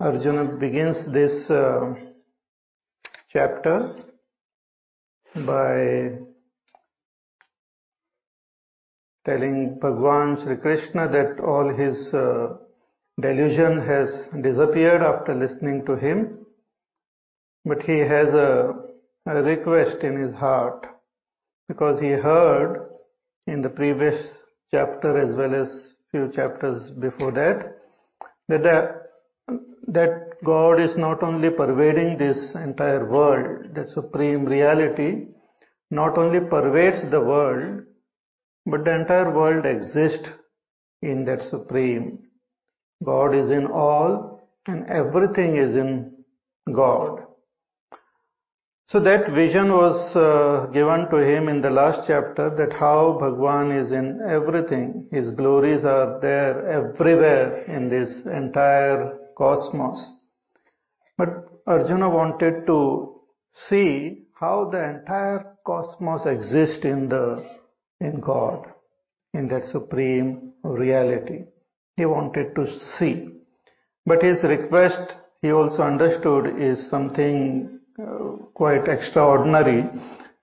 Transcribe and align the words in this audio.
Arjuna 0.00 0.56
begins 0.58 1.10
this 1.14 1.48
uh, 1.48 1.94
chapter 3.32 3.94
by 5.46 6.10
telling 9.24 9.78
Bhagwan 9.80 10.42
Sri 10.42 10.56
Krishna 10.58 11.08
that 11.08 11.40
all 11.40 11.74
his 11.74 12.12
uh, 12.12 12.58
delusion 13.18 13.78
has 13.86 14.08
disappeared 14.42 15.00
after 15.00 15.34
listening 15.34 15.86
to 15.86 15.96
him, 15.96 16.44
but 17.64 17.80
he 17.82 17.98
has 18.00 18.28
a 18.34 18.74
request 19.24 20.02
in 20.02 20.20
his 20.20 20.34
heart 20.34 20.86
because 21.66 21.98
he 21.98 22.08
heard 22.08 22.90
in 23.46 23.62
the 23.62 23.70
previous 23.70 24.28
chapter 24.74 25.18
as 25.18 25.34
well 25.36 25.54
as 25.54 25.92
few 26.10 26.30
chapters 26.34 26.90
before 27.00 27.32
that 27.32 27.78
that 28.48 29.02
that 29.88 30.32
God 30.44 30.80
is 30.80 30.96
not 30.96 31.22
only 31.22 31.50
pervading 31.50 32.16
this 32.18 32.54
entire 32.54 33.08
world, 33.08 33.74
that 33.74 33.88
supreme 33.88 34.44
reality 34.44 35.26
not 35.90 36.16
only 36.16 36.40
pervades 36.40 37.10
the 37.10 37.20
world, 37.20 37.82
but 38.66 38.84
the 38.84 38.94
entire 38.94 39.30
world 39.34 39.66
exists 39.66 40.28
in 41.02 41.24
that 41.26 41.42
supreme. 41.42 42.18
God 43.04 43.34
is 43.34 43.50
in 43.50 43.66
all 43.66 44.48
and 44.66 44.86
everything 44.88 45.56
is 45.56 45.74
in 45.74 46.24
God. 46.72 47.11
So 48.88 49.00
that 49.00 49.30
vision 49.32 49.72
was 49.72 50.14
uh, 50.14 50.66
given 50.72 51.08
to 51.10 51.16
him 51.16 51.48
in 51.48 51.62
the 51.62 51.70
last 51.70 52.06
chapter 52.06 52.50
that 52.56 52.72
how 52.74 53.16
Bhagwan 53.18 53.72
is 53.72 53.90
in 53.90 54.20
everything. 54.28 55.08
His 55.10 55.30
glories 55.30 55.84
are 55.84 56.20
there 56.20 56.66
everywhere 56.68 57.64
in 57.64 57.88
this 57.88 58.10
entire 58.26 59.18
cosmos. 59.36 60.12
But 61.16 61.28
Arjuna 61.66 62.10
wanted 62.10 62.66
to 62.66 63.20
see 63.54 64.24
how 64.38 64.68
the 64.70 64.82
entire 64.96 65.56
cosmos 65.64 66.26
exists 66.26 66.84
in 66.84 67.08
the 67.08 67.44
in 68.00 68.20
God, 68.20 68.66
in 69.32 69.48
that 69.48 69.64
supreme 69.64 70.52
reality. 70.64 71.44
He 71.96 72.04
wanted 72.04 72.54
to 72.56 72.66
see. 72.98 73.28
But 74.04 74.22
his 74.22 74.42
request, 74.42 75.14
he 75.40 75.52
also 75.52 75.82
understood, 75.82 76.60
is 76.60 76.90
something 76.90 77.71
uh, 77.98 78.36
quite 78.54 78.88
extraordinary 78.88 79.84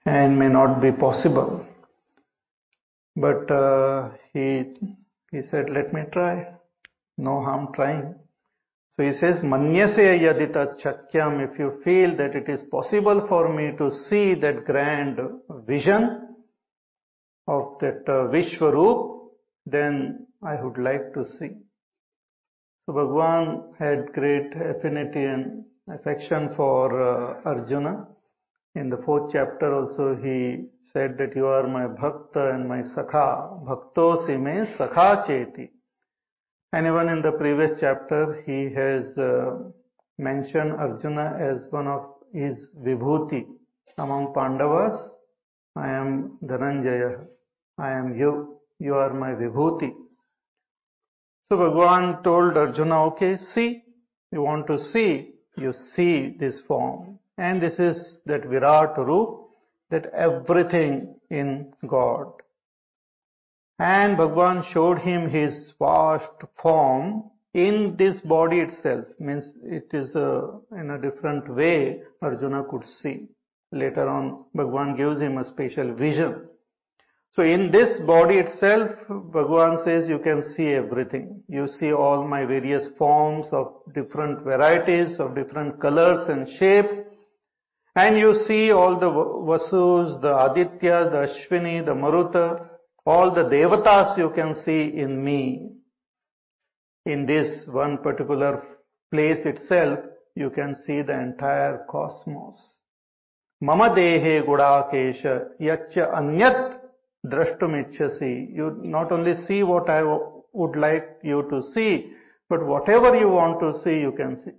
and 0.05 0.37
may 0.37 0.49
not 0.49 0.81
be 0.81 0.91
possible. 0.91 1.65
But 3.15 3.49
uh, 3.51 4.11
he 4.33 4.73
he 5.31 5.41
said, 5.41 5.69
"Let 5.69 5.93
me 5.93 6.03
try. 6.11 6.47
No 7.17 7.41
harm 7.43 7.69
trying." 7.73 8.15
So 8.99 9.05
he 9.05 9.13
says, 9.13 9.41
Manyase 9.41 10.19
yadita 10.19 10.81
chakyam, 10.83 11.49
if 11.49 11.57
you 11.57 11.79
feel 11.85 12.17
that 12.17 12.35
it 12.35 12.49
is 12.49 12.65
possible 12.69 13.25
for 13.29 13.47
me 13.47 13.71
to 13.77 13.89
see 14.09 14.35
that 14.41 14.65
grand 14.65 15.17
vision 15.65 16.35
of 17.47 17.79
that 17.79 18.03
uh, 18.09 18.27
Vishwaroop, 18.27 19.31
then 19.65 20.27
I 20.43 20.61
would 20.61 20.77
like 20.77 21.13
to 21.13 21.23
see. 21.23 21.51
So 22.85 22.91
Bhagwan 22.91 23.73
had 23.79 24.11
great 24.11 24.53
affinity 24.55 25.23
and 25.23 25.63
affection 25.93 26.53
for 26.55 27.01
uh, 27.01 27.41
Arjuna. 27.45 28.07
In 28.75 28.89
the 28.89 28.97
fourth 28.97 29.31
chapter 29.33 29.73
also 29.73 30.15
he 30.15 30.65
said 30.91 31.17
that 31.17 31.35
you 31.35 31.47
are 31.47 31.67
my 31.67 31.87
bhakta 31.87 32.51
and 32.53 32.67
my 32.67 32.81
sakha. 32.81 33.63
Bhaktosi 33.65 34.39
me 34.39 34.65
sakha 34.77 35.27
cheti. 35.27 35.69
And 36.71 36.85
even 36.85 37.09
in 37.09 37.21
the 37.23 37.31
previous 37.31 37.79
chapter, 37.79 38.43
he 38.45 38.71
has 38.75 39.17
uh, 39.17 39.57
mentioned 40.19 40.73
Arjuna 40.73 41.37
as 41.39 41.67
one 41.71 41.87
of 41.87 42.01
his 42.31 42.69
vibhuti. 42.77 43.47
Among 43.97 44.33
Pandavas, 44.35 44.95
I 45.75 45.89
am 45.89 46.37
Dhananjaya. 46.43 47.25
I 47.79 47.91
am 47.93 48.15
you. 48.15 48.59
You 48.77 48.95
are 48.95 49.13
my 49.13 49.31
vibhuti. 49.31 49.91
So 51.51 51.57
Bhagwan 51.57 52.23
told 52.23 52.55
Arjuna, 52.55 53.05
okay, 53.05 53.37
see, 53.37 53.81
you 54.31 54.43
want 54.43 54.67
to 54.67 54.77
see, 54.77 55.33
you 55.59 55.73
see 55.95 56.35
this 56.39 56.61
form. 56.67 57.19
And 57.37 57.61
this 57.61 57.79
is 57.79 58.19
that 58.25 58.45
Virat 58.45 58.97
Roop, 58.97 59.47
that 59.89 60.07
everything 60.13 61.15
in 61.29 61.73
God. 61.87 62.33
And 63.79 64.17
Bhagwan 64.17 64.65
showed 64.73 64.99
him 64.99 65.29
his 65.29 65.73
vast 65.79 66.43
form 66.61 67.31
in 67.53 67.95
this 67.97 68.19
body 68.21 68.59
itself. 68.59 69.05
Means 69.19 69.55
it 69.63 69.87
is 69.93 70.15
a, 70.15 70.59
in 70.73 70.91
a 70.91 71.01
different 71.01 71.53
way 71.53 72.01
Arjuna 72.21 72.65
could 72.69 72.85
see. 72.85 73.29
Later 73.71 74.07
on, 74.07 74.45
Bhagwan 74.53 74.97
gives 74.97 75.21
him 75.21 75.37
a 75.37 75.45
special 75.45 75.93
vision. 75.93 76.48
So 77.35 77.43
in 77.43 77.71
this 77.71 77.99
body 78.05 78.35
itself, 78.35 78.91
Bhagwan 79.07 79.83
says 79.85 80.09
you 80.09 80.19
can 80.19 80.43
see 80.55 80.69
everything. 80.69 81.43
You 81.47 81.67
see 81.67 81.93
all 81.93 82.27
my 82.27 82.45
various 82.45 82.89
forms 82.97 83.47
of 83.51 83.73
different 83.93 84.43
varieties, 84.43 85.19
of 85.19 85.35
different 85.35 85.79
colors 85.79 86.27
and 86.27 86.49
shape. 86.57 86.89
And 87.95 88.17
you 88.17 88.33
see 88.47 88.71
all 88.71 88.99
the 88.99 89.09
Vasus, 89.09 90.21
the 90.21 90.51
Aditya, 90.51 91.09
the 91.11 91.27
Ashwini, 91.29 91.85
the 91.85 91.93
Maruta, 91.93 92.67
all 93.05 93.33
the 93.33 93.43
devatas 93.43 94.17
you 94.17 94.31
can 94.31 94.55
see 94.55 94.97
in 94.97 95.23
me. 95.23 95.69
In 97.05 97.25
this 97.25 97.67
one 97.71 97.99
particular 97.99 98.61
place 99.11 99.45
itself, 99.45 99.99
you 100.35 100.49
can 100.49 100.75
see 100.85 101.01
the 101.01 101.19
entire 101.19 101.85
cosmos. 101.89 102.55
Mama 103.61 103.89
dehe 103.95 104.45
gudakesha 104.45 105.49
anyat 105.59 106.78
drashtumichasi. 107.25 108.53
You 108.53 108.79
not 108.83 109.11
only 109.11 109.35
see 109.35 109.63
what 109.63 109.89
I 109.89 110.03
would 110.03 110.75
like 110.75 111.17
you 111.23 111.47
to 111.49 111.61
see, 111.73 112.13
but 112.49 112.65
whatever 112.65 113.15
you 113.15 113.29
want 113.29 113.59
to 113.59 113.79
see, 113.83 113.99
you 113.99 114.11
can 114.11 114.35
see. 114.43 114.51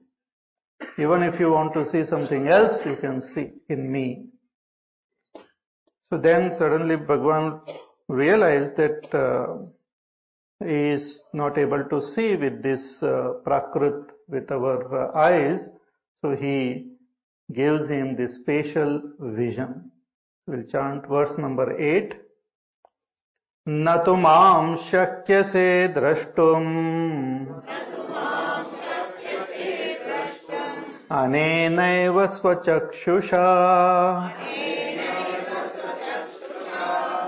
Even 1.03 1.23
if 1.23 1.39
you 1.39 1.51
want 1.51 1.75
to 1.75 1.89
see 1.91 2.05
something 2.05 2.49
else, 2.49 2.81
you 2.87 2.97
can 2.97 3.21
see 3.35 3.53
in 3.69 3.93
me. 3.93 4.27
So 6.09 6.19
then 6.19 6.55
suddenly 6.59 6.97
Bhagwan 6.97 7.61
realized 8.09 8.77
that 8.77 9.15
uh, 9.15 9.67
he 10.65 10.91
is 10.91 11.23
not 11.33 11.57
able 11.59 11.85
to 11.85 12.01
see 12.15 12.37
with 12.37 12.63
this 12.63 12.83
uh, 13.03 13.35
prakrit 13.47 14.11
with 14.29 14.51
our 14.51 15.13
uh, 15.13 15.19
eyes, 15.19 15.61
so 16.21 16.37
he 16.37 16.91
gives 17.53 17.89
him 17.89 18.17
this 18.17 18.41
spatial 18.41 19.03
vision. 19.21 19.91
We'll 20.47 20.65
chant 20.65 21.07
verse 21.09 21.33
number 21.39 21.79
8. 21.79 22.15
न 23.69 24.03
तु 24.07 24.15
माँ 24.15 24.77
शक्यसे 24.77 25.89
द्रष्टुम्। 25.89 27.47
अनेनैव 31.13 32.27
स्वचक्षुषा। 32.27 33.47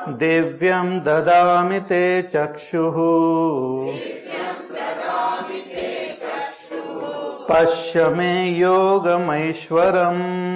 दिव्यम् 0.09 1.01
ददामि 1.01 1.81
ते 1.81 2.23
चक्षुः। 2.23 2.95
पश्य 7.51 8.09
मे 8.09 8.45
योगमैश्वरम्। 8.45 10.52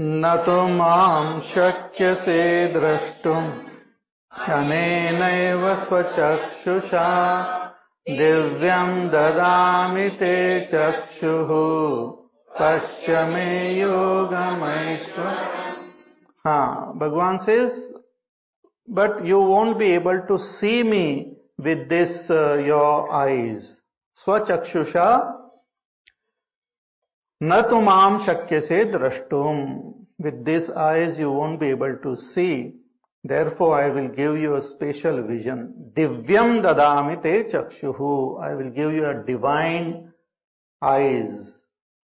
न 0.00 0.36
तो 0.46 0.68
माँ 0.68 1.40
शक्यसे 1.40 2.66
द्रष्टुम 2.68 3.50
शनेनैव 4.38 5.74
स्वचक्षुषा। 5.84 7.08
दिव्यं 8.08 9.08
ददा 9.08 9.88
ते 10.10 10.60
चक्षु, 10.60 11.32
पश्य 12.60 13.24
मे 13.24 13.82
हाँ 16.46 16.92
भगवान 16.96 17.38
से 17.38 17.68
but 18.90 19.24
you 19.24 19.40
won't 19.42 19.76
be 19.76 19.86
able 19.86 20.18
to 20.18 20.36
see 20.36 20.82
me 20.82 21.36
with 21.60 21.76
this 21.76 22.30
your 22.66 23.08
eyes 23.12 23.62
स्वचक्षुषा 24.16 25.08
Na 27.46 27.62
shakyase 27.68 28.90
drashtum. 28.90 30.06
With 30.18 30.46
these 30.46 30.70
eyes 30.70 31.18
you 31.18 31.30
won't 31.30 31.60
be 31.60 31.68
able 31.68 31.96
to 32.02 32.16
see. 32.16 32.72
Therefore 33.22 33.78
I 33.78 33.90
will 33.90 34.08
give 34.08 34.38
you 34.38 34.54
a 34.54 34.62
special 34.62 35.26
vision. 35.26 35.92
Divyam 35.94 36.62
dadami 36.62 37.22
te 37.22 37.50
chakshuhu. 37.52 38.42
I 38.42 38.54
will 38.54 38.70
give 38.70 38.92
you 38.92 39.04
a 39.04 39.22
divine 39.26 40.10
eyes. 40.80 41.52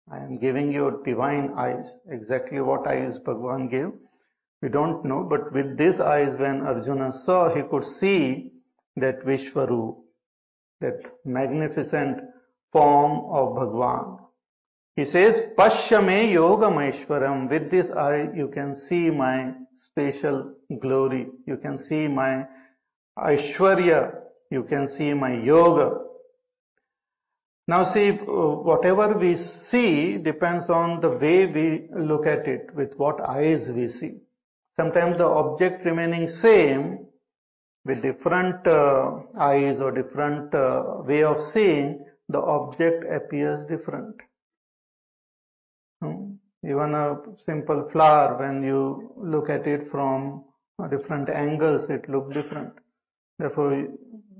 I 0.09 0.19
am 0.19 0.39
giving 0.39 0.71
you 0.71 1.03
divine 1.05 1.53
eyes. 1.57 1.91
Exactly 2.09 2.61
what 2.61 2.87
eyes 2.87 3.19
Bhagavan 3.27 3.69
gave, 3.69 3.91
we 4.63 4.69
don't 4.69 5.05
know. 5.05 5.25
But 5.25 5.53
with 5.53 5.77
these 5.77 5.99
eyes, 6.01 6.39
when 6.39 6.61
Arjuna 6.61 7.11
saw, 7.25 7.53
he 7.53 7.63
could 7.63 7.85
see 7.85 8.53
that 8.97 9.25
Vishwaru, 9.25 9.97
that 10.81 11.01
magnificent 11.25 12.21
form 12.71 13.25
of 13.33 13.57
Bhagwan. 13.57 14.24
He 14.96 15.05
says, 15.06 15.35
Pashyame 15.58 16.32
Yogam 16.32 16.76
Aishwaram. 16.76 17.50
With 17.50 17.70
this 17.70 17.91
eye, 17.96 18.29
you 18.35 18.49
can 18.49 18.76
see 18.88 19.11
my 19.11 19.52
spatial 19.76 20.55
glory. 20.81 21.26
You 21.46 21.56
can 21.56 21.79
see 21.79 22.06
my 22.06 22.46
Aishwarya. 23.19 24.14
You 24.50 24.62
can 24.62 24.88
see 24.96 25.12
my 25.12 25.35
Yoga. 25.35 25.99
Now 27.67 27.93
see, 27.93 28.11
whatever 28.11 29.19
we 29.19 29.37
see 29.70 30.19
depends 30.19 30.69
on 30.69 31.00
the 31.00 31.11
way 31.11 31.46
we 31.46 31.88
look 31.99 32.26
at 32.26 32.46
it, 32.46 32.73
with 32.75 32.93
what 32.96 33.20
eyes 33.20 33.69
we 33.75 33.88
see. 33.88 34.20
Sometimes 34.76 35.19
the 35.19 35.26
object 35.26 35.85
remaining 35.85 36.29
same, 36.29 37.06
with 37.85 38.02
different 38.02 38.67
uh, 38.67 39.23
eyes 39.38 39.81
or 39.81 39.91
different 39.93 40.55
uh, 40.55 41.02
way 41.06 41.23
of 41.23 41.37
seeing, 41.52 42.05
the 42.29 42.38
object 42.38 43.05
appears 43.11 43.69
different. 43.69 44.14
Even 46.65 46.95
a 46.95 47.19
simple 47.45 47.89
flower, 47.93 48.39
when 48.39 48.62
you 48.62 49.12
look 49.17 49.51
at 49.51 49.67
it 49.67 49.91
from 49.91 50.45
different 50.91 51.29
angles, 51.29 51.91
it 51.91 52.09
looks 52.09 52.35
different. 52.35 52.73
Therefore, 53.39 53.87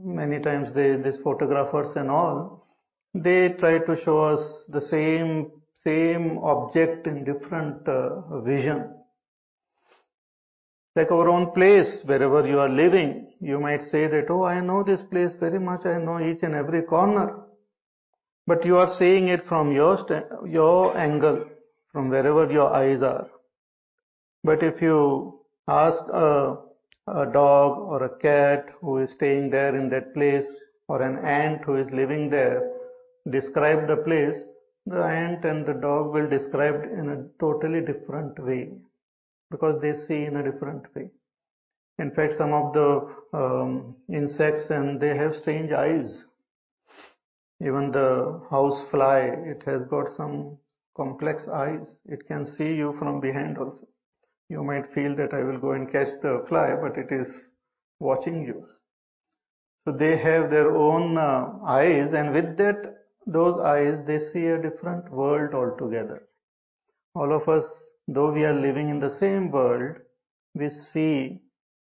many 0.03 0.41
times 0.41 0.75
they, 0.75 0.97
these 0.97 1.19
photographers 1.23 1.97
and 1.97 2.11
all, 2.11 2.67
they 3.15 3.51
try 3.59 3.79
to 3.79 3.97
show 4.05 4.21
us 4.21 4.69
the 4.71 4.81
same 4.81 5.51
same 5.85 6.39
object 6.39 7.07
in 7.07 7.25
different 7.25 7.87
uh, 7.87 8.41
vision. 8.41 8.95
Like 10.97 11.11
our 11.11 11.29
own 11.29 11.51
place, 11.53 12.01
wherever 12.05 12.47
you 12.47 12.59
are 12.61 12.69
living, 12.69 13.33
you 13.41 13.59
might 13.59 13.83
say 13.83 14.07
that, 14.07 14.31
oh, 14.31 14.45
I 14.45 14.61
know 14.61 14.83
this 14.83 15.03
place 15.11 15.33
very 15.39 15.59
much, 15.59 15.85
I 15.85 15.99
know 15.99 16.21
each 16.21 16.43
and 16.43 16.55
every 16.55 16.83
corner. 16.83 17.41
But 18.47 18.65
you 18.65 18.77
are 18.77 18.95
seeing 18.99 19.29
it 19.29 19.45
from 19.47 19.73
your, 19.73 19.99
your 20.47 20.97
angle, 20.97 21.47
from 21.95 22.11
wherever 22.11 22.51
your 22.51 22.75
eyes 22.75 23.03
are. 23.03 23.29
But 24.43 24.65
if 24.65 24.83
you 24.83 25.39
ask 25.69 26.03
a, 26.13 26.59
a 27.07 27.27
dog 27.33 27.79
or 27.79 28.03
a 28.03 28.19
cat 28.19 28.67
who 28.81 28.99
is 28.99 29.13
staying 29.13 29.51
there 29.51 29.77
in 29.77 29.89
that 29.91 30.13
place, 30.13 30.45
or 30.89 31.01
an 31.03 31.25
ant 31.25 31.63
who 31.65 31.77
is 31.77 31.89
living 31.93 32.29
there, 32.29 32.69
describe 33.31 33.87
the 33.87 33.99
place, 33.99 34.35
the 34.87 35.03
ant 35.03 35.45
and 35.45 35.65
the 35.65 35.75
dog 35.75 36.13
will 36.13 36.29
describe 36.29 36.75
it 36.75 36.91
in 36.91 37.09
a 37.11 37.25
totally 37.39 37.81
different 37.81 38.39
way 38.45 38.73
because 39.53 39.81
they 39.81 39.95
see 40.07 40.25
in 40.25 40.37
a 40.37 40.43
different 40.43 40.93
way. 40.97 41.09
In 42.01 42.11
fact, 42.11 42.35
some 42.37 42.53
of 42.53 42.73
the 42.73 43.15
um, 43.33 43.95
insects 44.09 44.69
and 44.69 45.01
they 45.01 45.17
have 45.17 45.33
strange 45.33 45.71
eyes. 45.71 46.25
Even 47.61 47.93
the 47.93 48.43
house 48.51 48.85
fly, 48.91 49.21
it 49.21 49.63
has 49.65 49.85
got 49.85 50.11
some 50.17 50.59
complex 50.97 51.49
eyes. 51.49 51.99
It 52.07 52.27
can 52.27 52.45
see 52.45 52.75
you 52.75 52.95
from 52.99 53.21
behind 53.21 53.59
also. 53.59 53.87
You 54.49 54.63
might 54.63 54.93
feel 54.95 55.17
that 55.17 55.33
I 55.33 55.43
will 55.43 55.59
go 55.59 55.73
and 55.73 55.91
catch 55.91 56.21
the 56.23 56.45
fly, 56.49 56.75
but 56.81 56.97
it 56.99 57.11
is 57.11 57.29
watching 57.99 58.45
you. 58.45 58.67
So 59.85 59.93
they 59.93 60.17
have 60.17 60.51
their 60.51 60.75
own 60.75 61.19
uh, 61.19 61.59
eyes 61.67 62.13
and 62.13 62.33
with 62.33 62.57
that, 62.59 62.97
those 63.27 63.59
eyes, 63.61 64.07
they 64.07 64.19
see 64.33 64.47
a 64.47 64.61
different 64.61 65.11
world 65.11 65.55
altogether. 65.55 66.23
All 67.15 67.33
of 67.33 67.49
us, 67.49 67.65
though 68.09 68.33
we 68.33 68.45
are 68.45 68.55
living 68.55 68.89
in 68.89 69.01
the 69.01 69.17
same 69.19 69.51
world, 69.51 69.97
we 70.55 70.69
see 70.93 71.41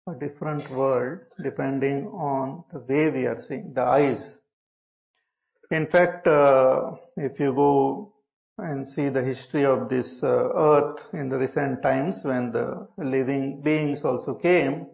a 0.07 0.13
different 0.13 0.69
world 0.71 1.19
depending 1.43 2.07
on 2.07 2.63
the 2.71 2.79
way 2.79 3.09
we 3.11 3.25
are 3.25 3.39
seeing, 3.47 3.73
the 3.73 3.81
eyes. 3.81 4.37
In 5.69 5.87
fact, 5.87 6.27
uh, 6.27 6.91
if 7.17 7.39
you 7.39 7.53
go 7.53 8.10
and 8.61 8.87
see 8.87 9.09
the 9.09 9.23
history 9.23 9.65
of 9.65 9.89
this 9.89 10.19
uh, 10.23 10.27
earth 10.27 10.99
in 11.13 11.29
the 11.29 11.37
recent 11.37 11.81
times 11.81 12.19
when 12.23 12.51
the 12.51 12.87
living 12.97 13.61
beings 13.63 14.03
also 14.03 14.35
came, 14.35 14.87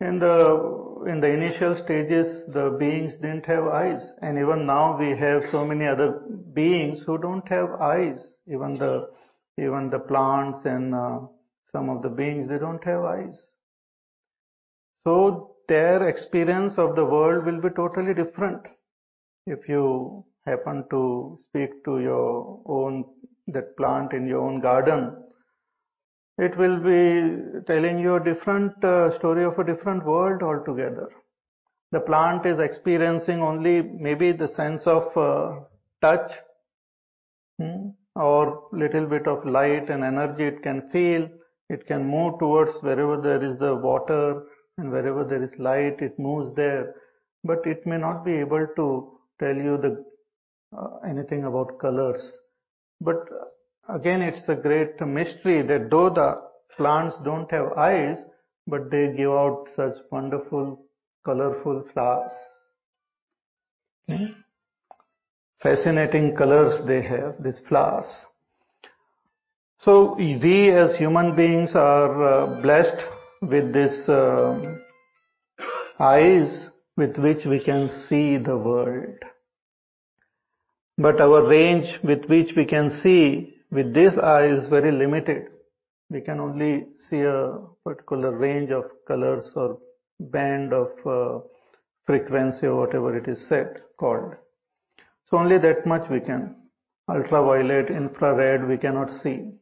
in 0.00 0.18
the 0.18 1.04
in 1.06 1.20
the 1.20 1.28
initial 1.28 1.74
stages 1.84 2.44
the 2.52 2.76
beings 2.78 3.14
didn't 3.22 3.44
have 3.46 3.66
eyes 3.66 4.12
and 4.22 4.38
even 4.38 4.66
now 4.66 4.98
we 4.98 5.10
have 5.16 5.42
so 5.50 5.64
many 5.64 5.86
other 5.86 6.22
beings 6.54 7.02
who 7.06 7.18
don't 7.18 7.46
have 7.48 7.70
eyes. 7.80 8.36
Even 8.46 8.76
the 8.78 9.10
even 9.58 9.90
the 9.90 9.98
plants 9.98 10.58
and 10.64 10.94
uh, 10.94 11.20
some 11.70 11.90
of 11.90 12.02
the 12.02 12.08
beings 12.08 12.48
they 12.48 12.58
don't 12.58 12.84
have 12.84 13.04
eyes. 13.04 13.46
So 15.04 15.56
their 15.68 16.08
experience 16.08 16.78
of 16.78 16.96
the 16.96 17.04
world 17.04 17.44
will 17.44 17.60
be 17.60 17.70
totally 17.70 18.14
different. 18.14 18.66
If 19.46 19.68
you 19.68 20.24
happen 20.46 20.84
to 20.90 21.36
speak 21.40 21.84
to 21.84 22.00
your 22.00 22.60
own 22.66 23.04
that 23.48 23.76
plant 23.76 24.12
in 24.12 24.26
your 24.26 24.40
own 24.40 24.60
garden 24.60 25.16
it 26.40 26.56
will 26.56 26.78
be 26.78 27.62
telling 27.66 27.98
you 27.98 28.14
a 28.16 28.24
different 28.24 28.82
uh, 28.82 29.16
story 29.18 29.44
of 29.44 29.58
a 29.58 29.64
different 29.64 30.04
world 30.06 30.42
altogether. 30.42 31.08
The 31.92 32.00
plant 32.00 32.46
is 32.46 32.58
experiencing 32.58 33.42
only 33.42 33.82
maybe 33.82 34.32
the 34.32 34.48
sense 34.48 34.86
of 34.86 35.14
uh, 35.16 35.60
touch 36.00 36.32
hmm, 37.58 37.90
or 38.16 38.68
little 38.72 39.06
bit 39.06 39.26
of 39.26 39.44
light 39.44 39.90
and 39.90 40.02
energy 40.02 40.44
it 40.44 40.62
can 40.62 40.88
feel. 40.90 41.28
It 41.68 41.86
can 41.86 42.06
move 42.06 42.38
towards 42.38 42.72
wherever 42.80 43.20
there 43.20 43.44
is 43.44 43.58
the 43.58 43.74
water 43.76 44.44
and 44.78 44.90
wherever 44.90 45.24
there 45.24 45.42
is 45.42 45.52
light, 45.58 46.00
it 46.00 46.18
moves 46.18 46.54
there. 46.54 46.94
But 47.44 47.66
it 47.66 47.86
may 47.86 47.98
not 47.98 48.24
be 48.24 48.32
able 48.36 48.66
to 48.76 49.18
tell 49.38 49.54
you 49.54 49.76
the 49.76 50.04
anything 51.04 51.44
about 51.44 51.78
colors. 51.78 52.38
But 53.00 53.28
Again, 53.94 54.22
it's 54.22 54.48
a 54.48 54.54
great 54.54 55.00
mystery 55.00 55.62
that 55.62 55.90
though 55.90 56.10
the 56.10 56.40
plants 56.76 57.16
don't 57.24 57.50
have 57.50 57.72
eyes, 57.72 58.18
but 58.66 58.90
they 58.90 59.12
give 59.16 59.30
out 59.30 59.66
such 59.74 59.94
wonderful, 60.12 60.84
colorful 61.24 61.84
flowers. 61.92 62.32
Hmm? 64.08 64.26
Fascinating 65.60 66.36
colors 66.36 66.80
they 66.86 67.02
have, 67.02 67.42
these 67.42 67.60
flowers. 67.68 68.06
So 69.80 70.14
we 70.16 70.70
as 70.70 70.96
human 70.96 71.34
beings 71.34 71.72
are 71.74 72.22
uh, 72.22 72.62
blessed 72.62 73.02
with 73.42 73.74
these 73.74 74.08
uh, 74.08 74.76
eyes 75.98 76.70
with 76.96 77.16
which 77.16 77.44
we 77.46 77.62
can 77.64 77.88
see 78.08 78.36
the 78.36 78.56
world. 78.56 79.16
But 81.00 81.18
our 81.18 81.48
range 81.48 81.98
with 82.04 82.26
which 82.26 82.50
we 82.54 82.66
can 82.66 82.90
see 83.02 83.54
with 83.70 83.94
this 83.94 84.18
eye 84.22 84.48
is 84.48 84.68
very 84.68 84.92
limited. 84.92 85.46
We 86.10 86.20
can 86.20 86.40
only 86.40 86.88
see 87.08 87.20
a 87.20 87.56
particular 87.82 88.36
range 88.36 88.70
of 88.70 88.84
colors 89.08 89.50
or 89.56 89.78
band 90.18 90.74
of 90.74 90.88
uh, 91.06 91.40
frequency 92.04 92.66
or 92.66 92.80
whatever 92.80 93.16
it 93.16 93.26
is 93.28 93.48
said 93.48 93.80
called. 93.98 94.34
So 95.24 95.38
only 95.38 95.56
that 95.60 95.86
much 95.86 96.10
we 96.10 96.20
can. 96.20 96.56
Ultraviolet, 97.08 97.88
infrared 97.88 98.68
we 98.68 98.76
cannot 98.76 99.08
see. 99.22 99.52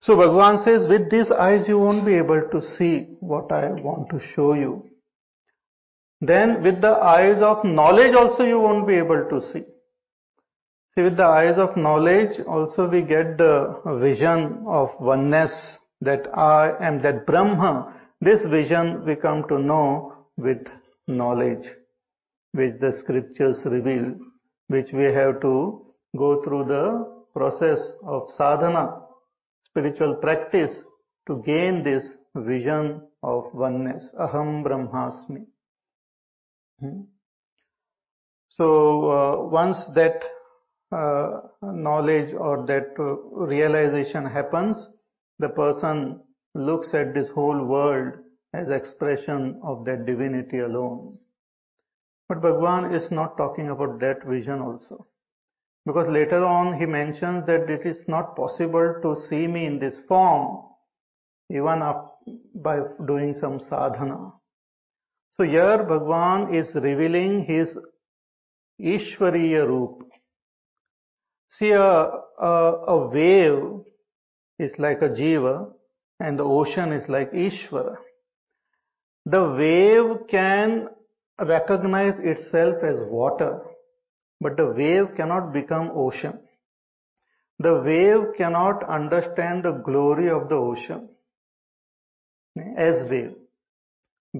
So 0.00 0.14
Bhagavan 0.14 0.64
says 0.64 0.88
with 0.88 1.10
these 1.10 1.30
eyes 1.30 1.68
you 1.68 1.78
won't 1.78 2.06
be 2.06 2.14
able 2.14 2.48
to 2.52 2.62
see 2.62 3.16
what 3.20 3.52
I 3.52 3.72
want 3.72 4.08
to 4.10 4.20
show 4.34 4.54
you. 4.54 4.88
Then 6.20 6.62
with 6.62 6.80
the 6.80 6.92
eyes 6.92 7.42
of 7.42 7.64
knowledge 7.64 8.14
also 8.14 8.44
you 8.44 8.60
won't 8.60 8.86
be 8.86 8.94
able 8.94 9.28
to 9.28 9.40
see. 9.52 9.64
See, 10.94 11.02
with 11.02 11.18
the 11.18 11.26
eyes 11.26 11.58
of 11.58 11.76
knowledge, 11.76 12.40
also 12.46 12.88
we 12.88 13.02
get 13.02 13.36
the 13.36 13.80
vision 14.00 14.64
of 14.66 14.88
oneness 14.98 15.52
that 16.00 16.26
I 16.34 16.74
am 16.80 17.02
that 17.02 17.26
Brahma. 17.26 18.00
This 18.22 18.42
vision 18.48 19.04
we 19.04 19.14
come 19.16 19.46
to 19.48 19.58
know 19.58 20.14
with 20.38 20.66
knowledge, 21.06 21.66
which 22.52 22.80
the 22.80 22.92
scriptures 23.02 23.60
reveal, 23.66 24.16
which 24.68 24.90
we 24.94 25.04
have 25.04 25.42
to 25.42 25.84
go 26.16 26.42
through 26.42 26.64
the 26.64 27.14
process 27.34 27.78
of 28.04 28.30
sadhana, 28.30 29.02
spiritual 29.66 30.14
practice 30.14 30.78
to 31.26 31.42
gain 31.44 31.84
this 31.84 32.04
vision 32.34 33.02
of 33.22 33.52
oneness. 33.52 34.14
Aham 34.18 34.64
Brahmasmi. 34.64 35.44
Hmm? 36.80 37.02
So 38.56 39.10
uh, 39.10 39.48
once 39.48 39.76
that 39.94 40.22
uh, 40.92 41.40
knowledge 41.62 42.34
or 42.34 42.64
that 42.66 42.94
uh, 42.98 43.16
realization 43.46 44.24
happens, 44.24 44.88
the 45.38 45.48
person 45.50 46.20
looks 46.54 46.94
at 46.94 47.12
this 47.12 47.28
whole 47.30 47.64
world 47.64 48.14
as 48.54 48.70
expression 48.70 49.60
of 49.62 49.84
that 49.84 50.06
divinity 50.06 50.60
alone. 50.60 51.18
But 52.28 52.40
Bhagwan 52.40 52.94
is 52.94 53.10
not 53.10 53.36
talking 53.36 53.68
about 53.68 54.00
that 54.00 54.24
vision 54.24 54.60
also. 54.60 55.06
Because 55.84 56.08
later 56.08 56.44
on 56.44 56.78
he 56.78 56.86
mentions 56.86 57.46
that 57.46 57.70
it 57.70 57.86
is 57.86 58.04
not 58.08 58.34
possible 58.34 58.96
to 59.02 59.14
see 59.28 59.46
me 59.46 59.66
in 59.66 59.78
this 59.78 59.94
form 60.08 60.64
even 61.50 61.80
by 62.54 62.80
doing 63.06 63.34
some 63.34 63.60
sadhana. 63.60 64.32
So 65.38 65.44
here 65.44 65.84
Bhagwan 65.84 66.54
is 66.54 66.74
revealing 66.74 67.44
his 67.44 67.76
Ishwariya 68.80 69.66
Roop. 69.68 70.02
See, 71.50 71.72
a, 71.72 71.82
a, 71.82 72.72
a 72.88 73.08
wave 73.08 73.84
is 74.58 74.72
like 74.78 75.02
a 75.02 75.10
jiva 75.10 75.70
and 76.20 76.38
the 76.38 76.44
ocean 76.44 76.92
is 76.92 77.06
like 77.10 77.32
Ishvara. 77.32 77.96
The 79.26 79.52
wave 79.52 80.26
can 80.28 80.88
recognize 81.38 82.14
itself 82.18 82.82
as 82.82 82.96
water, 83.10 83.60
but 84.40 84.56
the 84.56 84.72
wave 84.72 85.16
cannot 85.16 85.52
become 85.52 85.90
ocean. 85.94 86.38
The 87.58 87.82
wave 87.82 88.36
cannot 88.38 88.84
understand 88.84 89.64
the 89.64 89.72
glory 89.72 90.30
of 90.30 90.48
the 90.48 90.54
ocean 90.54 91.10
as 92.78 93.10
wave. 93.10 93.34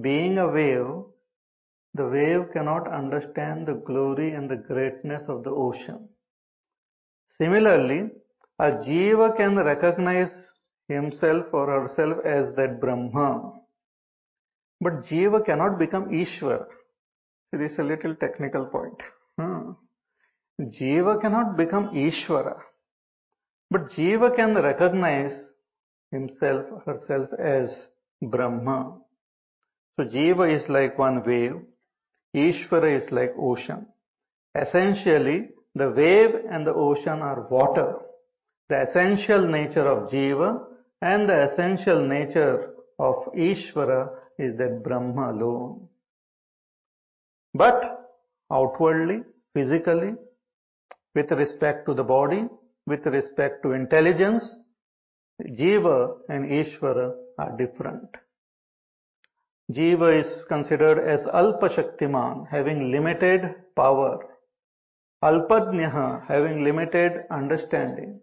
Being 0.01 0.37
a 0.37 0.47
wave, 0.47 1.03
the 1.93 2.07
wave 2.07 2.51
cannot 2.53 2.87
understand 2.91 3.67
the 3.67 3.75
glory 3.85 4.33
and 4.33 4.49
the 4.49 4.57
greatness 4.57 5.23
of 5.27 5.43
the 5.43 5.51
ocean. 5.51 6.09
Similarly, 7.37 8.11
a 8.59 8.71
jiva 8.85 9.35
can 9.37 9.55
recognize 9.57 10.31
himself 10.87 11.45
or 11.53 11.67
herself 11.67 12.25
as 12.25 12.55
that 12.55 12.79
Brahma. 12.81 13.53
But 14.81 15.03
jiva 15.03 15.45
cannot 15.45 15.79
become 15.79 16.09
Ishwar. 16.09 16.65
See, 17.49 17.57
this 17.57 17.71
is 17.73 17.79
a 17.79 17.83
little 17.83 18.15
technical 18.15 18.67
point. 18.67 19.01
Hmm. 19.39 19.71
Jiva 20.59 21.21
cannot 21.21 21.55
become 21.55 21.89
Ishvara. 21.89 22.59
But 23.69 23.91
jiva 23.91 24.35
can 24.35 24.55
recognize 24.55 25.51
himself, 26.11 26.65
herself 26.85 27.29
as 27.37 27.87
Brahma. 28.21 28.97
So 29.97 30.05
jiva 30.05 30.45
is 30.55 30.69
like 30.69 30.97
one 30.97 31.23
wave, 31.25 31.55
Ishvara 32.35 33.01
is 33.01 33.11
like 33.11 33.33
ocean. 33.37 33.87
Essentially, 34.55 35.49
the 35.73 35.91
wave 35.91 36.35
and 36.49 36.65
the 36.65 36.73
ocean 36.73 37.21
are 37.21 37.47
water. 37.49 37.95
The 38.69 38.83
essential 38.83 39.47
nature 39.47 39.87
of 39.87 40.09
jiva 40.11 40.65
and 41.01 41.27
the 41.27 41.51
essential 41.51 42.07
nature 42.07 42.73
of 42.99 43.15
Ishvara 43.35 44.09
is 44.37 44.57
that 44.57 44.83
Brahma 44.83 45.31
alone. 45.31 45.87
But 47.53 48.09
outwardly, 48.51 49.23
physically, 49.53 50.13
with 51.15 51.31
respect 51.31 51.87
to 51.87 51.95
the 51.95 52.03
body, 52.03 52.47
with 52.85 53.05
respect 53.07 53.63
to 53.63 53.71
intelligence, 53.71 54.55
Jiva 55.41 56.17
and 56.29 56.45
Ishvara 56.51 57.15
are 57.39 57.57
different. 57.57 58.09
Jiva 59.71 60.21
is 60.21 60.45
considered 60.47 60.97
as 60.97 61.25
Alpa 61.27 61.69
Shaktiman, 61.75 62.47
having 62.47 62.89
limited 62.89 63.53
power. 63.75 64.25
Alpadnyaha, 65.23 66.25
having 66.25 66.63
limited 66.63 67.23
understanding. 67.29 68.21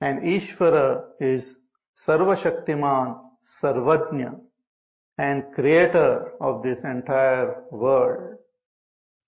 And 0.00 0.22
Ishvara 0.22 1.04
is 1.20 1.56
Sarva 2.06 2.36
Shaktiman, 2.42 3.18
Sarvajna, 3.62 4.40
and 5.16 5.44
creator 5.54 6.32
of 6.40 6.62
this 6.62 6.82
entire 6.84 7.62
world. 7.70 8.38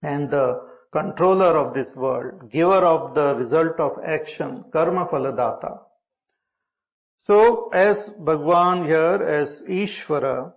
And 0.03 0.31
the 0.31 0.69
controller 0.93 1.57
of 1.57 1.73
this 1.73 1.95
world, 1.97 2.51
giver 2.51 2.85
of 2.85 3.15
the 3.15 3.35
result 3.37 3.79
of 3.79 3.93
action, 4.05 4.65
karma 4.73 5.07
phaladata. 5.07 5.81
So 7.27 7.71
as 7.71 8.11
Bhagwan 8.19 8.85
here, 8.85 9.23
as 9.23 9.63
Ishvara, 9.69 10.53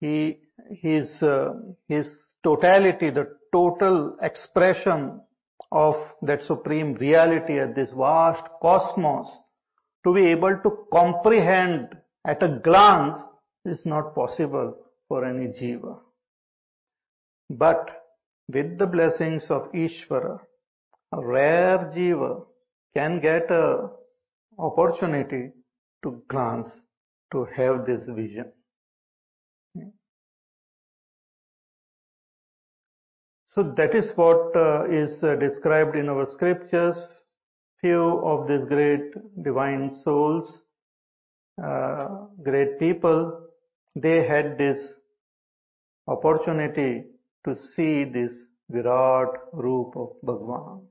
he, 0.00 0.38
his, 0.70 1.22
uh, 1.22 1.54
his 1.88 2.08
totality, 2.42 3.10
the 3.10 3.36
total 3.52 4.16
expression 4.20 5.20
of 5.72 5.94
that 6.22 6.42
supreme 6.42 6.94
reality 6.94 7.58
at 7.58 7.74
this 7.74 7.90
vast 7.96 8.46
cosmos, 8.60 9.26
to 10.04 10.14
be 10.14 10.26
able 10.26 10.56
to 10.62 10.86
comprehend 10.92 11.88
at 12.26 12.42
a 12.42 12.60
glance 12.62 13.16
is 13.64 13.84
not 13.84 14.14
possible 14.14 14.76
for 15.08 15.24
any 15.24 15.48
jiva. 15.48 15.98
But 17.50 17.90
with 18.52 18.78
the 18.78 18.86
blessings 18.86 19.46
of 19.50 19.72
Ishvara, 19.72 20.38
a 21.12 21.24
rare 21.24 21.90
jiva 21.94 22.44
can 22.94 23.20
get 23.20 23.50
a 23.50 23.90
opportunity 24.58 25.50
to 26.02 26.22
glance, 26.28 26.84
to 27.32 27.44
have 27.56 27.84
this 27.84 28.08
vision. 28.08 28.52
So 33.56 33.62
that 33.62 33.94
is 33.94 34.10
what 34.16 34.54
uh, 34.54 34.84
is 34.84 35.22
uh, 35.22 35.34
described 35.36 35.96
in 35.96 36.10
our 36.10 36.26
scriptures. 36.26 36.94
Few 37.80 38.20
of 38.22 38.46
these 38.46 38.66
great 38.66 39.14
divine 39.42 39.90
souls, 40.04 40.60
uh, 41.64 42.26
great 42.42 42.78
people, 42.78 43.46
they 43.94 44.26
had 44.26 44.58
this 44.58 44.76
opportunity 46.06 47.04
to 47.46 47.54
see 47.54 48.04
this 48.04 48.30
Virat 48.68 49.30
Roop 49.54 49.96
of 49.96 50.10
Bhagwan. 50.22 50.82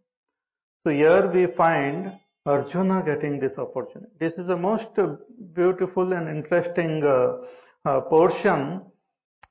So 0.84 0.90
here 0.90 1.32
we 1.32 1.46
find 1.56 2.14
Arjuna 2.48 3.04
getting 3.06 3.40
this 3.40 3.60
opportunity. 3.60 4.12
This 4.20 4.34
is 4.40 4.48
the 4.48 4.58
most 4.58 4.88
beautiful 5.54 6.14
and 6.14 6.36
interesting 6.36 7.04
uh, 7.04 7.88
uh, 7.88 8.02
portion 8.02 8.82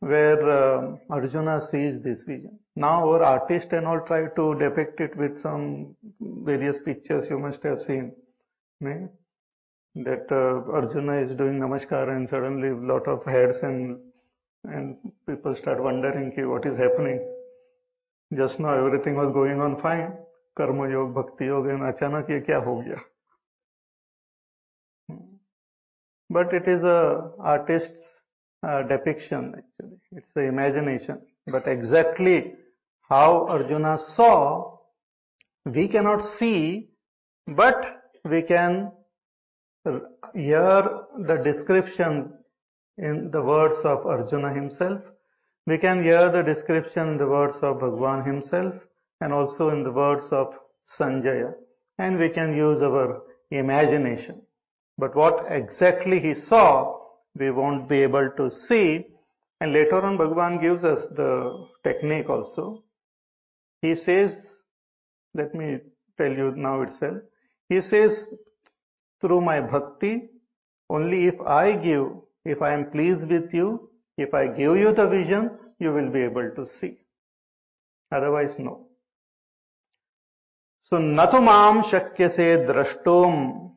where 0.01 0.51
uh, 0.51 0.97
Arjuna 1.11 1.61
sees 1.71 2.03
this 2.03 2.25
vision. 2.27 2.59
Now 2.77 3.09
our 3.09 3.23
artists 3.23 3.73
and 3.73 3.87
all 3.87 4.01
try 4.01 4.27
to 4.35 4.55
depict 4.59 5.01
it 5.01 5.17
with 5.17 5.39
some 5.41 5.95
various 6.21 6.77
pictures 6.85 7.29
you 7.31 7.39
must 7.39 7.63
have 7.63 7.81
seen. 7.81 8.15
Right? 8.81 9.09
That 9.95 10.27
uh, 10.31 10.73
Arjuna 10.73 11.23
is 11.23 11.37
doing 11.37 11.61
namaskar 11.61 12.09
and 12.09 12.29
suddenly 12.29 12.71
lot 12.71 13.07
of 13.07 13.25
heads 13.25 13.57
and 13.63 14.01
and 14.65 14.97
people 15.29 15.55
start 15.55 15.81
wondering 15.81 16.33
ki 16.35 16.45
what 16.47 16.67
is 16.67 16.77
happening. 16.77 17.21
Just 18.37 18.59
now 18.59 18.75
everything 18.75 19.15
was 19.15 19.33
going 19.33 19.61
on 19.61 19.81
fine. 19.81 20.17
Karma 20.57 20.91
yoga, 20.91 21.13
bhakti 21.13 21.45
yoga 21.45 21.71
and 21.71 21.83
achanak 21.83 22.29
ye 22.29 22.41
kya 22.41 22.65
ho 22.65 22.83
gaya? 22.83 23.01
But 26.29 26.53
it 26.53 26.67
is 26.67 26.83
a 26.83 27.31
artist's 27.39 28.21
uh, 28.67 28.83
depiction 28.83 29.55
actually. 29.59 29.99
It's 30.11 30.33
the 30.35 30.49
imagination. 30.49 31.21
But 31.47 31.69
exactly 31.69 32.55
how 33.09 33.47
Arjuna 33.49 33.99
saw, 34.15 34.79
we 35.67 35.89
cannot 35.89 36.23
see, 36.39 36.89
but 37.47 37.85
we 38.25 38.43
can 38.43 38.93
hear 40.33 40.83
the 41.27 41.43
description 41.45 42.33
in 42.99 43.31
the 43.31 43.43
words 43.43 43.77
of 43.85 44.07
Arjuna 44.07 44.55
himself. 44.55 45.01
We 45.67 45.79
can 45.79 46.03
hear 46.03 46.31
the 46.31 46.43
description 46.43 47.09
in 47.09 47.19
the 47.19 47.27
words 47.27 47.57
of 47.63 47.81
Bhagwan 47.81 48.25
himself 48.25 48.75
and 49.21 49.33
also 49.33 49.71
in 49.71 49.83
the 49.83 49.93
words 49.93 50.25
of 50.31 50.55
Sanjaya. 50.99 51.55
And 51.99 52.19
we 52.19 52.29
can 52.29 52.57
use 52.57 52.83
our 52.83 53.23
imagination. 53.51 54.43
But 54.99 55.17
what 55.17 55.47
exactly 55.49 56.21
he 56.21 56.35
saw, 56.35 57.01
we 57.35 57.51
won't 57.51 57.89
be 57.89 58.03
able 58.03 58.31
to 58.37 58.51
see. 58.51 59.07
And 59.61 59.73
later 59.73 60.01
on 60.03 60.17
Bhagwan 60.17 60.61
gives 60.61 60.85
us 60.85 61.07
the 61.17 61.67
technique 61.83 62.29
also. 62.29 62.84
He 63.85 63.95
says, 63.97 64.35
let 65.35 65.55
me 65.55 65.79
tell 66.17 66.33
you 66.33 66.53
now 66.57 66.81
itself. 66.81 67.19
He 67.69 67.83
says, 67.83 68.13
through 69.21 69.43
my 69.43 69.61
bhakti, 69.61 70.31
only 70.89 71.27
if 71.27 71.39
I 71.43 71.77
give, 71.77 72.07
if 72.47 72.63
I 72.63 72.73
am 72.73 72.91
pleased 72.91 73.29
with 73.31 73.53
you, 73.53 73.91
if 74.17 74.33
I 74.33 74.47
give 74.47 74.79
you 74.79 74.95
the 74.95 75.07
vision, 75.07 75.51
you 75.79 75.93
will 75.93 76.09
be 76.11 76.23
able 76.23 76.51
to 76.57 76.65
see. 76.81 76.97
Otherwise, 78.11 78.55
no. 78.59 78.87
So, 80.85 80.97
natu 80.97 81.43
mam 81.43 81.83
shakyase 81.83 82.67
drashtum 82.67 83.71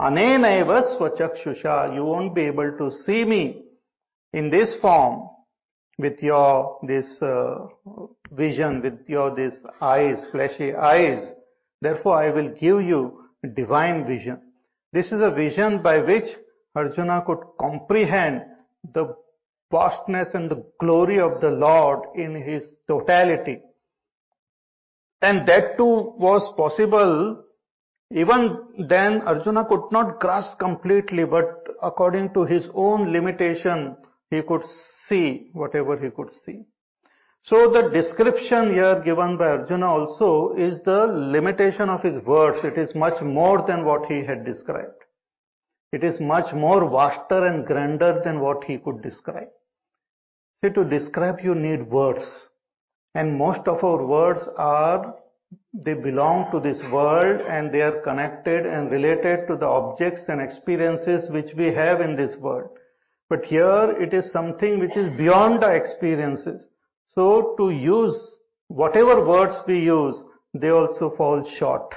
anenaiva 0.00 0.98
swachakshusha. 0.98 1.94
You 1.94 2.04
won't 2.04 2.34
be 2.34 2.46
able 2.46 2.76
to 2.76 2.90
see 2.90 3.24
me 3.24 3.66
in 4.32 4.50
this 4.50 4.74
form 4.82 5.28
with 5.98 6.22
your 6.22 6.78
this 6.82 7.20
uh, 7.22 7.66
vision, 8.32 8.82
with 8.82 9.08
your 9.08 9.34
this 9.34 9.54
eyes, 9.80 10.24
fleshy 10.32 10.74
eyes. 10.74 11.32
Therefore, 11.80 12.16
I 12.16 12.30
will 12.30 12.50
give 12.50 12.82
you 12.82 13.24
divine 13.54 14.06
vision. 14.06 14.40
This 14.92 15.06
is 15.12 15.20
a 15.20 15.30
vision 15.30 15.82
by 15.82 16.00
which 16.00 16.24
Arjuna 16.74 17.22
could 17.26 17.40
comprehend 17.58 18.42
the 18.92 19.16
vastness 19.70 20.28
and 20.34 20.50
the 20.50 20.64
glory 20.80 21.20
of 21.20 21.40
the 21.40 21.50
Lord 21.50 22.00
in 22.16 22.34
his 22.34 22.62
totality. 22.88 23.60
And 25.22 25.46
that 25.48 25.76
too 25.76 26.14
was 26.18 26.52
possible 26.56 27.44
Even 28.10 28.58
then 28.88 29.22
Arjuna 29.22 29.64
could 29.64 29.90
not 29.90 30.20
grasp 30.20 30.58
completely, 30.60 31.24
but 31.24 31.66
according 31.82 32.32
to 32.34 32.44
his 32.44 32.68
own 32.74 33.12
limitation, 33.12 33.96
he 34.34 34.42
could 34.42 34.64
see 35.08 35.50
whatever 35.52 35.96
he 35.98 36.10
could 36.10 36.30
see. 36.44 36.60
So 37.44 37.70
the 37.70 37.90
description 37.90 38.72
here 38.72 39.02
given 39.04 39.36
by 39.36 39.48
Arjuna 39.48 39.86
also 39.86 40.54
is 40.54 40.80
the 40.82 41.06
limitation 41.06 41.90
of 41.90 42.02
his 42.02 42.22
words. 42.24 42.64
It 42.64 42.78
is 42.78 42.94
much 42.94 43.22
more 43.22 43.62
than 43.66 43.84
what 43.84 44.06
he 44.06 44.24
had 44.24 44.46
described. 44.46 45.04
It 45.92 46.02
is 46.02 46.20
much 46.20 46.54
more 46.54 46.90
vaster 46.90 47.44
and 47.44 47.66
grander 47.66 48.20
than 48.24 48.40
what 48.40 48.64
he 48.64 48.78
could 48.78 49.02
describe. 49.02 49.50
See, 50.60 50.70
to 50.70 50.84
describe 50.84 51.40
you 51.40 51.54
need 51.54 51.86
words. 51.88 52.48
And 53.14 53.38
most 53.38 53.68
of 53.68 53.84
our 53.84 54.04
words 54.04 54.40
are, 54.56 55.14
they 55.74 55.94
belong 55.94 56.50
to 56.50 56.60
this 56.60 56.80
world 56.90 57.42
and 57.42 57.70
they 57.72 57.82
are 57.82 58.00
connected 58.00 58.64
and 58.66 58.90
related 58.90 59.46
to 59.48 59.56
the 59.56 59.66
objects 59.66 60.22
and 60.28 60.40
experiences 60.40 61.30
which 61.30 61.54
we 61.56 61.66
have 61.66 62.00
in 62.00 62.16
this 62.16 62.36
world. 62.40 62.70
But 63.28 63.44
here 63.46 63.94
it 63.98 64.12
is 64.12 64.30
something 64.32 64.80
which 64.80 64.96
is 64.96 65.16
beyond 65.16 65.62
the 65.62 65.74
experiences. 65.74 66.68
So 67.08 67.54
to 67.58 67.70
use 67.70 68.14
whatever 68.68 69.24
words 69.24 69.54
we 69.66 69.80
use, 69.80 70.16
they 70.52 70.70
also 70.70 71.14
fall 71.16 71.48
short. 71.58 71.94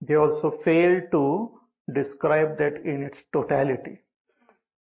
They 0.00 0.14
also 0.14 0.52
fail 0.64 1.00
to 1.10 1.50
describe 1.92 2.58
that 2.58 2.76
in 2.84 3.02
its 3.02 3.18
totality. 3.32 4.00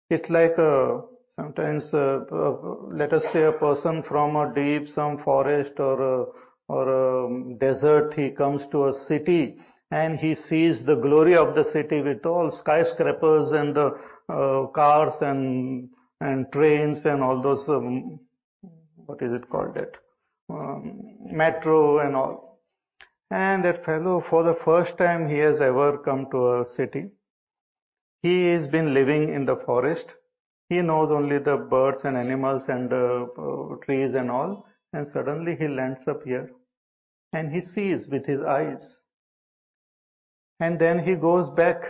It's 0.10 0.30
like 0.30 0.58
a, 0.58 1.02
sometimes 1.36 1.84
uh, 1.94 2.22
uh, 2.32 2.56
let 2.90 3.14
us 3.14 3.24
say 3.32 3.44
a 3.44 3.52
person 3.54 4.04
from 4.08 4.36
a 4.36 4.54
deep 4.54 4.88
some 4.94 5.24
forest 5.24 5.74
or 5.80 6.02
a, 6.02 6.26
or 6.68 6.88
a 6.90 7.56
desert 7.58 8.14
he 8.16 8.32
comes 8.32 8.62
to 8.72 8.86
a 8.86 8.94
city 9.08 9.58
and 9.92 10.20
he 10.20 10.36
sees 10.36 10.86
the 10.86 10.96
glory 10.96 11.36
of 11.36 11.54
the 11.56 11.66
city 11.72 12.02
with 12.02 12.26
all 12.26 12.52
skyscrapers 12.60 13.52
and 13.52 13.76
the 13.76 13.98
cars 14.28 15.14
and 15.22 15.90
and 16.20 16.52
trains 16.52 17.04
and 17.06 17.24
all 17.24 17.42
those 17.42 17.68
um, 17.68 18.20
what 19.06 19.22
is 19.22 19.34
it 19.34 19.50
called 19.50 19.76
that? 19.76 19.94
Um, 20.50 21.02
metro 21.26 22.00
and 22.00 22.16
all. 22.16 22.60
And 23.32 23.64
that 23.64 23.86
fellow 23.86 24.24
for 24.30 24.44
the 24.44 24.58
first 24.66 24.98
time 24.98 25.30
he 25.30 25.38
has 25.38 25.62
ever 25.62 25.98
come 26.00 26.28
to 26.32 26.62
a 26.62 26.66
city 26.76 27.12
he 28.22 28.48
has 28.50 28.68
been 28.70 28.94
living 28.94 29.34
in 29.34 29.46
the 29.46 29.58
forest. 29.66 30.06
He 30.70 30.82
knows 30.82 31.12
only 31.12 31.40
the 31.40 31.58
birds 31.58 32.02
and 32.04 32.16
animals 32.16 32.64
and 32.68 32.92
uh, 32.94 33.26
uh, 33.38 33.76
trees 33.84 34.14
and 34.14 34.30
all. 34.30 34.68
And 34.94 35.08
suddenly 35.08 35.56
he 35.56 35.68
lands 35.68 36.08
up 36.08 36.24
here 36.24 36.52
and 37.34 37.52
he 37.52 37.62
sees 37.62 38.08
with 38.08 38.26
his 38.26 38.42
eyes. 38.42 39.00
And 40.60 40.80
then 40.80 41.00
he 41.00 41.16
goes 41.16 41.50
back 41.50 41.82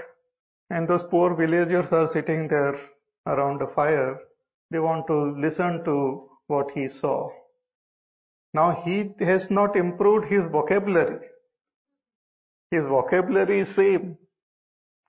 and 0.72 0.88
those 0.88 1.06
poor 1.12 1.36
villagers 1.36 1.88
are 1.92 2.08
sitting 2.14 2.48
there 2.48 2.76
around 3.28 3.62
a 3.62 3.74
fire 3.76 4.18
they 4.72 4.80
want 4.80 5.06
to 5.08 5.18
listen 5.46 5.84
to 5.84 6.30
what 6.48 6.72
he 6.74 6.88
saw. 7.02 7.30
Now 8.54 8.82
he 8.84 9.12
has 9.20 9.48
not 9.52 9.76
improved 9.76 10.26
his 10.28 10.48
vocabulary. 10.50 11.20
His 12.72 12.86
vocabulary 12.86 13.62
is 13.62 13.76
same 13.76 14.18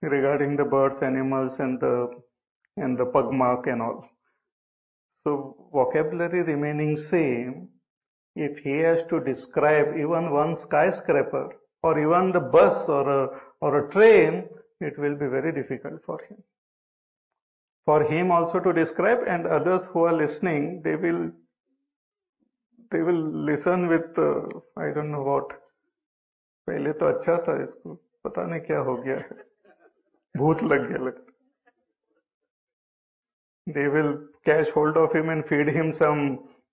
regarding 0.03 0.57
the 0.57 0.65
birds, 0.65 1.01
animals 1.01 1.53
and 1.61 1.81
the 1.81 2.11
and 2.77 2.99
the 2.99 3.07
pugmark 3.07 3.67
and 3.67 3.83
all. 3.83 4.09
So 5.23 5.69
vocabulary 5.73 6.43
remaining 6.43 6.97
same, 7.11 7.69
if 8.35 8.59
he 8.59 8.79
has 8.79 9.07
to 9.11 9.21
describe 9.21 9.95
even 9.95 10.33
one 10.33 10.57
skyscraper 10.65 11.51
or 11.85 11.99
even 12.01 12.33
the 12.33 12.41
bus 12.41 12.89
or 12.89 13.09
a, 13.09 13.41
or 13.61 13.87
a 13.87 13.93
train, 13.93 14.49
it 14.82 14.98
will 14.98 15.16
be 15.16 15.28
very 15.28 15.52
difficult 15.52 16.02
for 16.06 16.20
him 16.30 16.38
for 17.86 18.04
him 18.04 18.32
also 18.32 18.60
to 18.60 18.74
describe 18.74 19.20
and 19.28 19.46
others 19.46 19.84
who 19.92 20.04
are 20.06 20.14
listening 20.14 20.82
they 20.84 20.96
will 20.96 21.32
they 22.92 23.02
will 23.02 23.24
listen 23.52 23.88
with 23.88 24.18
uh, 24.18 24.48
I 24.78 24.92
don't 24.98 25.12
know 25.12 25.24
what 25.24 25.56
पहले 26.68 26.92
तो 27.00 27.06
अच्छा 27.08 27.38
था 27.44 27.54
इसको 27.64 27.94
पता 28.26 28.46
नहीं 28.48 28.62
क्या 28.62 28.80
हो 28.88 28.96
गया 29.04 29.16
है 29.18 29.36
भूत 30.38 30.64
लग 30.72 30.88
गया 30.90 31.04
लगता 31.06 31.28
they 33.76 33.88
will 33.94 34.12
catch 34.50 34.70
hold 34.76 34.98
of 35.04 35.16
him 35.18 35.30
and 35.30 35.46
feed 35.48 35.70
him 35.78 35.94
some 36.00 36.22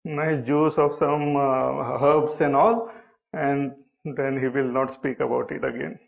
nice 0.05 0.42
juice 0.48 0.77
of 0.79 0.92
some 0.98 1.37
uh, 1.37 1.98
herbs 2.09 2.40
and 2.40 2.57
all 2.57 2.90
and 3.33 3.72
then 4.18 4.38
he 4.42 4.48
will 4.57 4.70
not 4.79 4.92
speak 4.98 5.20
about 5.27 5.50
it 5.50 5.64
again 5.64 5.98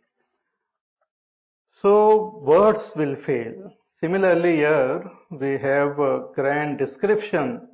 so 1.82 2.42
words 2.44 2.92
will 2.96 3.16
fail 3.26 3.72
Similarly 4.04 4.56
here 4.56 5.04
we 5.30 5.60
have 5.60 6.00
a 6.00 6.24
grand 6.34 6.80
description 6.80 7.68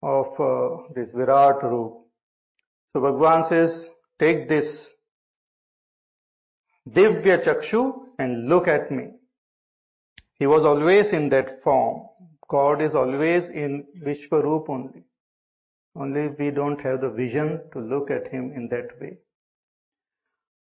of 0.00 0.26
uh, 0.38 0.82
this 0.94 1.10
Virat 1.10 1.60
Roop. 1.64 1.94
So 2.92 3.00
Bhagwan 3.00 3.48
says, 3.48 3.88
take 4.20 4.48
this 4.48 4.64
Divya 6.88 7.44
Chakshu 7.44 7.94
and 8.20 8.48
look 8.48 8.68
at 8.68 8.92
me. 8.92 9.08
He 10.34 10.46
was 10.46 10.64
always 10.64 11.12
in 11.12 11.28
that 11.30 11.60
form. 11.64 12.06
God 12.48 12.80
is 12.80 12.94
always 12.94 13.48
in 13.48 13.84
Vishwaroop 14.04 14.70
only. 14.70 15.02
Only 15.96 16.28
we 16.38 16.52
don't 16.52 16.80
have 16.82 17.00
the 17.00 17.10
vision 17.10 17.60
to 17.72 17.80
look 17.80 18.08
at 18.08 18.28
him 18.28 18.52
in 18.54 18.68
that 18.68 19.00
way. 19.00 19.18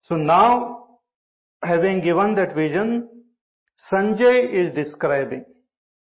So 0.02 0.14
now, 0.14 0.77
having 1.62 2.02
given 2.02 2.34
that 2.36 2.54
vision, 2.54 3.08
Sanjay 3.90 4.50
is 4.50 4.74
describing. 4.74 5.44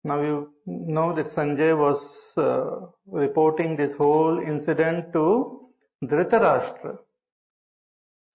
Now 0.05 0.21
you 0.21 0.53
know 0.67 1.15
that 1.15 1.27
Sanjay 1.27 1.77
was 1.77 2.01
uh, 2.37 2.87
reporting 3.07 3.77
this 3.77 3.95
whole 3.97 4.39
incident 4.39 5.13
to 5.13 5.71
Dhritarashtra. 6.05 6.99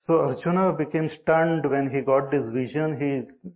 So 0.07 0.21
Arjuna 0.21 0.73
became 0.73 1.09
stunned 1.21 1.69
when 1.69 1.89
he 1.93 2.01
got 2.01 2.31
this 2.31 2.49
vision 2.49 2.99
he 2.99 3.51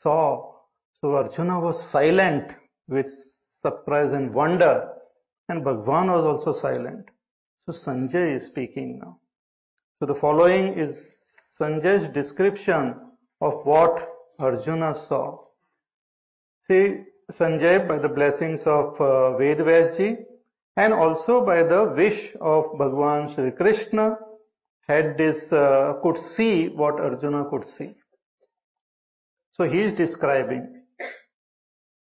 saw. 0.00 0.52
So 1.00 1.14
Arjuna 1.16 1.60
was 1.60 1.90
silent 1.92 2.52
with 2.88 3.06
surprise 3.60 4.12
and 4.12 4.32
wonder 4.34 4.88
and 5.48 5.62
Bhagwan 5.62 6.10
was 6.10 6.24
also 6.24 6.58
silent. 6.58 7.06
So 7.66 7.72
Sanjay 7.86 8.36
is 8.36 8.46
speaking 8.48 9.00
now. 9.02 9.18
So 9.98 10.06
the 10.06 10.18
following 10.20 10.78
is 10.78 10.96
Sanjay's 11.62 12.12
description 12.12 12.96
of 13.40 13.64
what 13.64 14.08
Arjuna 14.40 14.94
saw. 15.08 15.38
See, 16.68 17.04
Sanjay, 17.30 17.86
by 17.86 17.98
the 17.98 18.08
blessings 18.08 18.62
of 18.66 18.94
uh, 19.00 19.38
Vedvyasji 19.38 20.16
and 20.76 20.92
also 20.92 21.46
by 21.46 21.62
the 21.62 21.94
wish 21.96 22.34
of 22.40 22.64
Bhagwan 22.78 23.32
Shri 23.34 23.52
Krishna, 23.52 24.16
had 24.88 25.16
this, 25.16 25.36
uh, 25.52 25.94
could 26.02 26.16
see 26.36 26.68
what 26.74 27.00
Arjuna 27.00 27.44
could 27.48 27.64
see. 27.78 27.94
So 29.54 29.64
he 29.64 29.82
is 29.82 29.96
describing. 29.96 30.82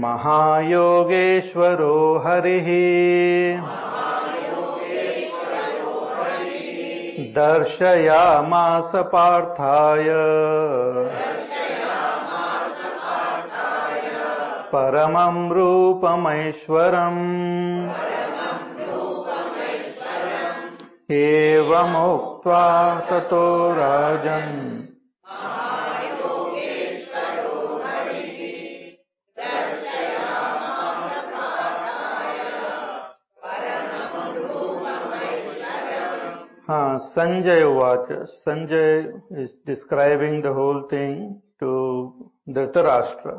महायोगेश्वरो 0.00 2.22
हरिः। 2.26 2.68
दर्शयामास 7.18 8.92
पार्थाय। 8.94 10.06
परमं 14.72 15.52
रूपमैश्वरम् 15.52 17.88
कृत्वा 22.46 23.00
ततो 23.00 23.74
राजन्। 23.74 24.86
हाँ 36.68 36.98
Sanjay 36.98 37.64
watch. 37.64 38.06
Sanjay 38.10 38.98
is 39.32 39.50
describing 39.66 40.42
the 40.42 40.46
whole 40.46 40.88
thing 40.92 41.34
to 41.60 41.72
Dhritarashtra. 42.48 43.36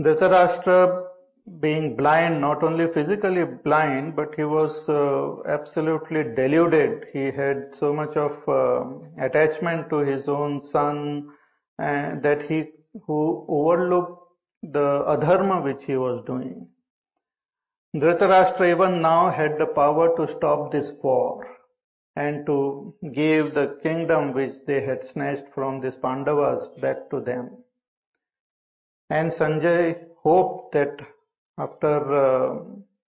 Dhritarashtra 0.00 1.11
being 1.60 1.96
blind, 1.96 2.40
not 2.40 2.62
only 2.62 2.86
physically 2.92 3.44
blind, 3.44 4.14
but 4.14 4.34
he 4.36 4.44
was 4.44 4.88
uh, 4.88 5.42
absolutely 5.48 6.22
deluded. 6.34 7.06
He 7.12 7.30
had 7.32 7.74
so 7.78 7.92
much 7.92 8.16
of 8.16 8.32
uh, 8.48 9.24
attachment 9.24 9.90
to 9.90 9.98
his 9.98 10.28
own 10.28 10.62
son 10.70 11.30
and 11.78 12.22
that 12.22 12.42
he 12.42 12.70
who 13.06 13.44
overlooked 13.48 14.22
the 14.62 15.04
adharma 15.08 15.64
which 15.64 15.82
he 15.84 15.96
was 15.96 16.24
doing. 16.26 16.68
Dhritarashtra 17.96 18.70
even 18.70 19.02
now 19.02 19.30
had 19.30 19.58
the 19.58 19.66
power 19.66 20.16
to 20.16 20.36
stop 20.36 20.70
this 20.70 20.92
war 21.02 21.46
and 22.16 22.46
to 22.46 22.94
give 23.14 23.52
the 23.54 23.78
kingdom 23.82 24.32
which 24.32 24.54
they 24.66 24.80
had 24.82 25.04
snatched 25.12 25.52
from 25.54 25.80
these 25.80 25.96
Pandavas 25.96 26.68
back 26.80 27.10
to 27.10 27.20
them. 27.20 27.50
And 29.10 29.32
Sanjay 29.32 30.04
hoped 30.22 30.72
that 30.72 31.00
after 31.62 31.96
uh, 32.24 32.64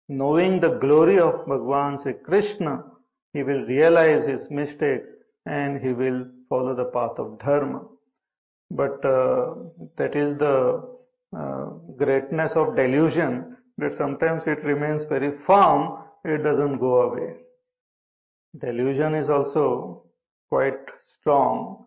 knowing 0.09 0.59
the 0.59 0.77
glory 0.83 1.19
of 1.19 1.45
Bhagwan 1.47 1.99
Sri 2.01 2.13
Krishna, 2.13 2.83
he 3.33 3.43
will 3.43 3.65
realize 3.65 4.25
his 4.25 4.49
mistake 4.49 5.03
and 5.45 5.81
he 5.81 5.93
will 5.93 6.25
follow 6.49 6.75
the 6.75 6.85
path 6.85 7.17
of 7.17 7.39
dharma. 7.39 7.81
But 8.69 9.03
uh, 9.05 9.55
that 9.97 10.15
is 10.15 10.37
the 10.37 10.83
uh, 11.37 11.65
greatness 11.97 12.51
of 12.55 12.75
delusion 12.75 13.57
that 13.77 13.93
sometimes 13.97 14.43
it 14.45 14.63
remains 14.63 15.05
very 15.09 15.31
firm, 15.47 15.97
it 16.25 16.43
doesn't 16.43 16.77
go 16.79 17.01
away. 17.03 17.37
Delusion 18.59 19.15
is 19.15 19.29
also 19.29 20.03
quite 20.49 20.79
strong. 21.19 21.85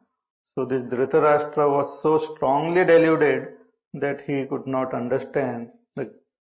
So 0.54 0.64
this 0.64 0.82
Dhritarashtra 0.84 1.70
was 1.70 2.02
so 2.02 2.34
strongly 2.34 2.84
deluded 2.84 3.48
that 3.94 4.22
he 4.22 4.46
could 4.46 4.66
not 4.66 4.94
understand 4.94 5.70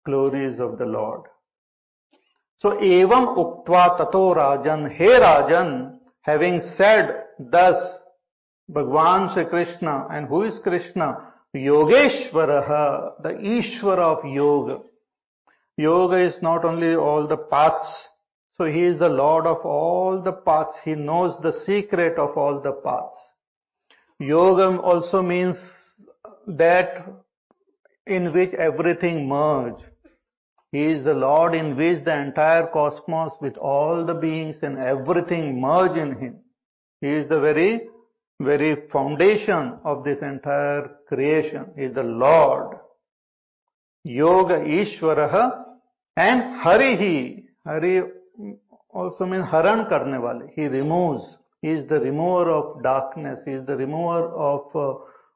glories 0.05 0.59
of 0.61 0.79
the 0.79 0.87
Lord. 0.87 1.23
So 2.59 2.71
evam 2.71 3.37
uktva 3.37 3.97
tato 3.97 4.35
rajan, 4.35 4.95
he 4.95 5.05
rajan, 5.05 5.99
having 6.23 6.61
said 6.77 7.25
thus, 7.39 7.77
Bhagwan 8.69 9.33
Sri 9.35 9.47
Krishna, 9.47 10.07
and 10.11 10.29
who 10.29 10.43
is 10.43 10.61
Krishna? 10.63 11.33
Yogeshwaraha, 11.57 13.23
the 13.23 13.31
Ishvara 13.31 14.19
of 14.19 14.25
Yoga. 14.25 14.83
Yoga 15.77 16.17
is 16.19 16.41
not 16.43 16.65
only 16.65 16.95
all 16.95 17.27
the 17.27 17.37
paths, 17.37 18.05
so 18.57 18.67
he 18.67 18.83
is 18.83 18.99
the 18.99 19.09
Lord 19.09 19.47
of 19.47 19.65
all 19.65 20.23
the 20.23 20.33
paths. 20.33 20.75
He 20.85 20.95
knows 20.95 21.41
the 21.43 21.53
secret 21.65 22.19
of 22.19 22.37
all 22.37 22.61
the 22.61 22.73
paths. 22.73 23.19
Yoga 24.21 24.81
also 24.81 25.23
means 25.23 25.57
that 26.47 27.07
in 28.07 28.33
which 28.33 28.55
everything 28.55 29.29
merge. 29.29 29.83
He 30.73 30.85
is 30.85 31.05
the 31.05 31.15
Lord 31.15 31.55
in 31.55 31.77
which 31.77 32.05
the 32.05 32.17
entire 32.17 32.69
cosmos 32.69 33.33
with 33.41 33.57
all 33.57 34.05
the 34.05 34.15
beings 34.15 34.59
and 34.63 34.79
everything 34.79 35.61
merge 35.61 35.97
in 35.97 36.17
Him. 36.17 36.41
He 37.01 37.09
is 37.09 37.29
the 37.29 37.41
very, 37.41 37.89
very 38.41 38.89
foundation 38.93 39.79
of 39.85 40.05
this 40.05 40.23
entire 40.23 40.91
creation. 41.09 41.73
He 41.77 41.85
is 41.85 41.95
the 41.95 42.05
Lord. 42.05 42.77
Yoga 44.05 44.61
Ishvaraha 44.61 45.65
and 46.17 46.61
Harihi. 46.61 47.45
Hari 47.67 48.03
also 48.91 49.27
means 49.27 49.47
Haran 49.51 49.87
karne. 49.87 50.51
He 50.55 50.67
removes. 50.67 51.37
He 51.63 51.71
is 51.71 51.89
the 51.89 52.01
remover 52.01 52.51
of 52.51 52.83
darkness. 52.83 53.41
He 53.45 53.53
is 53.53 53.67
the 53.67 53.77
remover 53.77 54.29
of 54.35 54.75
uh, 54.75 54.95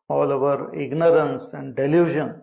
all 0.09 0.33
our 0.33 0.75
ignorance 0.75 1.51
and 1.53 1.75
delusion. 1.77 2.41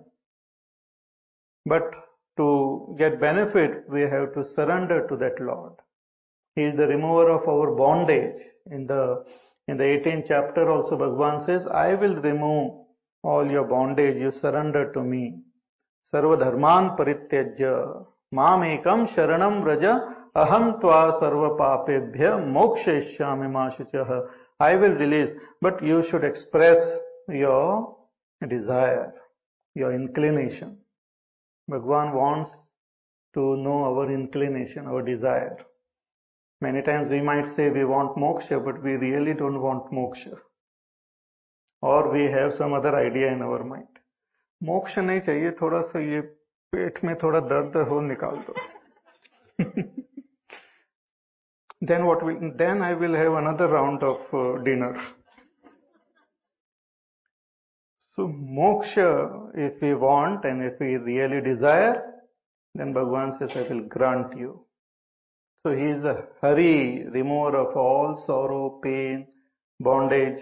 But 1.65 1.91
to 2.37 2.95
get 2.97 3.19
benefit, 3.19 3.89
we 3.89 4.01
have 4.01 4.33
to 4.33 4.43
surrender 4.43 5.07
to 5.07 5.15
that 5.17 5.39
Lord. 5.39 5.73
He 6.55 6.63
is 6.63 6.75
the 6.75 6.87
remover 6.87 7.29
of 7.29 7.47
our 7.47 7.75
bondage. 7.75 8.41
In 8.69 8.87
the 8.87 9.23
in 9.67 9.77
the 9.77 9.83
18th 9.83 10.25
chapter 10.27 10.69
also 10.69 10.97
Bhagavan 10.97 11.45
says, 11.45 11.65
I 11.67 11.95
will 11.95 12.21
remove 12.21 12.81
all 13.23 13.49
your 13.49 13.65
bondage, 13.65 14.17
you 14.17 14.31
surrender 14.31 14.91
to 14.93 15.01
me. 15.01 15.39
Sarva 16.11 16.39
dharman 16.39 16.97
parityajya 16.97 18.05
mam 18.31 18.61
ekam 18.61 19.07
sharanam 19.13 19.63
vraja 19.63 20.13
aham 20.35 20.81
tva 20.81 21.21
sarva 21.21 21.57
papebhya 21.57 22.39
mokshayishyami 22.51 23.47
mashuchah. 23.49 24.27
I 24.59 24.75
will 24.75 24.95
release, 24.95 25.29
but 25.61 25.81
you 25.83 26.03
should 26.09 26.23
express 26.23 26.77
your 27.29 27.95
desire, 28.47 29.13
your 29.75 29.93
inclination. 29.93 30.80
Bhagwan 31.68 32.14
wants 32.14 32.50
to 33.34 33.56
know 33.56 33.84
our 33.84 34.10
inclination, 34.10 34.86
our 34.86 35.02
desire. 35.02 35.56
Many 36.60 36.82
times 36.82 37.10
we 37.10 37.20
might 37.20 37.46
say 37.54 37.70
we 37.70 37.84
want 37.84 38.16
moksha, 38.16 38.64
but 38.64 38.82
we 38.82 38.94
really 38.94 39.34
don't 39.34 39.60
want 39.60 39.92
moksha. 39.92 40.36
और 41.82 42.08
we 42.12 42.22
have 42.32 42.50
some 42.50 42.74
other 42.76 42.94
idea 42.94 43.30
in 43.32 43.42
our 43.42 43.62
mind 43.62 43.98
मोक्ष 44.60 44.98
नहीं 44.98 45.20
चाहिए 45.20 45.50
थोड़ा 45.60 45.80
सा 45.88 46.00
ये 46.00 46.20
पेट 46.72 46.98
में 47.04 47.14
थोड़ा 47.22 47.40
दर्द 47.50 47.76
हो 47.88 48.00
निकाल 48.00 48.36
दो 48.46 48.54
then 51.82 52.06
what 52.06 52.22
will 52.26 52.52
then 52.60 52.82
i 52.82 52.94
will 52.94 53.14
have 53.14 53.34
another 53.40 53.66
round 53.68 54.02
of 54.02 54.34
uh, 54.34 54.44
dinner 54.68 54.92
so 58.11 58.27
moksha 58.27 59.51
if 59.55 59.81
we 59.81 59.93
want 59.93 60.45
and 60.45 60.63
if 60.63 60.79
we 60.79 60.95
really 60.97 61.41
desire 61.41 62.01
then 62.75 62.93
bhagwan 62.93 63.31
says 63.37 63.51
i 63.55 63.63
will 63.69 63.87
grant 63.87 64.37
you. 64.37 64.65
So 65.63 65.75
he 65.75 65.85
is 65.85 66.01
the 66.01 66.27
hari 66.41 67.05
remover 67.07 67.57
of 67.57 67.77
all 67.77 68.23
sorrow 68.25 68.79
pain 68.83 69.27
bondage. 69.79 70.39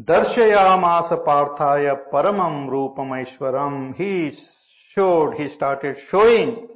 Darshayamasa 0.00 1.24
Parthaya 1.24 2.10
Paramam 2.12 2.68
Rupam 2.68 3.94
He 3.94 4.32
showed, 4.94 5.34
he 5.34 5.48
started 5.50 5.96
showing 6.10 6.68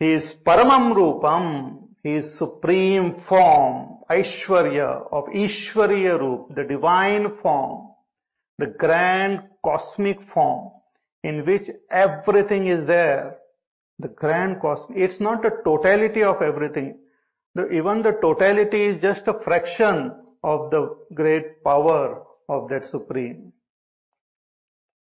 his 0.00 0.34
Paramam 0.46 0.94
Rupam, 0.94 1.88
his 2.02 2.38
supreme 2.38 3.22
form, 3.28 3.98
Aishwarya 4.10 5.12
of 5.12 5.24
Ishwariya 5.26 6.18
Roop, 6.18 6.54
the 6.54 6.64
divine 6.64 7.36
form, 7.42 7.87
the 8.58 8.66
grand 8.66 9.42
cosmic 9.64 10.18
form 10.34 10.70
in 11.22 11.44
which 11.46 11.62
everything 11.90 12.66
is 12.66 12.86
there. 12.86 13.36
The 14.00 14.08
grand 14.08 14.60
cosmic, 14.60 14.98
it's 14.98 15.20
not 15.20 15.42
the 15.42 15.50
totality 15.64 16.22
of 16.22 16.42
everything. 16.42 16.98
The, 17.54 17.68
even 17.70 18.02
the 18.02 18.12
totality 18.20 18.84
is 18.84 19.02
just 19.02 19.22
a 19.26 19.40
fraction 19.44 20.12
of 20.44 20.70
the 20.70 20.96
great 21.14 21.64
power 21.64 22.22
of 22.48 22.68
that 22.68 22.86
Supreme. 22.86 23.52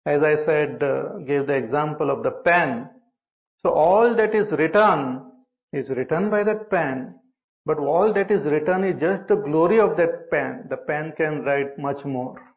As 0.06 0.22
I 0.22 0.36
said, 0.46 0.82
uh, 0.84 1.18
gave 1.20 1.48
the 1.48 1.56
example 1.56 2.10
of 2.10 2.24
the 2.24 2.32
pen. 2.32 2.90
So 3.62 3.72
all 3.72 4.16
that 4.16 4.36
is 4.36 4.52
written 4.52 5.32
is 5.74 5.90
written 5.90 6.30
by 6.30 6.44
that 6.44 6.70
pen, 6.70 7.16
but 7.66 7.80
all 7.80 8.14
that 8.14 8.32
is 8.32 8.46
written 8.46 8.84
is 8.84 9.02
just 9.02 9.28
the 9.28 9.36
glory 9.36 9.80
of 9.80 9.98
that 9.98 10.30
pen. 10.30 10.68
The 10.70 10.78
pen 10.78 11.14
can 11.18 11.42
write 11.44 11.78
much 11.80 12.06
more. 12.06 12.55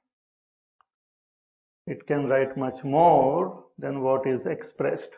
It 1.89 2.07
can 2.07 2.29
write 2.29 2.55
much 2.57 2.85
more 2.85 3.65
than 3.79 4.03
what 4.03 4.27
is 4.27 4.45
expressed. 4.45 5.09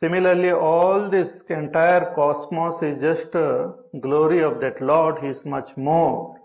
Similarly, 0.00 0.50
all 0.50 1.10
this 1.10 1.28
entire 1.50 2.14
cosmos 2.14 2.82
is 2.82 3.02
just 3.02 3.34
a 3.34 3.74
glory 4.00 4.42
of 4.42 4.60
that 4.60 4.80
Lord. 4.80 5.18
He 5.18 5.28
is 5.28 5.44
much 5.44 5.76
more. 5.76 6.40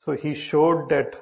So 0.00 0.12
he 0.12 0.34
showed 0.50 0.90
that 0.90 1.14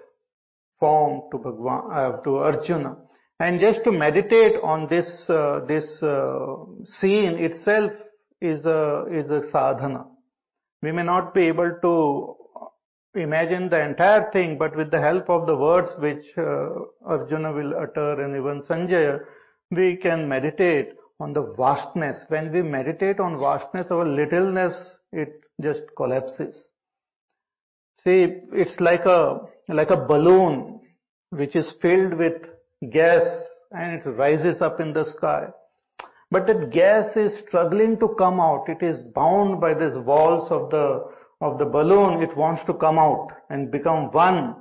form 0.80 1.22
to 1.30 1.38
Bhagwan, 1.38 1.92
uh, 1.92 2.20
to 2.22 2.38
Arjuna. 2.38 2.96
And 3.38 3.61
just 3.61 3.85
to 3.85 3.92
meditate 3.92 4.56
on 4.61 4.88
this, 4.88 5.06
uh, 5.30 5.61
this 5.66 6.02
uh, 6.02 6.56
scene 6.85 7.38
itself 7.38 7.92
is 8.40 8.66
a, 8.66 9.04
is 9.11 9.30
a 9.30 9.42
sadhana. 9.52 10.06
We 10.82 10.90
may 10.90 11.04
not 11.04 11.35
be 11.35 11.42
able 11.42 11.78
to 11.82 12.37
imagine 13.14 13.68
the 13.68 13.85
entire 13.85 14.31
thing, 14.31 14.59
but 14.59 14.77
with 14.77 14.90
the 14.90 15.01
help 15.01 15.29
of 15.29 15.46
the 15.46 15.57
words 15.57 15.88
which 15.98 16.25
uh, 16.37 16.68
Arjuna 17.05 17.53
will 17.53 17.75
utter 17.75 18.22
and 18.22 18.37
even 18.37 18.62
Sanjaya, 18.62 19.20
we 19.70 19.96
can 19.96 20.29
meditate 20.29 20.94
on 21.20 21.33
the 21.33 21.55
vastness. 21.57 22.25
When 22.29 22.53
we 22.53 22.62
meditate 22.62 23.20
on 23.20 23.38
vastness, 23.38 23.90
our 23.90 24.05
littleness, 24.07 24.98
it 25.12 25.40
just 25.61 25.83
collapses. 25.96 26.68
See, 28.05 28.27
it's 28.53 28.81
like 28.81 29.05
a, 29.05 29.40
like 29.68 29.90
a 29.90 29.96
balloon 29.96 30.81
which 31.31 31.55
is 31.55 31.75
filled 31.81 32.14
with 32.14 32.42
gas 32.90 33.22
and 33.70 34.01
it 34.01 34.09
rises 34.09 34.61
up 34.61 34.81
in 34.81 34.92
the 34.92 35.05
sky. 35.05 35.46
But 36.31 36.46
that 36.46 36.70
gas 36.70 37.14
is 37.16 37.38
struggling 37.46 37.98
to 38.01 38.14
come 38.18 38.40
out. 38.40 38.64
It 38.68 38.83
is 38.83 39.03
bound 39.14 39.61
by 39.61 39.75
these 39.75 39.96
walls 39.96 40.51
of 40.51 40.70
the, 40.70 41.05
of 41.42 41.59
the 41.59 41.66
balloon. 41.66 42.22
It 42.22 42.35
wants 42.37 42.64
to 42.66 42.74
come 42.74 42.98
out 42.98 43.28
and 43.50 43.70
become 43.70 44.11
one 44.12 44.57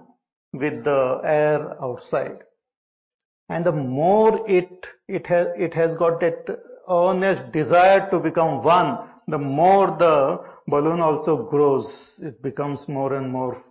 with 0.53 0.83
the 0.83 1.21
air 1.23 1.81
outside. 1.81 2.39
And 3.49 3.65
the 3.65 3.71
more 3.71 4.49
it, 4.49 4.87
it 5.07 5.25
has, 5.27 5.47
it 5.55 5.73
has 5.73 5.95
got 5.97 6.19
that 6.19 6.45
earnest 6.89 7.51
desire 7.53 8.09
to 8.09 8.19
become 8.19 8.63
one, 8.63 9.09
the 9.27 9.37
more 9.37 9.95
the 9.97 10.43
balloon 10.67 10.99
also 10.99 11.49
grows. 11.49 11.87
It 12.19 12.41
becomes 12.41 12.79
more 12.87 13.13
and 13.13 13.31
more 13.31 13.63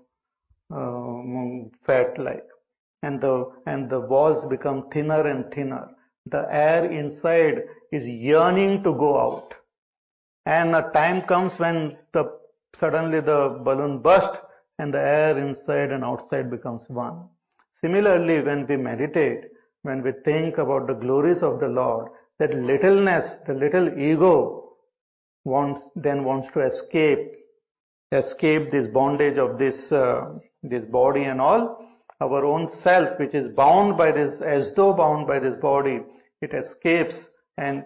uh, 0.72 1.68
fat 1.86 2.18
like. 2.18 2.46
and 3.02 3.20
the, 3.20 3.50
and 3.66 3.88
the 3.90 4.00
walls 4.00 4.46
become 4.48 4.88
thinner 4.90 5.26
and 5.26 5.50
thinner. 5.52 5.88
The 6.26 6.46
air 6.50 6.84
inside 6.84 7.62
is 7.92 8.06
yearning 8.06 8.82
to 8.84 8.92
go 8.92 9.18
out. 9.18 9.54
And 10.46 10.74
a 10.74 10.90
time 10.92 11.22
comes 11.22 11.52
when 11.58 11.96
the, 12.12 12.24
suddenly 12.78 13.20
the 13.20 13.60
balloon 13.64 14.00
bursts 14.00 14.38
and 14.78 14.94
the 14.94 15.00
air 15.00 15.38
inside 15.38 15.90
and 15.90 16.04
outside 16.04 16.50
becomes 16.50 16.84
one. 16.88 17.28
Similarly, 17.80 18.42
when 18.42 18.66
we 18.66 18.76
meditate, 18.76 19.44
when 19.82 20.02
we 20.02 20.12
think 20.24 20.58
about 20.58 20.86
the 20.86 20.94
glories 20.94 21.42
of 21.42 21.60
the 21.60 21.68
Lord, 21.68 22.08
that 22.38 22.54
littleness, 22.54 23.30
the 23.46 23.54
little 23.54 23.98
ego 23.98 24.70
wants, 25.44 25.82
then 25.96 26.24
wants 26.24 26.48
to 26.54 26.60
escape, 26.60 27.36
escape 28.12 28.70
this 28.70 28.88
bondage 28.88 29.38
of 29.38 29.58
this, 29.58 29.90
uh, 29.92 30.34
this 30.62 30.84
body 30.86 31.24
and 31.24 31.40
all. 31.40 31.86
Our 32.20 32.44
own 32.44 32.70
self, 32.82 33.18
which 33.18 33.34
is 33.34 33.54
bound 33.54 33.96
by 33.96 34.12
this, 34.12 34.34
as 34.42 34.74
though 34.76 34.92
bound 34.92 35.26
by 35.26 35.38
this 35.38 35.58
body, 35.60 36.00
it 36.42 36.52
escapes 36.52 37.16
and 37.56 37.84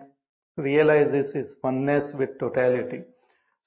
realizes 0.57 1.35
its 1.35 1.55
oneness 1.63 2.13
with 2.19 2.39
totality. 2.39 3.03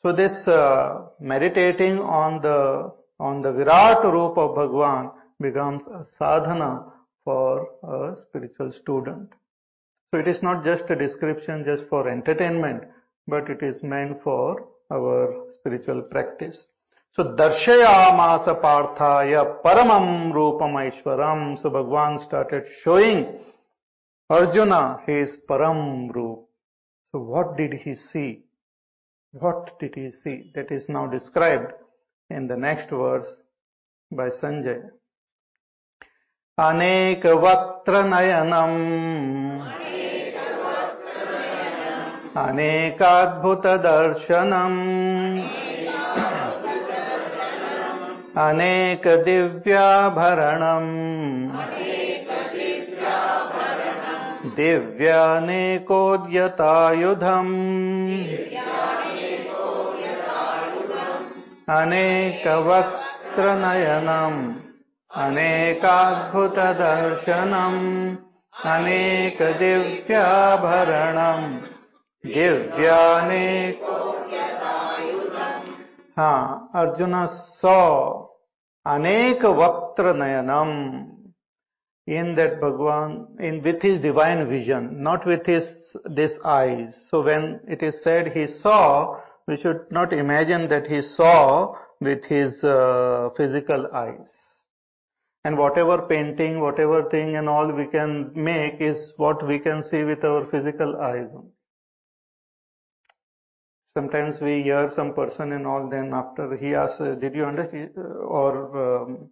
So 0.04 0.14
this 0.14 0.48
uh, 0.48 1.08
meditating 1.20 2.00
on 2.00 2.42
the 2.42 2.94
on 3.20 3.42
the 3.42 3.52
Virat 3.52 4.04
Roop 4.04 4.38
of 4.38 4.56
Bhagwan 4.56 5.12
becomes 5.42 5.84
a 5.88 6.06
sadhana 6.18 6.86
for 7.24 7.68
a 7.84 8.16
spiritual 8.22 8.72
student. 8.72 9.34
So 10.12 10.20
it 10.20 10.28
is 10.28 10.42
not 10.42 10.64
just 10.64 10.84
a 10.90 10.96
description 10.96 11.66
just 11.66 11.86
for 11.90 12.08
entertainment, 12.08 12.84
but 13.28 13.50
it 13.50 13.62
is 13.64 13.82
meant 13.84 14.22
for 14.24 14.68
our 14.92 15.46
spiritual 15.50 16.04
practice. 16.04 16.68
So 17.14 17.24
darshayamasa 17.36 18.62
parthaya 18.62 19.62
paramam 19.64 20.32
rupam. 20.32 21.62
So 21.62 21.70
Bhagwan 21.70 22.24
started 22.28 22.66
showing 22.84 23.40
Arjuna 24.30 25.02
his 25.08 25.38
param 25.50 26.14
roop. 26.14 26.48
So 27.12 27.20
what 27.20 27.58
did 27.58 27.74
he 27.74 27.96
see? 27.96 28.44
What 29.40 29.80
did 29.80 29.96
he 29.96 30.12
see? 30.12 30.52
That 30.56 30.72
is 30.72 30.88
now 30.90 31.08
described 31.08 31.74
in 32.30 32.48
the 32.48 32.58
next 32.58 32.90
verse 32.90 33.28
by 34.12 34.30
Sanjay. 34.42 34.90
अनेकवक्त्रनयनम् 36.60 37.68
अनेकाद्भुतदर्शनम् 42.46 43.78
अनेकदिव्याभरणम् 48.48 49.68
दिव्यानेकोद्यतायुधम् 54.58 55.88
अनेक 61.68 62.44
वक्त्र 62.66 63.54
नयनम 63.62 64.36
अनेकाभुत 65.12 66.60
दर्शनम 66.78 67.76
अनेक 68.66 69.42
दिव्याभरण 69.60 71.20
दिव्याने 72.24 73.50
हाँ 76.18 76.70
अर्जुन 76.76 77.16
स 77.34 77.76
अनेक 78.86 79.46
वक्त्र 79.60 80.14
नयनम 80.16 80.74
in 82.08 82.34
that 82.36 82.60
Bhagwan 82.62 83.22
in 83.46 83.62
with 83.62 83.86
his 83.86 84.02
divine 84.02 84.48
vision 84.48 84.90
not 85.04 85.28
with 85.28 85.50
his 85.50 85.70
this 86.16 86.40
eyes 86.58 86.90
so 87.06 87.22
when 87.24 87.56
it 87.70 87.84
is 87.84 87.96
said 87.98 88.34
he 88.38 88.48
saw 88.58 88.78
we 89.48 89.58
should 89.58 89.90
not 89.92 90.12
imagine 90.12 90.68
that 90.70 90.88
he 90.88 91.02
saw 91.02 91.76
with 92.02 92.24
his 92.26 92.64
uh, 92.64 93.30
physical 93.38 93.88
eyes. 93.94 94.30
And 95.46 95.58
whatever 95.58 96.02
painting, 96.08 96.60
whatever 96.60 97.10
thing 97.10 97.38
and 97.38 97.48
all 97.48 97.72
we 97.72 97.86
can 97.88 98.32
make 98.36 98.82
is 98.82 99.14
what 99.16 99.48
we 99.48 99.60
can 99.60 99.82
see 99.84 100.04
with 100.04 100.24
our 100.26 100.46
physical 100.52 100.98
eyes. 100.98 101.30
Sometimes 103.94 104.42
we 104.42 104.62
hear 104.64 104.92
some 104.94 105.14
person 105.14 105.54
and 105.54 105.66
all, 105.66 105.90
then 105.90 106.14
after 106.14 106.56
he 106.58 106.76
asks, 106.76 107.00
did 107.22 107.34
you 107.34 107.46
understand? 107.46 107.92
Or 107.98 109.02
um, 109.02 109.30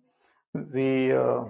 we, 0.73 1.11
uh, 1.11 1.43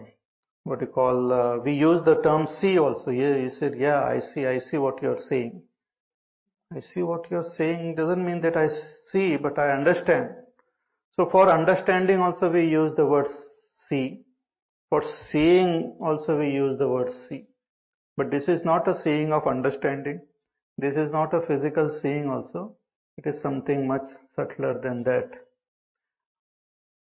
what 0.63 0.81
you 0.81 0.87
call, 0.87 1.31
uh, 1.31 1.59
we 1.59 1.73
use 1.73 2.03
the 2.03 2.21
term 2.23 2.47
see 2.59 2.79
also. 2.79 3.11
Yeah, 3.11 3.37
he 3.37 3.49
said, 3.49 3.75
yeah, 3.77 4.03
I 4.03 4.19
see, 4.19 4.47
I 4.47 4.59
see 4.59 4.77
what 4.77 5.01
you're 5.03 5.21
saying. 5.29 5.61
I 6.73 6.79
see 6.79 7.03
what 7.03 7.29
you're 7.29 7.51
saying 7.57 7.95
doesn't 7.95 8.25
mean 8.25 8.41
that 8.41 8.57
I 8.57 8.67
see, 9.11 9.37
but 9.37 9.59
I 9.59 9.71
understand. 9.71 10.29
So 11.15 11.29
for 11.29 11.49
understanding 11.49 12.19
also 12.19 12.51
we 12.51 12.67
use 12.67 12.93
the 12.95 13.05
word 13.05 13.27
see. 13.87 14.21
For 14.89 15.03
seeing 15.31 15.97
also 16.01 16.39
we 16.39 16.49
use 16.49 16.77
the 16.77 16.87
word 16.87 17.11
see. 17.29 17.45
But 18.17 18.31
this 18.31 18.47
is 18.47 18.65
not 18.65 18.87
a 18.87 18.95
seeing 19.01 19.31
of 19.31 19.47
understanding. 19.47 20.21
This 20.77 20.95
is 20.95 21.11
not 21.11 21.33
a 21.33 21.45
physical 21.45 21.89
seeing 22.01 22.29
also. 22.29 22.75
It 23.17 23.25
is 23.27 23.41
something 23.41 23.87
much 23.87 24.03
subtler 24.35 24.79
than 24.81 25.03
that. 25.03 25.29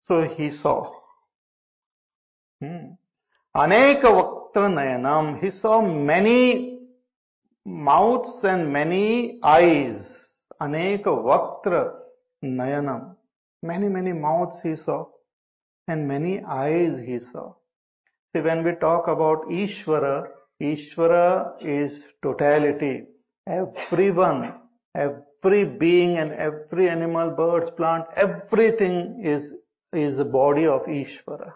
So 0.09 0.23
he 0.23 0.51
saw. 0.51 0.91
Hmm. 2.61 2.95
Aneka 3.55 4.51
Nayanam. 4.55 5.41
He 5.41 5.51
saw 5.51 5.83
many 5.83 6.72
mouths 7.65 8.41
and 8.45 8.73
many 8.73 9.39
eyes. 9.43 10.19
Aneka 10.61 11.07
Vaktra 11.07 11.93
Nayanam. 12.45 13.17
Many, 13.63 13.89
many 13.89 14.13
mouths 14.13 14.57
he 14.63 14.75
saw 14.77 15.07
and 15.89 16.07
many 16.07 16.43
eyes 16.45 16.99
he 17.05 17.19
saw. 17.33 17.55
See, 18.35 18.43
when 18.43 18.65
we 18.65 18.73
talk 18.81 19.09
about 19.09 19.49
Ishvara, 19.49 20.29
Ishvara 20.61 21.55
is 21.61 22.05
totality. 22.23 23.05
Everyone, 23.47 24.55
every 24.95 25.65
being 25.65 26.19
and 26.19 26.33
every 26.33 26.89
animal, 26.89 27.31
birds, 27.31 27.71
plant, 27.77 28.07
everything 28.17 29.23
is, 29.25 29.53
is 29.93 30.17
the 30.17 30.25
body 30.25 30.67
of 30.67 30.83
Ishvara. 30.83 31.53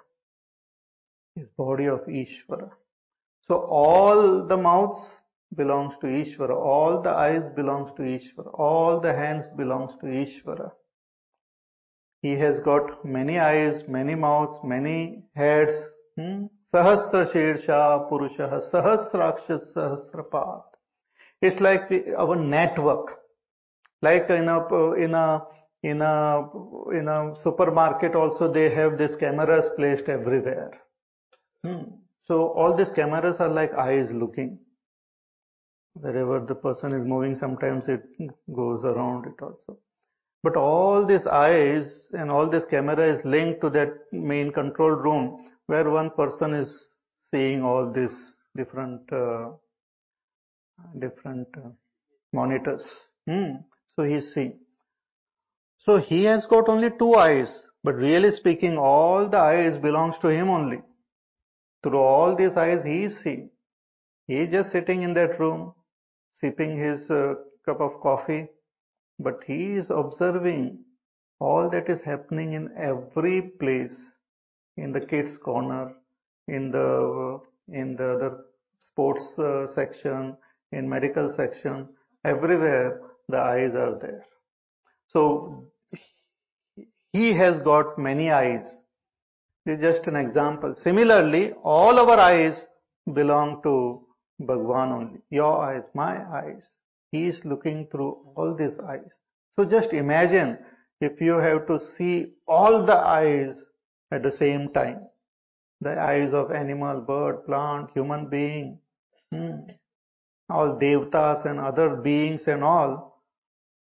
Is 1.36 1.48
body 1.56 1.86
of 1.86 2.00
Ishvara. 2.00 2.70
So 3.46 3.54
all 3.68 4.46
the 4.46 4.56
mouths 4.56 4.98
belongs 5.56 5.94
to 6.00 6.06
Ishvara. 6.06 6.54
All 6.54 7.02
the 7.02 7.10
eyes 7.10 7.50
belongs 7.54 7.90
to 7.96 8.02
Ishvara. 8.02 8.50
All 8.54 9.00
the 9.00 9.12
hands 9.12 9.46
belongs 9.56 9.92
to 10.00 10.06
Ishvara. 10.06 10.70
He 12.22 12.32
has 12.32 12.60
got 12.64 13.04
many 13.04 13.38
eyes, 13.38 13.82
many 13.88 14.14
mouths, 14.14 14.58
many 14.64 15.24
heads. 15.34 15.76
Hmm? 16.18 16.46
Sahasra 16.72 17.32
Shirsha 17.32 18.08
Purusha 18.08 18.60
Sahasraksha 18.72 19.60
Sahasrapat. 19.76 20.64
It's 21.40 21.60
like 21.60 21.82
our 22.16 22.36
network. 22.36 23.10
Like 24.02 24.28
in 24.30 24.48
a, 24.48 24.94
in 24.94 25.14
a, 25.14 25.46
in 25.82 26.02
a, 26.02 26.48
in 26.92 27.08
a 27.08 27.34
supermarket 27.42 28.14
also 28.14 28.52
they 28.52 28.74
have 28.74 28.98
these 28.98 29.16
cameras 29.16 29.66
placed 29.76 30.08
everywhere. 30.08 30.72
Hmm. 31.64 31.82
So 32.26 32.48
all 32.48 32.76
these 32.76 32.90
cameras 32.92 33.36
are 33.38 33.48
like 33.48 33.72
eyes 33.74 34.08
looking. 34.10 34.58
Wherever 36.00 36.40
the 36.40 36.54
person 36.54 36.92
is 36.92 37.06
moving, 37.06 37.34
sometimes 37.34 37.88
it 37.88 38.02
goes 38.54 38.84
around 38.84 39.26
it 39.26 39.42
also. 39.42 39.78
But 40.42 40.56
all 40.56 41.06
these 41.06 41.26
eyes 41.26 42.10
and 42.12 42.30
all 42.30 42.48
this 42.48 42.66
camera 42.66 43.14
is 43.14 43.24
linked 43.24 43.62
to 43.62 43.70
that 43.70 43.94
main 44.12 44.52
control 44.52 44.90
room 44.90 45.50
where 45.66 45.90
one 45.90 46.10
person 46.10 46.54
is 46.54 46.70
seeing 47.30 47.62
all 47.62 47.90
these 47.92 48.34
different 48.54 49.12
uh, 49.12 49.50
different 50.98 51.48
uh, 51.56 51.70
monitors. 52.32 52.84
Hmm. 53.26 53.54
So 53.94 54.02
he's 54.02 54.32
seeing. 54.34 54.58
So 55.84 55.96
he 55.96 56.24
has 56.24 56.44
got 56.46 56.68
only 56.68 56.90
two 56.98 57.14
eyes, 57.14 57.62
but 57.82 57.94
really 57.94 58.30
speaking, 58.32 58.76
all 58.76 59.28
the 59.28 59.38
eyes 59.38 59.76
belongs 59.76 60.16
to 60.20 60.28
him 60.28 60.48
only. 60.50 60.82
Through 61.82 61.98
all 61.98 62.36
these 62.36 62.56
eyes, 62.56 62.82
he 62.84 63.04
is 63.04 63.18
seeing. 63.22 63.50
He 64.26 64.38
is 64.38 64.50
just 64.50 64.72
sitting 64.72 65.02
in 65.02 65.14
that 65.14 65.38
room, 65.38 65.72
sipping 66.46 66.78
his 66.78 67.10
uh, 67.10 67.34
cup 67.64 67.80
of 67.80 68.00
coffee, 68.00 68.48
but 69.18 69.40
he 69.46 69.74
is 69.74 69.90
observing 69.90 70.84
all 71.40 71.68
that 71.70 71.88
is 71.88 72.02
happening 72.04 72.52
in 72.52 72.70
every 72.78 73.42
place, 73.60 74.00
in 74.76 74.92
the 74.92 75.00
kids 75.00 75.36
corner, 75.38 75.92
in 76.48 76.70
the 76.70 77.40
in 77.68 77.96
the 77.96 78.14
other 78.16 78.44
sports 78.80 79.38
uh, 79.38 79.66
section, 79.74 80.36
in 80.72 80.88
medical 80.88 81.34
section, 81.36 81.88
everywhere 82.24 83.00
the 83.28 83.38
eyes 83.38 83.74
are 83.74 83.98
there. 83.98 84.24
So 85.08 85.64
he 87.12 87.36
has 87.36 87.60
got 87.62 87.98
many 87.98 88.30
eyes, 88.30 88.80
This 89.64 89.78
is 89.78 89.82
just 89.82 90.06
an 90.06 90.16
example. 90.16 90.74
Similarly, 90.76 91.52
all 91.62 91.98
our 91.98 92.20
eyes 92.20 92.66
belong 93.12 93.62
to 93.64 94.05
Bhagwan 94.38 94.92
only. 94.92 95.20
Your 95.30 95.58
eyes, 95.60 95.84
my 95.94 96.24
eyes. 96.30 96.66
He 97.12 97.26
is 97.26 97.40
looking 97.44 97.88
through 97.90 98.18
all 98.34 98.54
these 98.54 98.78
eyes. 98.80 99.18
So 99.54 99.64
just 99.64 99.92
imagine 99.92 100.58
if 101.00 101.20
you 101.20 101.38
have 101.38 101.66
to 101.68 101.78
see 101.96 102.34
all 102.46 102.84
the 102.84 102.96
eyes 102.96 103.56
at 104.10 104.22
the 104.22 104.32
same 104.32 104.72
time. 104.72 105.06
The 105.80 105.98
eyes 106.00 106.32
of 106.32 106.52
animal, 106.52 107.02
bird, 107.02 107.44
plant, 107.44 107.90
human 107.94 108.28
being, 108.28 108.78
hmm, 109.30 109.70
all 110.48 110.78
devtas 110.78 111.44
and 111.46 111.60
other 111.60 111.96
beings 111.96 112.44
and 112.46 112.62
all. 112.64 113.22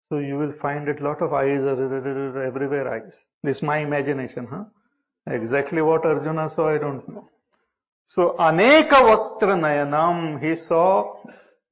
So 0.10 0.20
you 0.20 0.38
will 0.38 0.54
find 0.62 0.88
a 0.88 1.04
lot 1.04 1.22
of 1.22 1.34
eyes 1.34 1.62
are 1.62 2.44
everywhere 2.44 2.92
eyes. 2.92 3.18
This 3.44 3.58
is 3.58 3.64
my 3.64 3.80
imagination, 3.80 4.48
huh? 4.50 4.66
Exactly 5.28 5.82
what 5.82 6.06
Arjuna 6.06 6.50
saw, 6.56 6.70
I 6.70 6.78
don't 6.78 7.08
know. 7.10 7.28
So 8.08 8.36
Aneka 8.40 8.92
Vaktra 8.92 9.56
Nayanam, 9.60 10.42
he 10.42 10.56
saw 10.68 11.18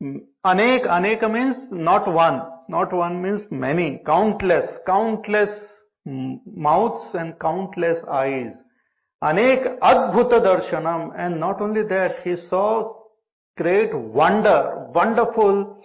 mm, 0.01 0.17
Anek, 0.45 0.85
Aneka 0.85 1.31
means 1.31 1.55
not 1.71 2.11
one. 2.11 2.41
Not 2.67 2.91
one 2.91 3.21
means 3.21 3.43
many, 3.51 4.01
countless, 4.05 4.65
countless 4.85 5.49
mm, 6.07 6.39
mouths 6.45 7.13
and 7.13 7.39
countless 7.39 7.99
eyes. 8.09 8.53
Anek 9.23 9.79
Adbhuta 9.79 10.41
Darshanam, 10.43 11.13
and 11.17 11.39
not 11.39 11.61
only 11.61 11.83
that, 11.83 12.21
he 12.23 12.35
saw 12.35 13.05
great 13.57 13.95
wonder, 13.95 14.87
wonderful 14.93 15.81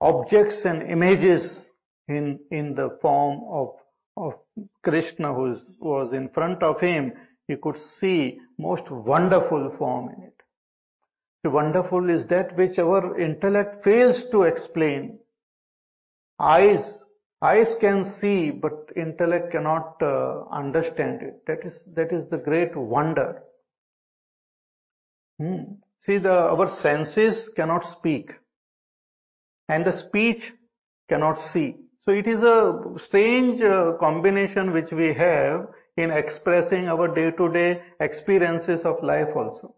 objects 0.00 0.60
and 0.64 0.82
images 0.82 1.64
in, 2.08 2.38
in 2.50 2.74
the 2.74 2.98
form 3.00 3.40
of, 3.48 3.68
of 4.16 4.34
Krishna 4.82 5.32
who 5.32 5.56
was 5.80 6.12
in 6.12 6.28
front 6.28 6.62
of 6.62 6.80
him. 6.80 7.12
He 7.48 7.56
could 7.56 7.76
see 8.00 8.40
most 8.58 8.90
wonderful 8.90 9.74
form 9.78 10.08
in 10.10 10.22
it. 10.24 10.34
The 11.42 11.50
wonderful 11.50 12.08
is 12.08 12.26
that 12.28 12.56
which 12.56 12.78
our 12.78 13.18
intellect 13.18 13.84
fails 13.84 14.22
to 14.32 14.44
explain. 14.44 15.18
Eyes, 16.38 16.82
eyes 17.42 17.74
can 17.80 18.04
see, 18.18 18.50
but 18.50 18.88
intellect 18.96 19.52
cannot 19.52 19.96
uh, 20.00 20.44
understand 20.50 21.20
it. 21.20 21.44
That 21.46 21.64
is, 21.66 21.78
that 21.94 22.12
is 22.12 22.28
the 22.30 22.38
great 22.38 22.74
wonder. 22.74 23.42
Hmm. 25.38 25.74
See, 26.00 26.18
the, 26.18 26.32
our 26.32 26.70
senses 26.80 27.50
cannot 27.56 27.84
speak, 27.98 28.32
and 29.68 29.84
the 29.84 29.92
speech 30.08 30.42
cannot 31.08 31.38
see. 31.52 31.76
So 32.04 32.12
it 32.12 32.26
is 32.26 32.42
a 32.42 32.82
strange 33.06 33.60
uh, 33.62 33.92
combination 33.98 34.72
which 34.72 34.92
we 34.92 35.14
have 35.14 35.66
in 35.97 36.11
expressing 36.11 36.87
our 36.87 37.07
day-to-day 37.13 37.81
experiences 37.99 38.81
of 38.85 39.03
life 39.03 39.29
also. 39.35 39.75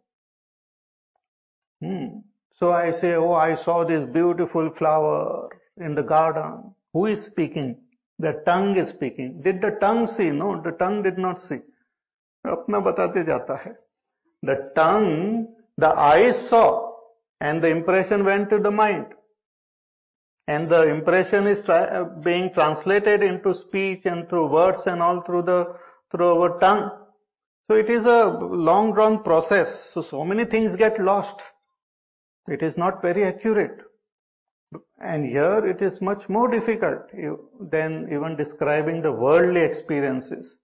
Hmm. 1.82 2.20
So 2.60 2.72
I 2.72 2.92
say, 2.92 3.14
oh, 3.14 3.34
I 3.34 3.56
saw 3.64 3.84
this 3.84 4.06
beautiful 4.06 4.72
flower 4.78 5.50
in 5.78 5.96
the 5.96 6.04
garden. 6.04 6.76
Who 6.94 7.08
is 7.08 7.26
speaking? 7.26 7.78
The 8.20 8.44
tongue 8.46 8.78
is 8.78 8.90
speaking. 8.90 9.42
Did 9.42 9.62
the 9.62 9.78
tongue 9.82 10.06
see? 10.16 10.30
No, 10.30 10.62
the 10.62 10.72
tongue 10.72 11.02
did 11.02 11.18
not 11.18 11.42
see. 11.42 11.60
अपना 12.46 12.80
बताते 12.84 13.26
जाता 13.26 13.58
है. 13.64 13.76
The 14.44 14.72
tongue, 14.76 15.48
the 15.78 15.88
eyes 15.88 16.50
saw, 16.50 16.92
and 17.40 17.64
the 17.64 17.70
impression 17.70 18.26
went 18.26 18.50
to 18.52 18.60
the 18.60 18.72
mind. 18.72 19.08
And 20.48 20.70
the 20.70 20.90
impression 20.90 21.48
is 21.48 21.64
tra 21.66 22.10
being 22.24 22.54
translated 22.54 23.24
into 23.24 23.54
speech 23.54 24.02
and 24.06 24.28
through 24.30 24.52
words 24.52 24.82
and 24.86 25.02
all 25.02 25.22
through 25.22 25.44
the 25.44 25.76
through 26.11 26.43
our 26.43 26.59
tongue. 26.59 26.91
So 27.69 27.77
it 27.77 27.91
is 27.91 28.05
a 28.05 28.39
long 28.41 28.95
drawn 28.95 29.23
process. 29.23 29.91
So 29.93 30.03
so 30.03 30.25
many 30.25 30.45
things 30.45 30.77
get 30.77 31.01
lost. 31.01 31.41
It 32.49 32.63
is 32.63 32.77
not 32.77 33.03
very 33.03 33.25
accurate. 33.25 33.81
And 34.99 35.27
here 35.27 35.67
it 35.67 35.83
is 35.83 36.01
much 36.01 36.29
more 36.29 36.49
difficult 36.49 37.11
than 37.71 38.09
even 38.11 38.37
describing 38.37 39.03
the 39.03 39.13
worldly 39.13 39.63
experiences. 39.63 40.59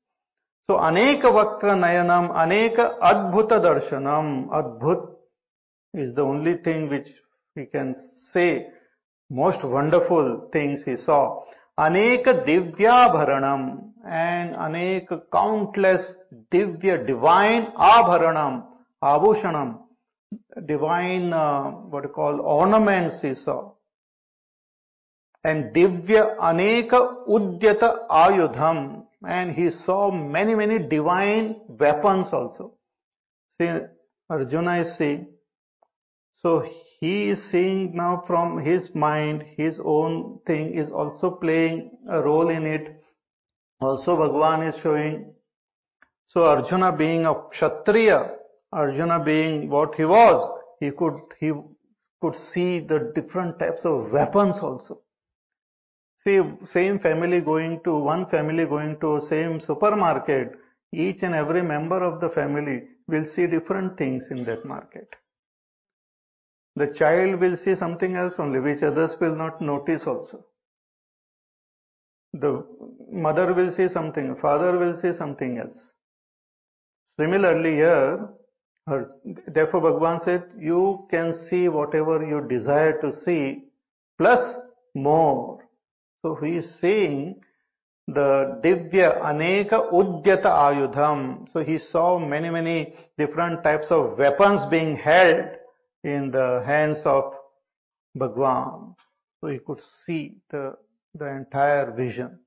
So 0.70 0.76
Aneka 0.76 1.24
Vaktra 1.24 1.74
Nayanam, 1.76 2.30
Aneka 2.30 2.98
Adbhuta 3.00 3.60
Darshanam, 3.60 4.48
Adbhut 4.48 5.08
is 5.94 6.14
the 6.14 6.22
only 6.22 6.56
thing 6.58 6.88
which 6.88 7.08
we 7.56 7.66
can 7.66 7.94
say 8.32 8.68
most 9.28 9.64
wonderful 9.64 10.48
things 10.52 10.82
he 10.84 10.96
saw. 10.96 11.42
Aneka 11.78 12.46
Divya 12.46 13.12
Bharanam 13.12 13.91
and 14.04 14.54
Aneka 14.56 15.22
countless 15.32 16.02
Divya 16.50 17.06
divine 17.06 17.72
Abharanam, 17.76 18.64
Abhushanam, 19.02 19.78
divine 20.66 21.32
uh, 21.32 21.70
what 21.70 22.04
you 22.04 22.10
call 22.10 22.40
ornaments 22.40 23.20
he 23.22 23.34
saw. 23.34 23.72
And 25.44 25.74
divya 25.74 26.36
aneka 26.38 27.26
udyata 27.28 28.06
ayudham. 28.08 29.04
And 29.24 29.54
he 29.54 29.70
saw 29.70 30.10
many 30.10 30.54
many 30.54 30.78
divine 30.88 31.56
weapons 31.68 32.28
also. 32.32 32.74
See 33.58 33.68
arjuna 34.30 34.82
is 34.82 34.96
seeing. 34.98 35.28
So 36.42 36.64
he 37.00 37.30
is 37.30 37.50
seeing 37.50 37.94
now 37.94 38.24
from 38.26 38.58
his 38.64 38.88
mind 38.94 39.44
his 39.56 39.80
own 39.84 40.40
thing 40.46 40.74
is 40.74 40.90
also 40.90 41.30
playing 41.30 41.90
a 42.08 42.20
role 42.22 42.48
in 42.48 42.66
it 42.66 43.01
also 43.82 44.16
bhagwan 44.16 44.62
is 44.68 44.74
showing 44.82 45.32
so 46.28 46.44
arjuna 46.52 46.96
being 46.96 47.26
a 47.26 47.34
kshatriya 47.50 48.20
Arjuna 48.72 49.22
being 49.22 49.68
what 49.68 49.94
he 49.94 50.04
was, 50.04 50.60
he 50.80 50.90
could, 50.92 51.14
he 51.38 51.52
could 52.20 52.34
see 52.52 52.80
the 52.80 53.12
different 53.14 53.58
types 53.58 53.82
of 53.84 54.10
weapons 54.10 54.56
also. 54.62 55.00
See, 56.24 56.40
same 56.64 56.98
family 56.98 57.40
going 57.40 57.80
to, 57.84 57.94
one 57.98 58.26
family 58.26 58.64
going 58.64 58.98
to 59.00 59.20
same 59.28 59.60
supermarket, 59.60 60.52
each 60.92 61.22
and 61.22 61.34
every 61.34 61.62
member 61.62 62.02
of 62.02 62.20
the 62.20 62.30
family 62.30 62.84
will 63.08 63.26
see 63.34 63.46
different 63.46 63.98
things 63.98 64.26
in 64.30 64.44
that 64.44 64.64
market. 64.64 65.08
The 66.76 66.94
child 66.94 67.40
will 67.40 67.56
see 67.56 67.74
something 67.74 68.14
else 68.14 68.34
only, 68.38 68.60
which 68.60 68.82
others 68.82 69.12
will 69.20 69.34
not 69.34 69.60
notice 69.60 70.02
also. 70.06 70.46
The 72.32 72.64
mother 73.12 73.52
will 73.54 73.72
see 73.74 73.88
something, 73.88 74.36
father 74.40 74.78
will 74.78 75.00
see 75.00 75.12
something 75.16 75.58
else. 75.58 75.78
Similarly 77.20 77.74
here, 77.74 78.28
Therefore, 79.46 79.80
Bhagwan 79.80 80.20
said, 80.24 80.44
you 80.58 81.06
can 81.10 81.46
see 81.48 81.68
whatever 81.68 82.24
you 82.26 82.46
desire 82.48 83.00
to 83.00 83.12
see, 83.24 83.64
plus 84.18 84.40
more. 84.94 85.60
So 86.22 86.34
he 86.34 86.56
is 86.56 86.78
saying 86.80 87.40
the 88.08 88.60
Divya 88.64 89.22
Aneka 89.22 89.92
Udyata 89.92 90.46
Ayudham. 90.46 91.48
So 91.52 91.62
he 91.62 91.78
saw 91.78 92.18
many, 92.18 92.50
many 92.50 92.94
different 93.18 93.62
types 93.62 93.86
of 93.90 94.18
weapons 94.18 94.62
being 94.68 94.96
held 94.96 95.46
in 96.02 96.32
the 96.32 96.64
hands 96.66 97.00
of 97.04 97.34
Bhagwan. 98.16 98.96
So 99.40 99.48
he 99.48 99.58
could 99.58 99.80
see 100.04 100.38
the, 100.50 100.76
the 101.14 101.28
entire 101.28 101.92
vision. 101.92 102.40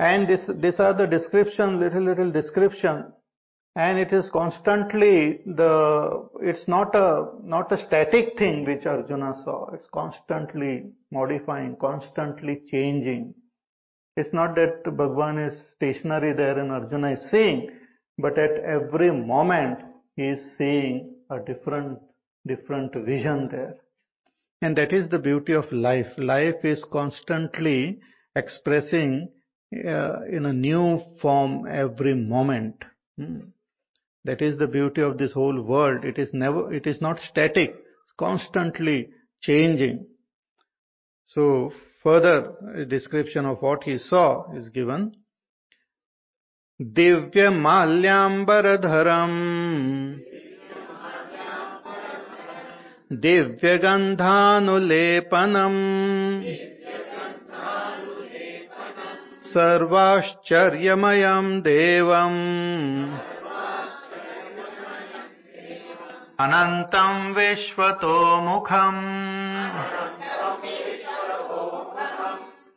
And 0.00 0.26
this, 0.26 0.40
these 0.62 0.80
are 0.80 0.94
the 0.94 1.06
description, 1.06 1.78
little, 1.78 2.02
little 2.02 2.32
description. 2.32 3.12
And 3.76 3.98
it 3.98 4.14
is 4.14 4.30
constantly 4.32 5.42
the 5.44 6.26
it's 6.40 6.66
not 6.66 6.94
a 6.94 7.32
not 7.44 7.70
a 7.70 7.76
static 7.86 8.38
thing 8.38 8.64
which 8.64 8.86
arjuna 8.86 9.34
saw. 9.44 9.70
It's 9.74 9.86
constantly 9.92 10.86
modifying 11.12 11.76
constantly 11.76 12.62
changing. 12.70 13.34
It's 14.16 14.32
not 14.32 14.54
that 14.54 14.84
bhagwan 14.84 15.38
is 15.38 15.54
stationary 15.76 16.32
there 16.32 16.58
and 16.58 16.72
arjuna 16.72 17.12
is 17.12 17.30
seeing 17.30 17.70
but 18.18 18.38
at 18.38 18.52
every 18.64 19.12
moment 19.12 19.80
he 20.16 20.28
is 20.28 20.40
seeing 20.56 21.14
a 21.30 21.38
different 21.40 21.98
different 22.46 22.94
vision 22.94 23.48
there. 23.50 23.76
And 24.62 24.74
that 24.78 24.94
is 24.94 25.10
the 25.10 25.18
beauty 25.18 25.52
of 25.52 25.70
life. 25.70 26.10
Life 26.16 26.64
is 26.64 26.84
constantly 26.90 28.00
expressing 28.34 29.28
in 29.71 30.45
a 30.45 30.53
new 30.53 31.01
form 31.21 31.67
every 31.67 32.13
moment 32.13 32.83
hmm. 33.17 33.39
That 34.25 34.41
is 34.41 34.57
the 34.57 34.67
beauty 34.67 35.01
of 35.01 35.19
this 35.19 35.33
whole 35.33 35.61
world. 35.61 36.03
It 36.03 36.17
is 36.17 36.33
never, 36.33 36.73
it 36.73 36.87
is 36.87 36.99
not 36.99 37.19
static, 37.19 37.75
constantly 38.17 39.09
changing. 39.41 40.07
So 41.27 41.71
further 42.01 42.87
description 42.89 43.45
of 43.45 43.61
what 43.61 43.83
he 43.83 43.99
saw 43.99 44.51
is 44.53 44.69
given. 44.69 45.15
Divya 46.81 47.49
माल्याम्बरधरम् 47.65 49.37
दिव्यगन्धानुलेपनम् 53.23 54.15
सर्वाश्चर्यमयम् 59.54 61.62
देवम्। 61.62 63.18
अनन्तम् 66.40 67.34
विश्वतोमुखम् 67.34 69.02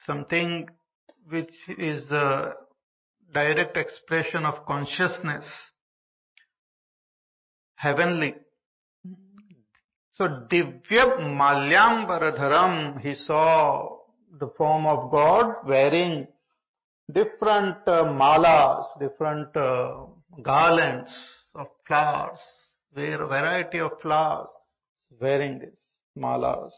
Something 0.00 0.68
which 1.28 1.54
is 1.78 2.06
the 2.08 2.54
direct 3.32 3.76
expression 3.76 4.44
of 4.44 4.66
consciousness. 4.66 5.44
Heavenly. 7.76 8.34
So 10.16 10.28
Divya 10.28 11.18
Malyambaradharam, 11.18 13.00
he 13.00 13.16
saw 13.16 13.98
the 14.38 14.48
form 14.56 14.86
of 14.86 15.10
God 15.10 15.66
wearing 15.66 16.28
different 17.12 17.78
uh, 17.86 18.04
malas, 18.04 18.86
different 19.00 19.56
uh, 19.56 20.06
garlands 20.40 21.12
of 21.56 21.66
flowers, 21.86 22.38
where 22.92 23.18
variety 23.26 23.80
of 23.80 23.90
flowers, 24.00 24.48
wearing 25.20 25.58
these 25.58 25.80
malas. 26.16 26.70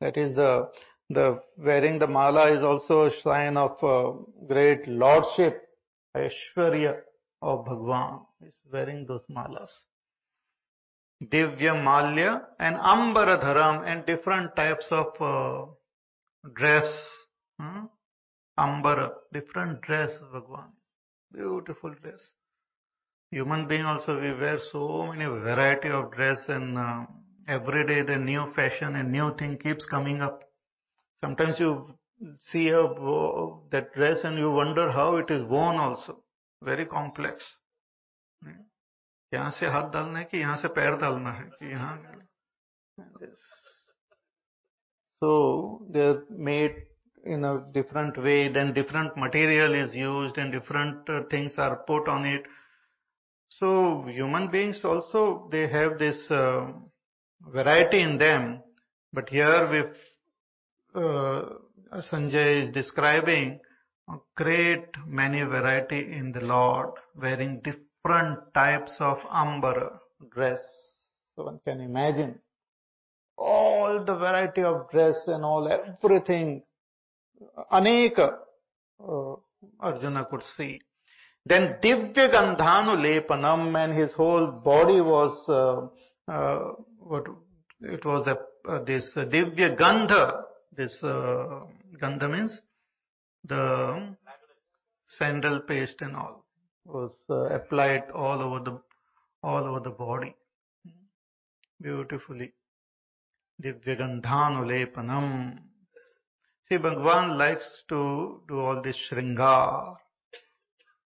That 0.00 0.16
is 0.16 0.34
the 0.34 0.68
the 1.08 1.40
wearing 1.56 2.00
the 2.00 2.08
mala 2.08 2.52
is 2.52 2.64
also 2.64 3.04
a 3.04 3.10
sign 3.22 3.56
of 3.56 3.82
uh, 3.84 4.18
great 4.48 4.88
lordship, 4.88 5.62
Aishwarya 6.16 6.96
of 7.40 7.64
Bhagwan. 7.64 8.22
Is 8.44 8.54
wearing 8.72 9.06
those 9.06 9.22
malas. 9.30 9.70
Divya 11.22 11.82
Malya 11.82 12.42
and 12.58 12.76
Ambaradharam 12.76 13.84
and 13.86 14.04
different 14.04 14.54
types 14.54 14.86
of 14.90 15.06
uh, 15.20 15.66
dress. 16.54 16.84
Hmm? 17.58 17.86
Ambara, 18.58 19.12
different 19.32 19.80
dress 19.82 20.10
Bhagwan. 20.32 20.72
Beautiful 21.32 21.94
dress. 22.02 22.34
Human 23.30 23.66
being 23.66 23.84
also 23.84 24.20
we 24.20 24.32
wear 24.32 24.58
so 24.72 25.06
many 25.06 25.24
variety 25.24 25.88
of 25.88 26.12
dress 26.12 26.38
and 26.48 26.78
uh, 26.78 27.06
every 27.48 27.86
day 27.86 28.02
the 28.02 28.16
new 28.16 28.52
fashion 28.54 28.96
and 28.96 29.10
new 29.10 29.34
thing 29.36 29.58
keeps 29.58 29.86
coming 29.86 30.20
up. 30.20 30.44
Sometimes 31.20 31.58
you 31.58 31.94
see 32.42 32.68
a, 32.68 32.82
that 33.70 33.92
dress 33.94 34.20
and 34.24 34.38
you 34.38 34.50
wonder 34.50 34.90
how 34.90 35.16
it 35.16 35.30
is 35.30 35.44
worn 35.50 35.76
also. 35.76 36.22
Very 36.62 36.86
complex. 36.86 37.42
Hmm? 38.44 38.62
यहाँ 39.33 39.51
से 39.59 39.67
हाथ 39.67 39.89
डालना 39.91 40.19
है 40.19 40.25
कि 40.31 40.37
यहाँ 40.37 40.57
से 40.61 40.67
पैर 40.77 40.95
डालना 41.01 41.31
है 41.31 41.49
कि 41.59 41.71
यहाँ 41.71 41.95
so 45.21 45.81
they're 45.91 46.23
made 46.29 46.75
in 47.25 47.43
a 47.45 47.63
different 47.73 48.17
way 48.17 48.49
then 48.49 48.73
different 48.73 49.15
material 49.15 49.73
is 49.75 49.93
used 49.93 50.37
and 50.37 50.51
different 50.51 51.09
uh, 51.09 51.21
things 51.29 51.53
are 51.57 51.83
put 51.87 52.07
on 52.07 52.25
it 52.25 52.43
so 53.49 54.05
human 54.07 54.49
beings 54.49 54.81
also 54.83 55.47
they 55.51 55.67
have 55.67 55.99
this 55.99 56.19
uh, 56.31 56.71
variety 57.53 58.01
in 58.01 58.17
them 58.17 58.61
but 59.13 59.29
here 59.29 59.69
with 59.69 59.95
uh, 60.95 61.41
Sanjay 62.11 62.63
is 62.63 62.73
describing 62.73 63.59
a 64.09 64.15
great 64.35 64.87
many 65.05 65.41
variety 65.43 65.99
in 65.99 66.31
the 66.31 66.41
Lord 66.41 66.91
wearing 67.15 67.61
different 67.63 67.84
different 68.06 68.38
types 68.54 68.92
of 69.00 69.18
amber 69.30 69.98
dress. 70.32 70.60
So 71.34 71.44
one 71.44 71.60
can 71.64 71.80
imagine 71.80 72.38
all 73.36 74.04
the 74.04 74.16
variety 74.16 74.62
of 74.62 74.90
dress 74.90 75.24
and 75.26 75.44
all 75.44 75.68
everything. 75.68 76.62
Aneka 77.70 78.36
uh, 79.06 79.34
Arjuna 79.80 80.26
could 80.30 80.42
see. 80.56 80.80
Then 81.44 81.76
Divya 81.82 82.32
Gandhanu 82.32 82.96
Lepanam 82.96 83.76
and 83.76 83.98
his 83.98 84.10
whole 84.12 84.46
body 84.50 85.00
was 85.00 85.32
uh, 85.48 86.32
uh, 86.32 86.72
what 86.98 87.24
it 87.82 88.04
was 88.04 88.26
a 88.26 88.70
uh, 88.70 88.82
this 88.84 89.10
Divya 89.16 89.78
Gandha. 89.78 90.42
This 90.76 90.98
uh, 91.02 91.60
Gandha 92.02 92.30
means 92.30 92.58
the 93.44 94.16
sandal 95.18 95.60
paste 95.60 95.96
and 96.00 96.16
all 96.16 96.45
was 96.86 97.12
uh, 97.30 97.46
applied 97.46 98.10
all 98.14 98.40
over 98.40 98.60
the 98.64 98.80
all 99.42 99.64
over 99.64 99.80
the 99.80 99.90
body. 99.90 100.34
Beautifully. 101.80 102.52
Divyagandhanulepanam 103.62 105.58
see 106.62 106.76
bhagwan 106.76 107.38
likes 107.38 107.64
to 107.88 108.42
do 108.48 108.58
all 108.60 108.82
this 108.82 108.96
shringar 109.08 109.96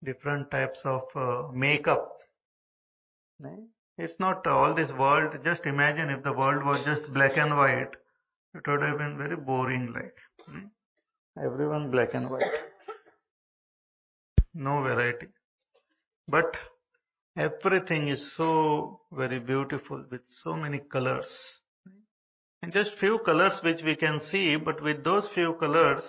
different 0.03 0.51
types 0.51 0.79
of 0.85 1.01
uh, 1.15 1.43
makeup. 1.51 2.13
It's 3.97 4.19
not 4.19 4.45
all 4.45 4.75
this 4.75 4.91
world. 4.99 5.33
Just 5.43 5.65
imagine 5.65 6.09
if 6.09 6.23
the 6.23 6.33
world 6.33 6.63
was 6.63 6.85
just 6.85 7.11
black 7.13 7.37
and 7.37 7.55
white 7.57 7.95
it 8.53 8.67
would 8.67 8.81
have 8.81 8.97
been 8.97 9.17
very 9.17 9.35
boring 9.35 9.93
like 9.93 10.15
everyone 11.43 11.91
black 11.91 12.13
and 12.13 12.29
white. 12.29 12.57
No 14.53 14.81
variety 14.81 15.27
but 16.27 16.55
everything 17.37 18.07
is 18.07 18.35
so 18.35 19.01
very 19.11 19.39
beautiful 19.39 20.03
with 20.11 20.21
so 20.43 20.53
many 20.53 20.79
colors. 20.79 21.27
And 22.61 22.73
just 22.73 22.91
few 22.99 23.19
colors 23.19 23.59
which 23.63 23.83
we 23.83 23.95
can 23.95 24.19
see, 24.19 24.55
but 24.57 24.81
with 24.81 25.03
those 25.03 25.29
few 25.33 25.53
colors, 25.53 26.01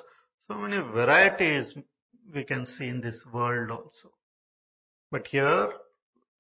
so 0.47 0.55
many 0.55 0.79
varieties 0.79 1.75
we 2.35 2.45
can 2.45 2.65
see 2.65 2.89
in 2.89 3.01
this 3.01 3.23
world 3.33 3.71
also. 3.71 4.11
But 5.11 5.27
here 5.27 5.69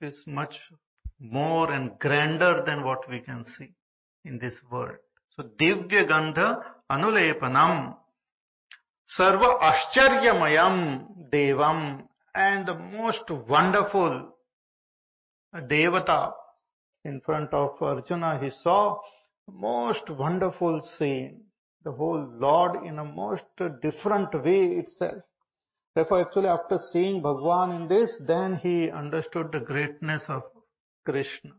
is 0.00 0.22
much 0.26 0.54
more 1.20 1.72
and 1.72 1.98
grander 1.98 2.62
than 2.64 2.84
what 2.84 3.08
we 3.08 3.20
can 3.20 3.44
see 3.44 3.74
in 4.24 4.38
this 4.38 4.54
world. 4.70 4.96
So 5.36 5.44
Divya 5.60 6.08
Gandha 6.08 6.62
Anulepanam 6.90 7.96
Sarva 9.18 9.60
Ashcharyamayam 9.60 11.30
Devam 11.32 12.07
and 12.34 12.66
the 12.66 12.74
most 12.74 13.30
wonderful 13.48 14.34
Devata 15.54 16.32
in 17.04 17.20
front 17.20 17.52
of 17.52 17.70
Arjuna, 17.80 18.38
he 18.42 18.50
saw 18.50 18.98
most 19.50 20.10
wonderful 20.10 20.80
scene, 20.98 21.44
the 21.84 21.92
whole 21.92 22.28
Lord 22.38 22.84
in 22.84 22.98
a 22.98 23.04
most 23.04 23.44
different 23.82 24.34
way 24.44 24.78
itself. 24.78 25.22
Therefore, 25.94 26.20
actually, 26.20 26.48
after 26.48 26.78
seeing 26.92 27.22
Bhagwan 27.22 27.72
in 27.72 27.88
this, 27.88 28.14
then 28.26 28.56
he 28.56 28.90
understood 28.90 29.50
the 29.52 29.60
greatness 29.60 30.22
of 30.28 30.42
Krishna. 31.04 31.52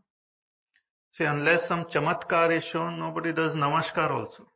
See, 1.12 1.24
unless 1.24 1.66
some 1.66 1.86
chamatkar 1.86 2.56
is 2.56 2.64
shown, 2.64 2.98
nobody 3.00 3.32
does 3.32 3.56
namaskar 3.56 4.10
also. 4.10 4.50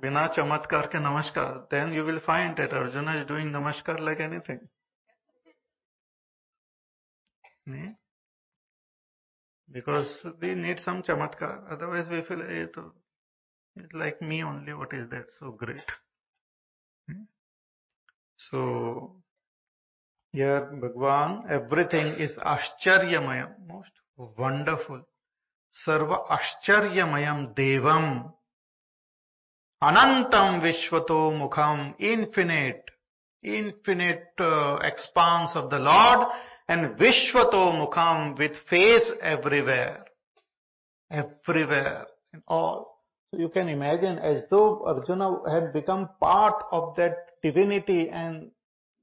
Bina 0.00 0.30
chamatkar 0.36 0.90
ke 0.90 0.94
namaskar, 0.96 1.70
then 1.70 1.92
you 1.92 2.04
will 2.04 2.20
find 2.26 2.56
that 2.56 2.72
Arjuna 2.72 3.20
is 3.20 3.26
doing 3.28 3.50
namaskar 3.50 4.00
like 4.00 4.20
anything. 4.20 4.68
नहीं? 7.66 7.92
Because 9.68 10.08
they 10.40 10.54
need 10.54 10.78
some 10.78 11.00
chamatkar 11.00 11.56
otherwise 11.72 12.10
we 12.10 12.20
feel 12.22 12.42
a 12.50 12.64
तो 12.74 12.82
like 13.94 14.18
me 14.22 14.42
only 14.42 14.72
what 14.72 14.94
is 14.94 15.06
that 15.10 15.30
so 15.30 15.52
great 15.62 15.90
so 18.38 18.62
Bhagwan 20.34 21.42
everything 21.52 22.20
is 22.20 22.38
आश्चर्यमय 22.46 23.42
most 23.68 23.92
wonderful 24.38 25.04
सर्व 25.74 26.14
आश्चर्यमय 26.14 27.30
देवम 27.56 28.08
अनंतम 29.82 30.60
विश्वतो 30.60 31.18
मुखम 31.30 31.80
infinite 32.10 32.90
infinite 33.44 34.42
expanse 34.84 35.56
of 35.56 35.70
the 35.70 35.80
lord 35.80 36.28
and 36.68 36.98
Vishwato 36.98 37.72
Mukham 37.74 38.36
with 38.38 38.52
face 38.68 39.12
everywhere. 39.22 40.04
Everywhere. 41.10 42.06
In 42.32 42.42
all. 42.48 43.02
So 43.30 43.38
you 43.40 43.48
can 43.48 43.68
imagine 43.68 44.18
as 44.18 44.44
though 44.50 44.84
Arjuna 44.86 45.50
had 45.50 45.72
become 45.72 46.08
part 46.20 46.64
of 46.70 46.96
that 46.96 47.16
divinity 47.42 48.08
and 48.08 48.50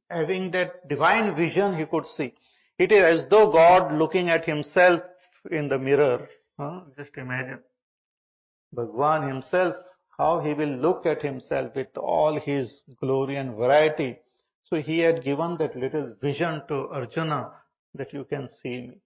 having 0.10 0.52
that 0.52 0.88
divine 0.90 1.36
vision 1.36 1.78
he 1.78 1.86
could 1.86 2.06
see. 2.06 2.34
It 2.78 2.92
is 2.92 3.22
as 3.22 3.30
though 3.30 3.52
God 3.52 3.94
looking 3.94 4.30
at 4.30 4.46
himself 4.46 5.02
in 5.52 5.70
the 5.70 5.78
mirror. 5.78 6.28
Huh? 6.60 6.82
Just 6.98 7.12
imagine. 7.18 7.60
Bhagwan 8.74 9.28
himself, 9.28 9.76
how 10.18 10.40
he 10.40 10.54
will 10.54 10.76
look 10.78 11.06
at 11.06 11.22
himself 11.22 11.76
with 11.76 11.96
all 11.98 12.40
his 12.40 12.84
glory 13.00 13.38
and 13.38 13.56
variety. 13.56 14.18
So 14.74 14.82
he 14.82 14.98
had 14.98 15.24
given 15.24 15.56
that 15.58 15.76
little 15.76 16.16
vision 16.20 16.64
to 16.68 16.90
Arjuna 16.90 17.52
that 17.94 18.12
you 18.12 18.24
can 18.24 18.50
see 18.60 18.78
me. 18.88 19.02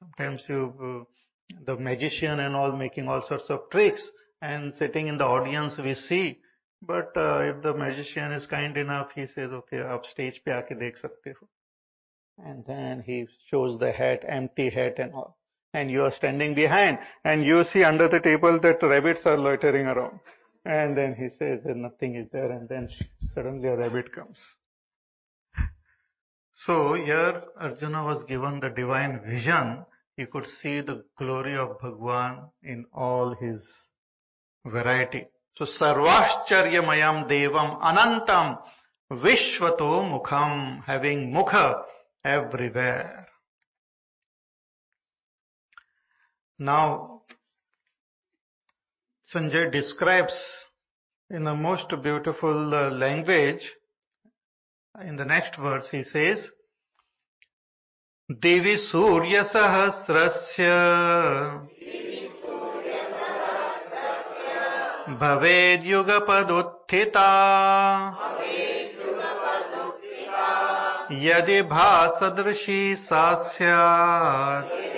Sometimes 0.00 0.42
you, 0.48 0.72
uh, 0.82 1.54
the 1.66 1.76
magician 1.76 2.40
and 2.40 2.56
all 2.56 2.72
making 2.72 3.08
all 3.08 3.22
sorts 3.28 3.44
of 3.50 3.68
tricks 3.70 4.10
and 4.40 4.72
sitting 4.72 5.08
in 5.08 5.18
the 5.18 5.26
audience 5.26 5.78
we 5.84 5.94
see. 5.94 6.38
But 6.80 7.14
uh, 7.14 7.40
if 7.40 7.62
the 7.62 7.74
magician 7.74 8.32
is 8.32 8.46
kind 8.46 8.74
enough, 8.78 9.10
he 9.14 9.26
says, 9.26 9.50
okay, 9.50 9.80
up 9.80 10.06
stage 10.06 10.40
pe 10.46 10.52
aake 10.52 10.72
dekh 10.80 10.96
sakte 11.04 11.34
ho. 11.38 11.46
And 12.38 12.64
then 12.64 13.02
he 13.04 13.26
shows 13.50 13.78
the 13.78 13.92
hat, 13.92 14.24
empty 14.26 14.70
hat 14.70 14.94
and 14.96 15.12
all. 15.12 15.36
And 15.74 15.90
you 15.90 16.04
are 16.04 16.14
standing 16.16 16.54
behind 16.54 16.96
and 17.22 17.44
you 17.44 17.64
see 17.64 17.84
under 17.84 18.08
the 18.08 18.20
table 18.20 18.58
that 18.62 18.82
rabbits 18.82 19.26
are 19.26 19.36
loitering 19.36 19.84
around. 19.84 20.20
And 20.68 20.94
then 20.98 21.14
he 21.14 21.30
says 21.30 21.62
that 21.64 21.76
nothing 21.76 22.14
is 22.16 22.26
there 22.30 22.52
and 22.52 22.68
then 22.68 22.90
suddenly 23.20 23.66
a 23.68 23.78
rabbit 23.78 24.12
comes. 24.12 24.38
So 26.52 26.92
here 26.92 27.42
Arjuna 27.58 28.04
was 28.04 28.22
given 28.28 28.60
the 28.60 28.68
divine 28.68 29.22
vision. 29.26 29.86
He 30.18 30.26
could 30.26 30.44
see 30.60 30.82
the 30.82 31.06
glory 31.16 31.56
of 31.56 31.80
Bhagwan 31.80 32.50
in 32.62 32.84
all 32.92 33.34
his 33.40 33.66
variety. 34.66 35.24
So 35.56 35.64
sarvascharyamayam 35.64 37.30
devam 37.30 37.80
anantam 37.80 38.58
vishvato 39.10 40.04
mukham 40.04 40.84
having 40.84 41.32
mukha 41.32 41.82
everywhere. 42.22 43.26
Now 46.58 47.17
Sanjay 49.34 49.70
describes 49.70 50.36
in 51.30 51.46
a 51.46 51.54
most 51.54 51.92
beautiful 52.02 52.74
uh, 52.74 52.90
language 52.90 53.60
in 55.06 55.16
the 55.16 55.24
next 55.24 55.56
verse 55.60 55.86
he 55.90 56.02
says 56.02 56.48
देवी 58.30 58.76
सूर्यसहस्रस्य 58.76 60.64
भवेद्युगपदुत्थिता 65.20 66.28
यदि 71.28 71.60
भासदृशी 71.72 72.82
सा 73.06 73.24
स्यात् 73.52 74.97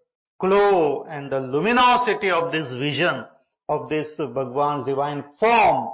glow 0.41 1.03
and 1.03 1.31
the 1.31 1.39
luminosity 1.39 2.29
of 2.29 2.51
this 2.51 2.69
vision 2.73 3.25
of 3.71 3.87
this 3.87 4.07
Bhagwan's 4.17 4.85
divine 4.85 5.23
form. 5.39 5.89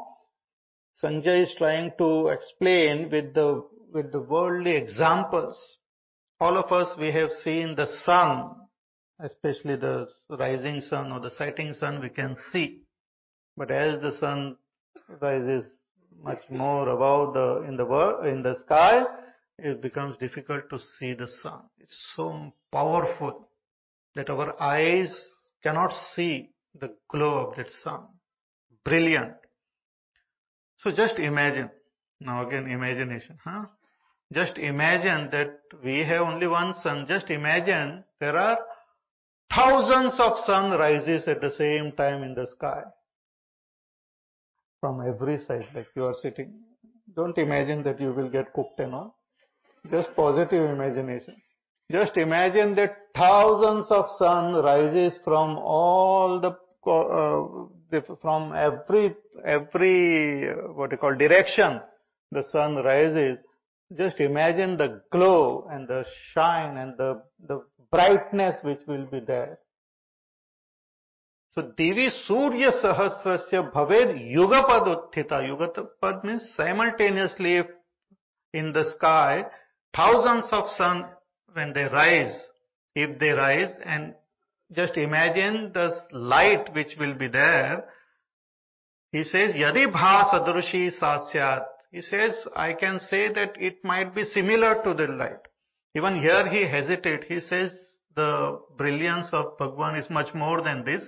Sanjay 1.02 1.44
is 1.44 1.54
trying 1.60 1.92
to 2.00 2.30
explain 2.30 3.10
with 3.12 3.36
the 3.36 3.64
with 3.94 4.12
the 4.12 4.20
worldly 4.20 4.76
examples. 4.76 5.56
All 6.40 6.58
of 6.58 6.72
us 6.72 6.96
we 7.00 7.12
have 7.12 7.30
seen 7.44 7.76
the 7.76 7.88
sun, 8.04 8.56
especially 9.20 9.76
the 9.76 10.08
rising 10.30 10.82
sun 10.82 11.12
or 11.12 11.20
the 11.20 11.30
setting 11.32 11.74
sun 11.76 12.02
we 12.02 12.10
can 12.10 12.36
see. 12.52 12.82
But 13.56 13.70
as 13.70 14.02
the 14.02 14.14
sun 14.14 14.58
rises 15.22 15.70
much 16.24 16.44
more 16.50 16.90
above 16.90 17.36
the 17.36 17.68
in 17.68 17.78
the 17.78 17.86
world 17.86 18.26
in 18.26 18.42
the 18.42 18.56
sky, 18.66 19.04
it 19.60 19.82
becomes 19.84 20.18
difficult 20.18 20.70
to 20.72 20.80
see 20.98 21.14
the 21.14 21.28
sun. 21.44 21.62
It's 21.80 22.14
so 22.16 22.54
powerful 22.72 23.48
that 24.18 24.30
our 24.30 24.60
eyes 24.62 25.10
cannot 25.64 25.92
see 26.14 26.50
the 26.80 26.90
glow 27.10 27.48
of 27.48 27.56
that 27.56 27.70
sun. 27.84 28.02
Brilliant. 28.84 29.36
So 30.80 30.92
just 30.92 31.20
imagine. 31.20 31.70
Now 32.20 32.46
again 32.48 32.68
imagination, 32.68 33.38
huh? 33.44 33.66
Just 34.34 34.58
imagine 34.58 35.30
that 35.32 35.60
we 35.84 36.00
have 36.00 36.22
only 36.24 36.48
one 36.48 36.74
sun. 36.82 37.06
Just 37.08 37.30
imagine 37.30 38.04
there 38.20 38.36
are 38.36 38.58
thousands 39.56 40.20
of 40.20 40.34
sun 40.46 40.72
rises 40.72 41.28
at 41.28 41.40
the 41.40 41.52
same 41.52 41.92
time 41.94 42.24
in 42.24 42.34
the 42.34 42.48
sky. 42.56 42.82
From 44.82 45.02
every 45.08 45.40
side, 45.46 45.68
like 45.74 45.88
you 45.96 46.04
are 46.06 46.16
sitting. 46.22 46.60
Don't 47.16 47.38
imagine 47.38 47.84
that 47.84 48.02
you 48.02 48.14
will 48.14 48.30
get 48.30 48.52
cooked 48.54 48.80
and 48.80 48.94
all. 48.94 49.16
Just 49.90 50.16
positive 50.16 50.70
imagination. 50.72 51.36
Just 51.90 52.18
imagine 52.18 52.76
that 52.76 52.98
thousands 53.16 53.88
of 53.92 54.06
sun 54.18 54.54
rises 54.54 55.18
from 55.24 55.58
all 55.58 56.42
the 56.42 56.52
uh, 56.90 58.16
from 58.22 58.54
every 58.54 59.16
every 59.46 60.48
what 60.74 60.92
you 60.92 60.98
call 60.98 61.16
direction 61.16 61.80
the 62.32 62.44
sun 62.52 62.76
rises. 62.76 63.40
Just 63.98 64.20
imagine 64.20 64.78
the 64.78 65.02
glow 65.12 65.68
and 65.72 65.88
the 65.88 66.06
shine 66.34 66.76
and 66.76 66.98
the 66.98 67.24
the 67.48 67.64
brightness 67.90 68.58
which 68.64 68.82
will 68.86 69.06
be 69.06 69.22
there. 69.22 69.58
So 71.52 71.72
divi 71.78 72.10
surya 72.28 72.72
sahasrasya 72.84 73.72
bhaved 73.72 74.20
yugapad 74.36 74.88
utthita 74.94 75.40
yugapad 75.50 76.24
means 76.26 76.54
simultaneously 76.58 77.64
in 78.54 78.74
the 78.74 78.84
sky 78.96 79.46
thousands 79.96 80.50
of 80.52 80.66
sun 80.78 81.06
when 81.58 81.74
they 81.74 81.84
rise 81.84 82.38
if 82.98 83.20
they 83.20 83.30
rise 83.30 83.74
and 83.86 84.14
just 84.72 84.98
imagine 84.98 85.72
the 85.74 85.90
light 86.12 86.74
which 86.74 86.96
will 87.00 87.14
be 87.14 87.28
there. 87.28 87.86
He 89.12 89.24
says, 89.24 89.56
Yadi 89.56 89.86
bhasadrushi 89.94 90.92
sasyat. 91.02 91.66
He 91.92 92.02
says, 92.02 92.48
I 92.56 92.74
can 92.74 93.00
say 93.00 93.32
that 93.34 93.54
it 93.56 93.78
might 93.84 94.14
be 94.14 94.24
similar 94.24 94.82
to 94.84 94.94
the 94.94 95.08
light. 95.08 95.44
Even 95.96 96.20
here 96.20 96.48
he 96.50 96.68
hesitates. 96.68 97.26
He 97.28 97.40
says 97.40 97.72
the 98.16 98.60
brilliance 98.78 99.28
of 99.32 99.58
Bhagwan 99.58 99.96
is 99.96 100.10
much 100.10 100.34
more 100.34 100.62
than 100.62 100.84
this. 100.84 101.04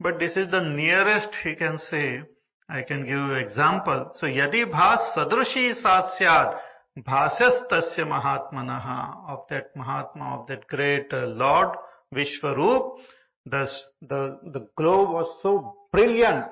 But 0.00 0.18
this 0.18 0.36
is 0.36 0.50
the 0.50 0.60
nearest 0.60 1.28
he 1.44 1.54
can 1.54 1.78
say. 1.90 2.22
I 2.68 2.82
can 2.82 3.02
give 3.02 3.18
you 3.18 3.32
example. 3.34 4.10
So, 4.14 4.26
Yadi 4.26 4.64
bhas 4.64 5.16
sadrushi 5.16 5.74
sasyat. 5.84 6.58
Bhasyastasya 6.98 8.04
Mahatmanaha 8.04 9.28
of 9.28 9.40
that 9.48 9.74
Mahatma, 9.74 10.40
of 10.40 10.46
that 10.48 10.66
great 10.68 11.10
uh, 11.12 11.26
Lord, 11.26 11.70
Vishwarup, 12.14 12.98
the, 13.46 13.66
the, 14.02 14.38
the 14.52 14.68
glow 14.76 15.10
was 15.10 15.38
so 15.42 15.74
brilliant 15.90 16.46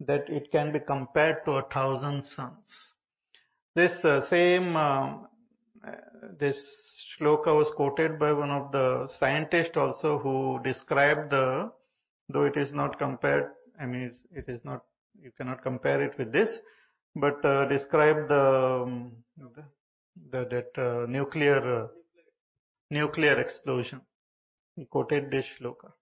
that 0.00 0.28
it 0.28 0.50
can 0.52 0.72
be 0.72 0.78
compared 0.78 1.44
to 1.44 1.52
a 1.52 1.62
thousand 1.62 2.22
suns. 2.36 2.94
This 3.74 3.92
uh, 4.04 4.20
same, 4.28 4.76
um, 4.76 5.26
this 6.38 6.56
shloka 7.18 7.46
was 7.46 7.70
quoted 7.76 8.18
by 8.18 8.32
one 8.32 8.50
of 8.50 8.70
the 8.70 9.08
scientists 9.18 9.76
also 9.76 10.18
who 10.18 10.60
described 10.62 11.30
the, 11.30 11.72
though 12.28 12.44
it 12.44 12.56
is 12.56 12.72
not 12.72 12.98
compared, 12.98 13.50
I 13.80 13.86
mean, 13.86 14.12
it 14.30 14.44
is 14.46 14.64
not, 14.64 14.84
you 15.20 15.32
cannot 15.36 15.62
compare 15.62 16.02
it 16.02 16.16
with 16.18 16.32
this, 16.32 16.48
uh, 16.48 16.60
describe 17.68 18.28
the, 18.28 18.82
um, 18.84 19.12
the, 19.36 19.64
the 20.30 20.44
that 20.50 20.82
uh, 20.82 21.06
nuclear 21.06 21.84
uh, 21.84 21.88
nuclear 22.90 23.40
explosion. 23.40 24.00
He 24.76 24.84
quoted 24.84 25.30
this 25.30 25.46
shloka. 25.58 25.92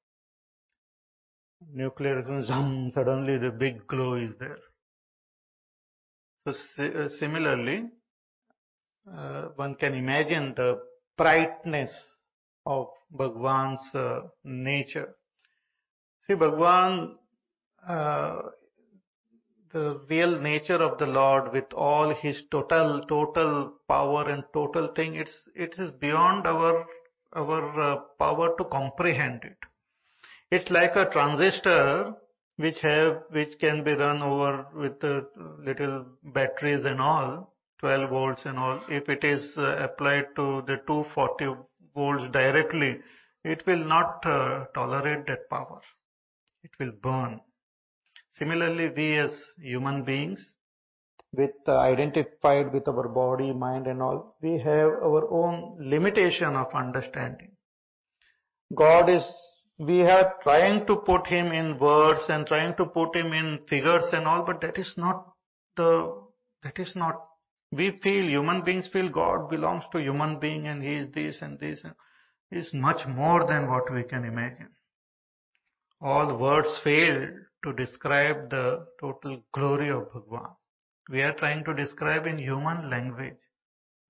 Nuclear 1.72 2.20
explosion, 2.20 2.90
suddenly 2.94 3.38
the 3.38 3.50
big 3.50 3.86
glow 3.86 4.14
is 4.14 4.30
there. 4.38 4.58
So 6.44 6.52
uh, 6.82 7.08
similarly, 7.18 7.90
uh, 9.12 9.48
one 9.56 9.74
can 9.74 9.94
imagine 9.94 10.54
the 10.56 10.80
brightness 11.16 11.90
of 12.64 12.88
Bhagwan's 13.10 13.90
uh, 13.94 14.20
nature. 14.44 15.14
See, 16.22 16.34
Bhagwan, 16.34 17.18
uh, 17.86 18.38
the 19.72 20.00
real 20.08 20.40
nature 20.40 20.82
of 20.82 20.98
the 20.98 21.06
Lord 21.06 21.52
with 21.52 21.72
all 21.74 22.14
his 22.14 22.42
total, 22.50 23.02
total 23.08 23.74
power 23.88 24.28
and 24.28 24.44
total 24.52 24.88
thing, 24.94 25.14
it's, 25.14 25.44
it 25.54 25.74
is 25.78 25.90
beyond 25.92 26.46
our, 26.46 26.86
our 27.34 27.80
uh, 27.80 27.96
power 28.18 28.56
to 28.58 28.64
comprehend 28.64 29.42
it. 29.44 29.56
It's 30.50 30.70
like 30.70 30.96
a 30.96 31.08
transistor 31.10 32.14
which 32.56 32.78
have, 32.82 33.22
which 33.30 33.58
can 33.60 33.84
be 33.84 33.92
run 33.92 34.22
over 34.22 34.66
with 34.74 35.02
uh, 35.04 35.20
little 35.64 36.06
batteries 36.24 36.84
and 36.84 37.00
all, 37.00 37.54
12 37.78 38.10
volts 38.10 38.42
and 38.44 38.58
all. 38.58 38.82
If 38.88 39.08
it 39.08 39.24
is 39.24 39.52
uh, 39.56 39.76
applied 39.76 40.26
to 40.36 40.62
the 40.66 40.78
240 40.86 41.62
volts 41.94 42.24
directly, 42.32 42.98
it 43.44 43.62
will 43.66 43.84
not 43.84 44.26
uh, 44.26 44.66
tolerate 44.74 45.26
that 45.26 45.48
power. 45.48 45.80
It 46.62 46.70
will 46.78 46.92
burn. 47.02 47.40
Similarly, 48.32 48.90
we 48.96 49.18
as 49.18 49.42
human 49.60 50.04
beings, 50.04 50.54
with 51.32 51.52
uh, 51.68 51.78
identified 51.78 52.72
with 52.72 52.88
our 52.88 53.08
body, 53.08 53.52
mind 53.52 53.86
and 53.86 54.02
all, 54.02 54.36
we 54.42 54.58
have 54.58 54.88
our 54.88 55.30
own 55.30 55.76
limitation 55.78 56.56
of 56.56 56.74
understanding. 56.74 57.52
God 58.74 59.08
is, 59.08 59.24
we 59.78 60.02
are 60.02 60.34
trying 60.42 60.86
to 60.86 60.96
put 60.96 61.26
him 61.26 61.52
in 61.52 61.78
words 61.78 62.24
and 62.28 62.46
trying 62.46 62.74
to 62.76 62.86
put 62.86 63.14
him 63.14 63.32
in 63.32 63.60
figures 63.68 64.04
and 64.12 64.26
all, 64.26 64.44
but 64.44 64.60
that 64.60 64.78
is 64.78 64.92
not 64.96 65.26
the, 65.76 66.22
that 66.62 66.78
is 66.78 66.92
not, 66.96 67.16
we 67.72 67.98
feel, 68.02 68.28
human 68.28 68.62
beings 68.64 68.88
feel 68.92 69.08
God 69.08 69.48
belongs 69.50 69.84
to 69.92 70.00
human 70.00 70.38
being 70.38 70.66
and 70.66 70.82
he 70.82 70.94
is 70.96 71.12
this 71.12 71.40
and 71.42 71.58
this 71.58 71.82
and 71.84 71.94
is 72.50 72.70
much 72.74 73.06
more 73.06 73.46
than 73.46 73.70
what 73.70 73.92
we 73.92 74.02
can 74.02 74.24
imagine. 74.24 74.70
All 76.00 76.38
words 76.38 76.80
fail 76.82 77.28
to 77.64 77.72
describe 77.72 78.50
the 78.50 78.86
total 79.00 79.42
glory 79.52 79.90
of 79.90 80.12
Bhagwan. 80.12 80.50
We 81.10 81.22
are 81.22 81.32
trying 81.34 81.64
to 81.64 81.74
describe 81.74 82.26
in 82.26 82.38
human 82.38 82.88
language, 82.88 83.38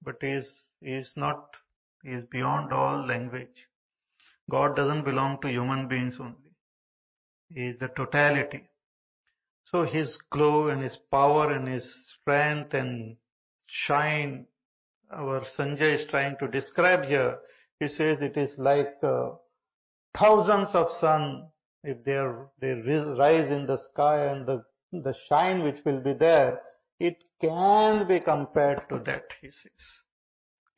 but 0.02 0.16
he 0.20 0.28
is, 0.28 0.50
is 0.82 1.10
not, 1.16 1.48
is 2.04 2.24
beyond 2.30 2.72
all 2.72 3.06
language. 3.06 3.66
God 4.50 4.76
doesn't 4.76 5.04
belong 5.04 5.40
to 5.42 5.48
human 5.48 5.88
beings 5.88 6.16
only. 6.20 6.52
He 7.48 7.68
is 7.68 7.78
the 7.78 7.88
totality. 7.88 8.64
So 9.70 9.84
his 9.84 10.18
glow 10.30 10.68
and 10.68 10.82
his 10.82 10.96
power 11.10 11.52
and 11.52 11.68
his 11.68 11.88
strength 12.20 12.74
and 12.74 13.16
shine, 13.66 14.46
our 15.12 15.44
Sanjay 15.56 16.00
is 16.00 16.06
trying 16.08 16.36
to 16.38 16.48
describe 16.48 17.04
here. 17.04 17.38
He 17.78 17.88
says 17.88 18.20
it 18.20 18.36
is 18.36 18.52
like 18.58 18.96
uh, 19.02 19.30
thousands 20.18 20.70
of 20.74 20.88
sun 21.00 21.48
if 21.82 22.04
they 22.04 22.16
are, 22.16 22.50
they 22.60 22.74
rise 22.74 23.50
in 23.50 23.66
the 23.66 23.78
sky 23.90 24.26
and 24.26 24.46
the 24.46 24.64
the 24.92 25.14
shine 25.28 25.62
which 25.62 25.84
will 25.84 26.00
be 26.00 26.14
there, 26.14 26.60
it 26.98 27.16
can 27.40 28.08
be 28.08 28.20
compared 28.20 28.88
to 28.88 28.98
that. 29.00 29.22
He 29.40 29.50
says, 29.50 29.82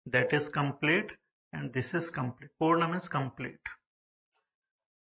That 0.07 0.32
is 0.32 0.48
complete 0.53 1.11
and 1.53 1.72
this 1.72 1.92
is 1.92 2.11
complete. 2.14 2.51
Purnam 2.61 2.94
is 2.96 3.07
complete. 3.09 3.59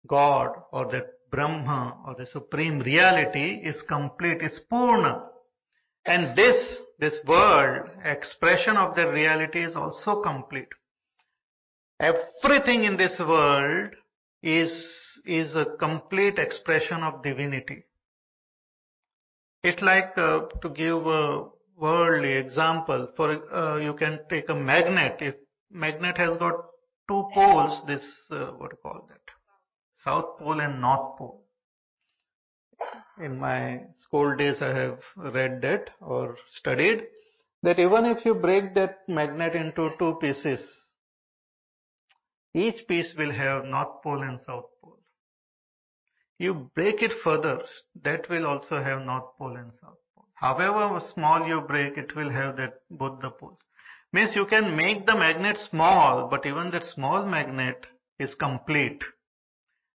God 0.06 0.50
or 0.72 0.90
that 0.92 1.06
Brahma 1.30 1.98
or 2.06 2.14
the 2.14 2.26
supreme 2.26 2.78
reality 2.78 3.60
is 3.64 3.82
complete, 3.88 4.40
is 4.40 4.60
Purna. 4.70 5.26
And 6.06 6.36
this, 6.36 6.56
this 6.98 7.18
world, 7.26 7.88
expression 8.04 8.76
of 8.76 8.94
the 8.94 9.10
reality 9.10 9.64
is 9.64 9.74
also 9.74 10.22
complete. 10.22 10.68
Everything 11.98 12.84
in 12.84 12.96
this 12.96 13.18
world 13.18 13.94
is, 14.42 14.70
is 15.24 15.56
a 15.56 15.66
complete 15.78 16.38
expression 16.38 17.02
of 17.02 17.22
divinity. 17.22 17.84
It's 19.64 19.80
like 19.80 20.12
uh, 20.18 20.40
to 20.60 20.68
give 20.68 21.06
a 21.06 21.46
worldly 21.78 22.34
example. 22.34 23.08
For 23.16 23.28
uh, 23.50 23.78
you 23.78 23.94
can 23.94 24.20
take 24.28 24.50
a 24.50 24.54
magnet. 24.54 25.16
If 25.20 25.36
magnet 25.70 26.18
has 26.18 26.36
got 26.38 26.54
two 27.08 27.24
poles, 27.32 27.82
this 27.86 28.04
uh, 28.30 28.48
what 28.58 28.70
do 28.70 28.76
you 28.76 28.82
call 28.82 29.08
that? 29.08 29.22
South 30.04 30.38
pole 30.38 30.60
and 30.60 30.82
North 30.82 31.16
pole. 31.16 31.40
In 33.18 33.38
my 33.38 33.80
school 34.00 34.36
days, 34.36 34.58
I 34.60 34.68
have 34.76 34.98
read 35.16 35.62
that 35.62 35.90
or 36.02 36.36
studied 36.56 37.04
that 37.62 37.78
even 37.78 38.04
if 38.04 38.26
you 38.26 38.34
break 38.34 38.74
that 38.74 38.98
magnet 39.08 39.54
into 39.54 39.92
two 39.98 40.18
pieces, 40.20 40.60
each 42.52 42.86
piece 42.86 43.14
will 43.16 43.32
have 43.32 43.64
North 43.64 44.02
pole 44.02 44.22
and 44.22 44.38
South. 44.40 44.66
You 46.38 46.70
break 46.74 47.02
it 47.02 47.12
further, 47.22 47.62
that 48.02 48.28
will 48.28 48.46
also 48.46 48.82
have 48.82 49.02
North 49.02 49.36
Pole 49.38 49.56
and 49.56 49.72
South 49.72 49.98
Pole. 50.14 50.26
However 50.34 51.00
small 51.14 51.46
you 51.46 51.60
break, 51.60 51.96
it 51.96 52.14
will 52.16 52.30
have 52.30 52.56
that 52.56 52.80
both 52.90 53.20
the 53.20 53.30
poles. 53.30 53.58
Means 54.12 54.34
you 54.34 54.46
can 54.46 54.76
make 54.76 55.06
the 55.06 55.14
magnet 55.14 55.58
small, 55.58 56.28
but 56.28 56.44
even 56.46 56.70
that 56.70 56.84
small 56.84 57.24
magnet 57.24 57.86
is 58.18 58.34
complete. 58.34 59.02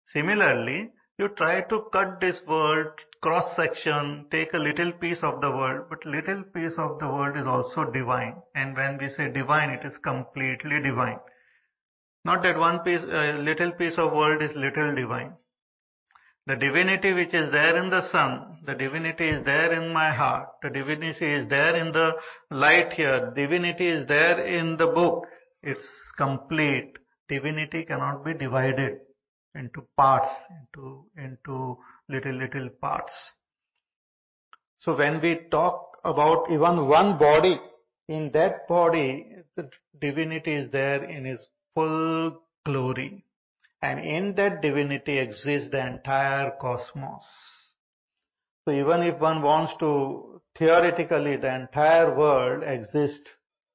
Similarly, 0.08 0.92
you 1.18 1.30
try 1.30 1.62
to 1.62 1.90
cut 1.92 2.20
this 2.20 2.42
world 2.48 2.88
cross 3.22 3.56
section, 3.56 4.26
take 4.32 4.54
a 4.54 4.58
little 4.58 4.92
piece 4.94 5.22
of 5.24 5.42
the 5.42 5.52
world, 5.52 5.88
but 5.90 6.06
little 6.06 6.44
piece 6.44 6.76
of 6.78 7.00
the 7.00 7.08
world 7.08 7.38
is 7.38 7.46
also 7.46 7.92
divine. 7.92 8.42
And 8.56 8.76
when 8.76 8.98
we 8.98 9.10
say 9.10 9.30
divine, 9.32 9.72
it 9.72 9.86
is 9.86 9.98
completely 9.98 10.82
divine. 10.82 11.20
Not 12.24 12.44
that 12.44 12.58
one 12.58 12.80
piece, 12.80 13.02
a 13.04 13.34
little 13.34 13.72
piece 13.74 13.98
of 13.98 14.14
world 14.14 14.42
is 14.42 14.52
little 14.56 14.96
divine. 14.96 15.34
The 16.50 16.56
divinity 16.56 17.14
which 17.14 17.36
is 17.36 17.52
there 17.52 17.78
in 17.78 17.92
the 17.92 18.10
sun, 18.10 18.58
the 18.66 18.74
divinity 18.74 19.30
is 19.30 19.46
there 19.46 19.72
in 19.72 19.94
my 19.94 20.12
heart, 20.12 20.48
the 20.64 20.72
divinity 20.72 21.32
is 21.32 21.48
there 21.48 21.76
in 21.76 21.92
the 21.92 22.14
light 22.50 22.92
here, 22.94 23.32
divinity 23.36 23.88
is 23.88 24.08
there 24.08 24.40
in 24.40 24.76
the 24.76 24.88
book. 24.88 25.28
It's 25.62 25.88
complete. 26.18 26.98
Divinity 27.28 27.86
cannot 27.86 28.26
be 28.26 28.34
divided. 28.34 28.98
into 29.54 29.82
parts, 29.96 30.32
into, 30.50 31.06
into 31.18 31.78
little, 32.08 32.34
little 32.34 32.70
parts. 32.82 33.14
So 34.80 34.98
when 34.98 35.22
we 35.22 35.42
talk 35.52 35.98
about 36.04 36.50
even 36.50 36.88
one 36.88 37.20
body, 37.20 37.60
in 38.08 38.32
that 38.34 38.68
body, 38.68 39.28
the 39.56 39.70
divinity 40.02 40.54
is 40.54 40.72
there 40.72 41.04
in 41.04 41.26
his 41.26 41.48
full 41.76 42.42
glory. 42.66 43.24
And 43.82 44.00
in 44.00 44.36
that 44.36 44.62
divinity 44.62 45.18
exists 45.20 45.70
the 45.72 45.86
entire 45.86 46.52
cosmos. 46.60 47.24
So 48.66 48.72
even 48.72 49.04
if 49.04 49.20
one 49.20 49.42
wants 49.42 49.74
to, 49.80 50.42
theoretically, 50.58 51.38
the 51.38 51.54
entire 51.54 52.16
world 52.16 52.64
exists 52.64 53.30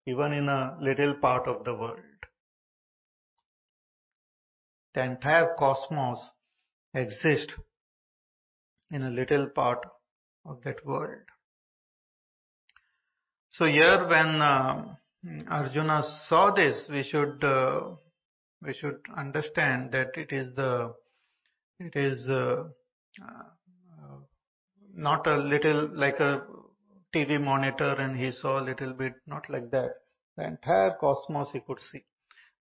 even 0.06 0.32
in 0.32 0.48
a 0.48 0.76
little 0.80 1.14
part 1.14 1.48
of 1.48 1.64
the 1.64 1.74
world. 1.74 2.00
The 4.94 5.04
entire 5.04 5.54
cosmos 5.58 6.18
exists 6.92 7.54
in 8.90 9.02
a 9.02 9.10
little 9.10 9.48
part 9.48 9.84
of 10.44 10.62
that 10.64 10.84
world. 10.84 11.22
So 13.50 13.66
here 13.66 14.06
when 14.06 14.42
uh, 14.42 14.94
Arjuna 15.48 16.02
saw 16.28 16.52
this, 16.54 16.86
we 16.90 17.02
should 17.02 17.42
uh, 17.42 17.94
we 18.64 18.72
should 18.74 18.98
understand 19.16 19.92
that 19.92 20.10
it 20.16 20.32
is 20.32 20.54
the 20.54 20.94
it 21.78 21.94
is 21.96 22.26
uh, 22.28 22.64
uh, 23.22 24.18
not 24.94 25.26
a 25.26 25.36
little 25.36 25.90
like 25.94 26.20
a 26.20 26.42
TV 27.14 27.40
monitor 27.40 27.94
and 27.98 28.16
he 28.18 28.30
saw 28.32 28.60
a 28.60 28.64
little 28.64 28.92
bit, 28.92 29.14
not 29.26 29.48
like 29.48 29.70
that. 29.70 29.90
The 30.36 30.46
entire 30.46 30.92
cosmos 31.00 31.50
he 31.52 31.60
could 31.60 31.80
see. 31.80 32.04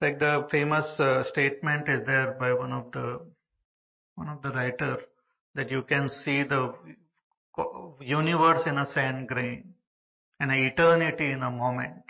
Like 0.01 0.19
the 0.19 0.47
famous 0.51 0.85
uh, 0.99 1.23
statement 1.31 1.87
is 1.87 2.05
there 2.05 2.35
by 2.39 2.53
one 2.53 2.71
of 2.71 2.91
the 2.91 3.19
one 4.15 4.27
of 4.29 4.41
the 4.41 4.51
writer 4.51 4.97
that 5.55 5.71
you 5.71 5.83
can 5.83 6.09
see 6.09 6.43
the 6.43 6.73
universe 7.99 8.63
in 8.65 8.77
a 8.77 8.87
sand 8.93 9.27
grain 9.27 9.73
and 10.39 10.51
eternity 10.51 11.31
in 11.31 11.41
a 11.41 11.49
moment. 11.49 12.03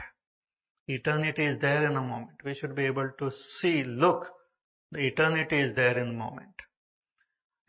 Eternity 0.87 1.45
is 1.45 1.59
there 1.59 1.85
in 1.85 1.95
a 1.95 2.01
moment. 2.01 2.37
We 2.43 2.55
should 2.55 2.75
be 2.75 2.85
able 2.85 3.09
to 3.19 3.31
see, 3.59 3.83
look, 3.83 4.27
the 4.91 5.07
eternity 5.07 5.59
is 5.59 5.75
there 5.75 5.97
in 5.97 6.09
a 6.09 6.13
moment. 6.13 6.49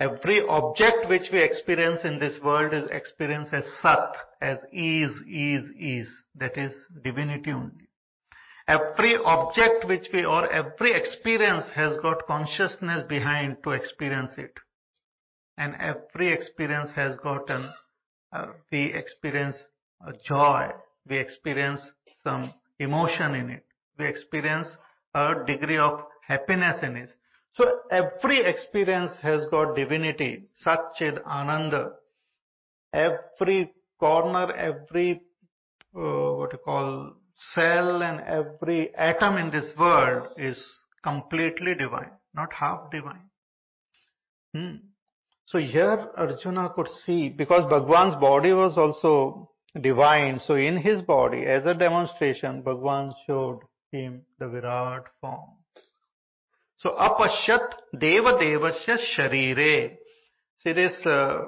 Every 0.01 0.43
object 0.43 1.09
which 1.09 1.31
we 1.33 1.41
experience 1.41 2.01
in 2.05 2.19
this 2.19 2.39
world 2.43 2.75
is 2.75 2.91
experienced 2.91 3.55
as 3.55 3.65
sat, 3.81 4.17
as 4.41 4.59
is, 4.73 5.11
is, 5.29 5.71
is. 5.79 6.09
That 6.35 6.59
is 6.59 6.75
divinity 7.03 7.53
only. 7.53 7.89
Every 8.67 9.17
object 9.17 9.87
which 9.87 10.09
we, 10.13 10.25
or 10.25 10.51
every 10.51 10.95
experience 10.95 11.67
has 11.75 11.97
got 12.03 12.27
consciousness 12.27 13.05
behind 13.09 13.59
to 13.63 13.71
experience 13.71 14.33
it. 14.37 14.53
And 15.57 15.77
every 15.77 16.33
experience 16.33 16.91
has 16.97 17.17
got 17.19 17.49
an, 17.49 17.71
uh, 18.33 18.47
we 18.73 18.93
experience 18.93 19.57
joy, 20.27 20.71
we 21.09 21.19
experience 21.19 21.81
some 22.25 22.53
emotion 22.79 23.35
in 23.35 23.51
it, 23.51 23.65
we 23.99 24.07
experience 24.07 24.69
a 25.15 25.35
degree 25.47 25.79
of 25.79 26.01
happiness 26.27 26.77
in 26.83 26.97
it. 26.97 27.11
So 27.55 27.65
every 27.91 28.45
experience 28.45 29.13
has 29.23 29.47
got 29.51 29.77
divinity, 29.77 30.45
Satchid 30.67 31.23
Ananda. 31.25 31.93
Every 32.93 33.73
corner, 33.99 34.53
every 34.53 35.23
uh, 35.97 36.33
what 36.35 36.53
you 36.53 36.59
call 36.65 37.13
cell 37.55 38.03
and 38.03 38.21
every 38.21 38.95
atom 38.97 39.37
in 39.39 39.51
this 39.51 39.71
world 39.79 40.29
is 40.37 40.61
completely 41.03 41.75
divine, 41.75 42.11
not 42.35 42.53
half 42.53 42.91
divine. 42.91 43.31
Hmm. 44.55 44.77
So 45.47 45.59
here 45.59 46.09
Arjuna 46.17 46.71
could 46.75 46.89
see, 46.89 47.29
because 47.29 47.71
Bhagwan's 47.71 48.21
body 48.21 48.53
was 48.53 48.77
also 48.77 49.51
divine, 49.81 50.41
so 50.41 50.55
in 50.55 50.77
his 50.77 51.03
body, 51.03 51.45
as 51.45 51.67
a 51.67 51.75
demonstration, 51.75 52.63
Bhagwan 52.63 53.13
showed 53.27 53.61
him 53.91 54.23
the 54.39 54.49
Virat 54.49 55.05
form. 55.21 55.51
So 56.79 56.91
apashyat 56.91 57.75
deva 57.99 58.35
devasya 58.35 58.99
sharire. 59.17 59.97
See 60.59 60.73
this, 60.73 61.05
uh, 61.07 61.39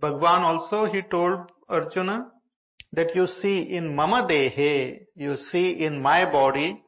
Bhagwan 0.00 0.42
also, 0.42 0.86
he 0.86 1.02
told 1.02 1.50
Arjuna 1.68 2.30
that 2.92 3.14
you 3.14 3.26
see 3.26 3.60
in 3.60 3.94
mama 3.94 4.26
dehe, 4.28 5.00
you 5.14 5.36
see 5.36 5.84
in 5.84 6.00
my 6.00 6.30
body, 6.30 6.82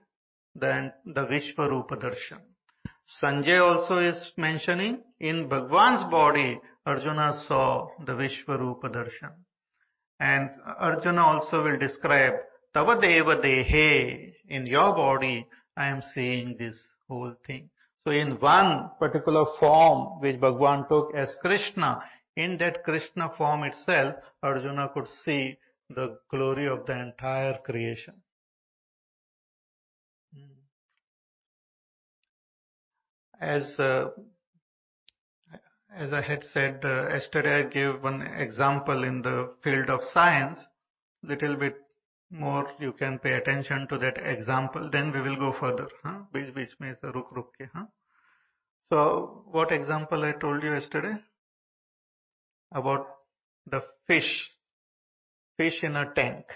then 0.54 0.92
the 1.04 1.26
Vishwarupa 1.26 2.02
darshan. 2.02 2.40
Sanjay 3.22 3.60
also 3.60 3.98
is 3.98 4.32
mentioning 4.36 5.02
in 5.18 5.48
Bhagwan's 5.48 6.10
body, 6.10 6.60
Arjuna 6.86 7.44
saw 7.46 7.88
the 8.06 8.12
Vishwarupa 8.12 8.84
darshan. 8.84 9.34
And 10.20 10.50
Arjuna 10.78 11.22
also 11.22 11.64
will 11.64 11.78
describe 11.78 12.34
Tava 12.74 13.00
Deva 13.00 13.40
Dehe, 13.40 14.34
in 14.48 14.66
your 14.66 14.94
body, 14.94 15.46
I 15.76 15.88
am 15.88 16.02
seeing 16.14 16.56
this 16.58 16.76
whole 17.08 17.34
thing. 17.46 17.70
So 18.04 18.12
in 18.12 18.38
one 18.38 18.90
particular 18.98 19.46
form 19.58 20.20
which 20.20 20.38
Bhagwan 20.40 20.86
took 20.88 21.14
as 21.14 21.34
Krishna, 21.40 22.02
in 22.36 22.58
that 22.58 22.84
Krishna 22.84 23.30
form 23.36 23.64
itself, 23.64 24.16
Arjuna 24.42 24.90
could 24.92 25.08
see 25.24 25.56
the 25.88 26.18
glory 26.30 26.68
of 26.68 26.86
the 26.86 26.98
entire 26.98 27.58
creation. 27.58 28.14
As 33.40 33.74
uh, 33.78 34.10
as 35.94 36.12
I 36.12 36.20
had 36.20 36.44
said 36.52 36.80
uh, 36.84 37.08
yesterday, 37.08 37.60
I 37.60 37.62
gave 37.64 38.02
one 38.02 38.22
example 38.22 39.04
in 39.04 39.22
the 39.22 39.54
field 39.62 39.90
of 39.90 40.00
science. 40.12 40.58
Little 41.22 41.56
bit 41.56 41.76
more 42.30 42.66
you 42.78 42.92
can 42.92 43.18
pay 43.18 43.32
attention 43.32 43.88
to 43.88 43.98
that 43.98 44.16
example, 44.18 44.88
then 44.90 45.12
we 45.12 45.20
will 45.20 45.36
go 45.36 45.54
further. 45.58 45.88
Huh? 46.04 46.20
Beech 46.32 46.54
beech 46.54 46.70
mein 46.78 46.96
se 46.96 47.08
ruk 47.14 47.32
ruk 47.32 47.52
ke. 47.58 47.68
So 48.92 49.44
what 49.50 49.72
example 49.72 50.24
I 50.24 50.32
told 50.32 50.62
you 50.62 50.72
yesterday? 50.72 51.14
About 52.72 53.06
the 53.66 53.82
fish. 54.06 54.50
Fish 55.56 55.80
in 55.82 55.96
a 55.96 56.12
tank. 56.14 56.46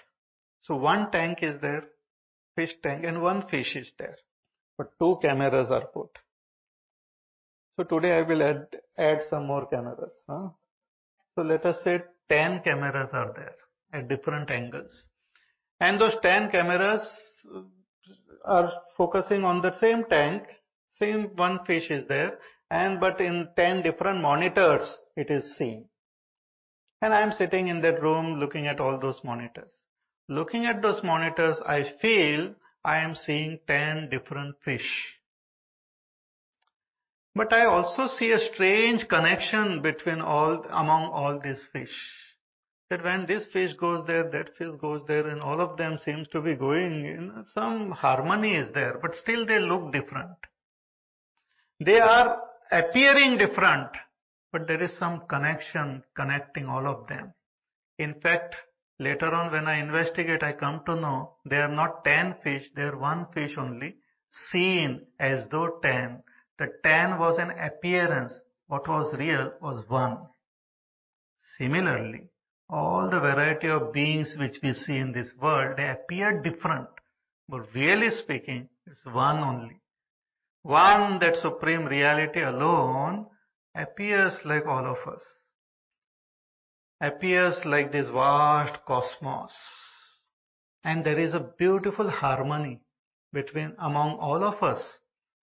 So 0.62 0.76
one 0.76 1.10
tank 1.10 1.38
is 1.42 1.60
there, 1.60 1.84
fish 2.56 2.70
tank, 2.82 3.04
and 3.04 3.22
one 3.22 3.46
fish 3.50 3.76
is 3.76 3.92
there. 3.98 4.16
But 4.78 4.98
two 4.98 5.18
cameras 5.20 5.70
are 5.70 5.86
put. 5.86 6.08
So 7.76 7.84
today 7.84 8.18
I 8.18 8.22
will 8.22 8.42
add, 8.42 8.66
add 8.98 9.20
some 9.30 9.46
more 9.46 9.66
cameras. 9.66 10.12
Huh? 10.28 10.48
So 11.34 11.42
let 11.42 11.64
us 11.66 11.76
say 11.84 12.02
10 12.28 12.60
cameras 12.60 13.10
are 13.12 13.32
there 13.36 13.54
at 13.92 14.08
different 14.08 14.50
angles. 14.50 15.08
And 15.80 16.00
those 16.00 16.14
10 16.22 16.50
cameras 16.50 17.02
are 18.44 18.72
focusing 18.96 19.44
on 19.44 19.60
the 19.60 19.78
same 19.78 20.04
tank, 20.08 20.44
same 20.98 21.30
one 21.36 21.64
fish 21.66 21.90
is 21.90 22.06
there, 22.08 22.38
and 22.70 23.00
but 23.00 23.20
in 23.20 23.48
10 23.56 23.82
different 23.82 24.20
monitors 24.20 24.98
it 25.16 25.30
is 25.30 25.56
seen. 25.56 25.86
And 27.02 27.12
I 27.12 27.20
am 27.22 27.32
sitting 27.32 27.68
in 27.68 27.80
that 27.82 28.02
room 28.02 28.38
looking 28.40 28.66
at 28.66 28.80
all 28.80 28.98
those 28.98 29.20
monitors. 29.24 29.72
Looking 30.28 30.64
at 30.64 30.80
those 30.80 31.02
monitors, 31.04 31.60
I 31.66 31.84
feel 32.00 32.54
I 32.84 32.98
am 32.98 33.14
seeing 33.14 33.58
10 33.66 34.08
different 34.10 34.56
fish. 34.64 35.13
But 37.36 37.52
I 37.52 37.64
also 37.66 38.06
see 38.06 38.30
a 38.30 38.38
strange 38.38 39.08
connection 39.08 39.82
between 39.82 40.20
all, 40.20 40.64
among 40.70 41.10
all 41.10 41.40
these 41.42 41.66
fish. 41.72 41.94
That 42.90 43.02
when 43.02 43.26
this 43.26 43.48
fish 43.52 43.72
goes 43.74 44.06
there, 44.06 44.30
that 44.30 44.56
fish 44.56 44.76
goes 44.80 45.02
there, 45.08 45.26
and 45.26 45.40
all 45.40 45.60
of 45.60 45.76
them 45.76 45.98
seems 45.98 46.28
to 46.28 46.40
be 46.40 46.54
going 46.54 47.06
in 47.06 47.44
some 47.48 47.90
harmony 47.90 48.54
is 48.54 48.72
there, 48.72 48.98
but 49.02 49.16
still 49.16 49.46
they 49.46 49.58
look 49.58 49.92
different. 49.92 50.36
They 51.80 51.98
are 51.98 52.40
appearing 52.70 53.38
different, 53.38 53.90
but 54.52 54.68
there 54.68 54.82
is 54.82 54.96
some 54.98 55.26
connection 55.28 56.04
connecting 56.14 56.66
all 56.66 56.86
of 56.86 57.08
them. 57.08 57.34
In 57.98 58.20
fact, 58.20 58.54
later 59.00 59.34
on 59.34 59.50
when 59.50 59.66
I 59.66 59.80
investigate, 59.80 60.44
I 60.44 60.52
come 60.52 60.82
to 60.86 60.94
know 60.94 61.36
they 61.44 61.56
are 61.56 61.68
not 61.68 62.04
10 62.04 62.36
fish, 62.44 62.70
they 62.76 62.82
are 62.82 62.96
one 62.96 63.26
fish 63.32 63.56
only, 63.58 63.96
seen 64.52 65.06
as 65.18 65.48
though 65.48 65.80
10 65.82 66.22
the 66.58 66.68
ten 66.82 67.18
was 67.18 67.38
an 67.38 67.50
appearance. 67.50 68.32
What 68.66 68.88
was 68.88 69.14
real 69.18 69.52
was 69.60 69.84
one. 69.88 70.18
Similarly, 71.58 72.30
all 72.68 73.10
the 73.10 73.20
variety 73.20 73.68
of 73.68 73.92
beings 73.92 74.34
which 74.38 74.56
we 74.62 74.72
see 74.72 74.96
in 74.96 75.12
this 75.12 75.30
world, 75.40 75.76
they 75.76 75.88
appear 75.88 76.40
different. 76.42 76.88
But 77.48 77.74
really 77.74 78.10
speaking, 78.10 78.68
it's 78.86 79.04
one 79.04 79.38
only. 79.38 79.80
One, 80.62 81.18
that 81.18 81.36
supreme 81.36 81.84
reality 81.84 82.40
alone, 82.40 83.26
appears 83.74 84.34
like 84.44 84.66
all 84.66 84.86
of 84.86 85.12
us. 85.12 85.22
Appears 87.00 87.58
like 87.66 87.92
this 87.92 88.08
vast 88.08 88.82
cosmos. 88.86 89.52
And 90.84 91.04
there 91.04 91.20
is 91.20 91.34
a 91.34 91.50
beautiful 91.58 92.08
harmony 92.08 92.80
between, 93.32 93.74
among 93.78 94.16
all 94.18 94.42
of 94.42 94.62
us. 94.62 94.82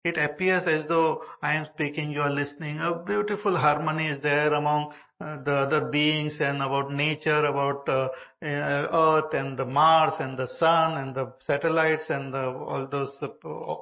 It 0.04 0.16
appears 0.16 0.64
as 0.66 0.86
though 0.86 1.22
I 1.42 1.54
am 1.54 1.66
speaking, 1.74 2.12
you 2.12 2.20
are 2.22 2.30
listening. 2.30 2.78
A 2.78 3.02
beautiful 3.04 3.56
harmony 3.56 4.06
is 4.06 4.22
there 4.22 4.54
among 4.54 4.92
uh, 5.20 5.42
the 5.42 5.52
other 5.52 5.90
beings 5.90 6.38
and 6.40 6.62
about 6.62 6.92
nature, 6.92 7.44
about 7.44 7.88
uh, 7.88 8.08
uh, 8.40 8.86
Earth 9.22 9.34
and 9.34 9.58
the 9.58 9.64
Mars 9.64 10.14
and 10.20 10.38
the 10.38 10.46
Sun 10.46 10.98
and 10.98 11.14
the 11.14 11.32
satellites 11.40 12.04
and 12.10 12.32
the, 12.32 12.46
all 12.46 12.86
those 12.88 13.18
uh, 13.22 13.28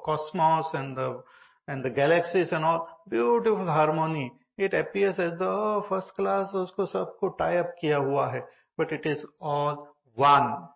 cosmos 0.03 0.73
and 0.73 0.97
the 0.97 1.23
and 1.67 1.83
the 1.83 1.89
galaxies 1.89 2.51
and 2.51 2.65
all. 2.65 3.03
Beautiful 3.09 3.65
harmony. 3.65 4.31
It 4.57 4.73
appears 4.73 5.19
as 5.19 5.37
though 5.37 5.83
oh, 5.83 5.85
first 5.87 6.15
class 6.15 6.51
usko 6.53 6.91
sabko 6.91 7.37
tie 7.37 7.57
up 7.57 7.75
kiya 7.81 8.03
hua 8.03 8.29
hai, 8.31 8.43
but 8.75 8.91
it 8.91 9.05
is 9.05 9.23
all 9.39 9.95
one. 10.15 10.67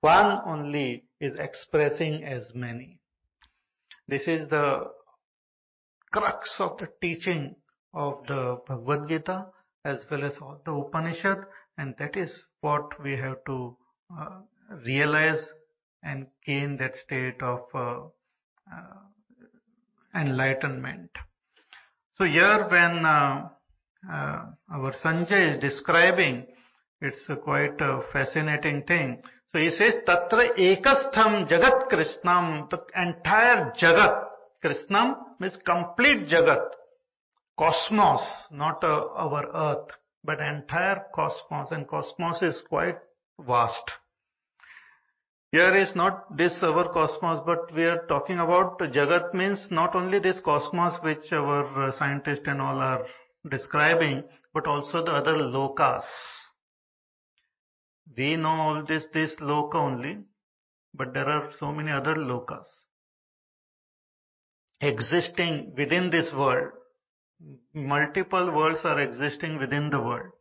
One 0.00 0.40
only 0.46 1.04
is 1.20 1.34
expressing 1.38 2.22
as 2.22 2.52
many. 2.54 3.00
This 4.08 4.22
is 4.26 4.48
the 4.48 4.90
crux 6.12 6.56
of 6.60 6.78
the 6.78 6.88
teaching 7.00 7.56
of 7.92 8.26
the 8.26 8.60
Bhagavad 8.66 9.08
Gita 9.08 9.46
as 9.84 10.04
well 10.10 10.24
as 10.24 10.34
all 10.40 10.60
the 10.64 10.72
Upanishad 10.72 11.38
and 11.78 11.94
that 11.98 12.16
is 12.16 12.44
what 12.60 13.02
we 13.02 13.16
have 13.16 13.44
to 13.46 13.76
uh, 14.18 14.40
realize 14.86 15.44
and 16.02 16.26
gain 16.46 16.76
that 16.76 16.94
state 17.04 17.42
of 17.42 17.60
uh, 17.74 18.00
uh, 18.72 19.00
enlightenment. 20.14 21.10
So 22.16 22.24
here 22.24 22.68
when 22.70 23.04
uh, 23.04 23.48
uh, 24.10 24.44
our 24.72 24.92
Sanjay 25.02 25.56
is 25.56 25.60
describing, 25.60 26.46
it's 27.00 27.22
a 27.28 27.36
quite 27.36 27.80
a 27.80 28.02
fascinating 28.12 28.84
thing. 28.86 29.22
So 29.54 29.60
he 29.60 29.70
says, 29.70 29.94
Tatra 30.04 30.50
ekastham 30.58 31.48
jagat 31.48 31.88
kritsnam, 31.88 32.68
the 32.70 32.78
entire 32.96 33.72
jagat. 33.80 34.24
Kritsnam 34.64 35.14
means 35.38 35.56
complete 35.64 36.26
jagat. 36.26 36.70
Cosmos, 37.56 38.48
not 38.50 38.82
uh, 38.82 39.06
our 39.14 39.46
earth, 39.54 39.90
but 40.24 40.40
entire 40.40 41.04
cosmos. 41.14 41.70
And 41.70 41.86
cosmos 41.86 42.42
is 42.42 42.60
quite 42.68 42.96
vast. 43.38 43.92
Here 45.52 45.76
is 45.76 45.94
not 45.94 46.36
this 46.36 46.58
our 46.62 46.92
cosmos, 46.92 47.38
but 47.46 47.72
we 47.76 47.84
are 47.84 48.04
talking 48.08 48.40
about 48.40 48.80
Jagat 48.80 49.34
means 49.34 49.68
not 49.70 49.94
only 49.94 50.18
this 50.18 50.40
cosmos 50.44 50.94
which 51.04 51.30
our 51.30 51.92
scientists 51.96 52.42
and 52.46 52.60
all 52.60 52.80
are 52.80 53.06
describing, 53.48 54.24
but 54.52 54.66
also 54.66 55.04
the 55.04 55.12
other 55.12 55.34
lokas. 55.34 56.02
We 58.16 58.36
know 58.36 58.48
all 58.48 58.84
this, 58.86 59.04
this 59.12 59.34
loka 59.40 59.76
only, 59.76 60.18
but 60.92 61.14
there 61.14 61.28
are 61.28 61.50
so 61.58 61.72
many 61.72 61.90
other 61.90 62.14
lokas 62.14 62.66
existing 64.80 65.72
within 65.76 66.10
this 66.10 66.30
world. 66.36 66.72
Multiple 67.74 68.54
worlds 68.54 68.80
are 68.84 69.00
existing 69.00 69.58
within 69.58 69.90
the 69.90 70.00
world. 70.00 70.32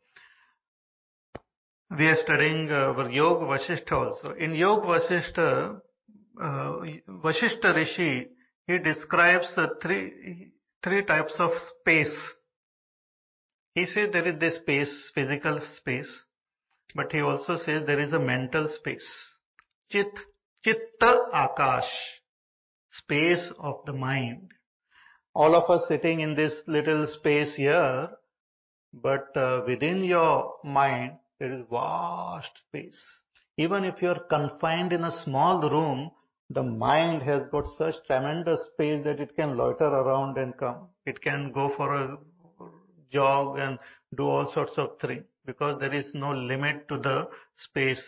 We 1.97 2.05
are 2.05 2.17
studying 2.23 2.69
uh, 2.71 2.93
our 2.97 3.09
Yoga 3.09 3.45
Vasishtha 3.45 3.91
also. 3.91 4.31
In 4.31 4.55
Yoga 4.55 4.87
Vasishtha, 4.87 5.79
uh, 6.41 7.73
Rishi, 7.75 8.27
he 8.67 8.77
describes 8.79 9.53
uh, 9.57 9.67
three, 9.81 10.51
three 10.83 11.03
types 11.03 11.35
of 11.37 11.51
space. 11.79 12.17
He 13.75 13.85
says 13.85 14.09
there 14.11 14.27
is 14.27 14.39
this 14.39 14.59
space, 14.59 15.11
physical 15.13 15.59
space, 15.77 16.23
but 16.95 17.11
he 17.11 17.19
also 17.21 17.57
says 17.57 17.85
there 17.85 17.99
is 17.99 18.13
a 18.13 18.19
mental 18.19 18.67
space. 18.79 19.07
Chit, 19.91 20.07
chitta 20.63 21.25
akash, 21.33 21.89
space 22.91 23.51
of 23.59 23.81
the 23.85 23.93
mind. 23.93 24.51
All 25.33 25.55
of 25.55 25.69
us 25.69 25.87
sitting 25.87 26.19
in 26.19 26.35
this 26.35 26.61
little 26.67 27.07
space 27.07 27.55
here, 27.55 28.09
but 28.93 29.35
uh, 29.35 29.63
within 29.65 30.03
your 30.03 30.53
mind, 30.63 31.13
there 31.39 31.51
is 31.51 31.63
vast 31.71 32.51
space. 32.67 33.01
Even 33.57 33.83
if 33.83 34.01
you 34.01 34.09
are 34.09 34.23
confined 34.29 34.93
in 34.93 35.03
a 35.03 35.23
small 35.23 35.69
room, 35.69 36.11
the 36.49 36.61
mind 36.63 37.23
has 37.23 37.41
got 37.51 37.65
such 37.77 37.95
tremendous 38.05 38.59
space 38.73 39.03
that 39.03 39.19
it 39.19 39.35
can 39.35 39.57
loiter 39.57 39.85
around 39.85 40.37
and 40.37 40.55
come. 40.57 40.89
It 41.05 41.21
can 41.21 41.51
go 41.51 41.73
for 41.75 41.95
a 41.95 42.17
jog 43.11 43.57
and 43.57 43.79
do 44.15 44.27
all 44.27 44.51
sorts 44.53 44.77
of 44.77 44.99
things 44.99 45.23
because 45.45 45.79
there 45.79 45.93
is 45.93 46.11
no 46.13 46.31
limit 46.31 46.87
to 46.89 46.97
the 46.97 47.27
space 47.57 48.03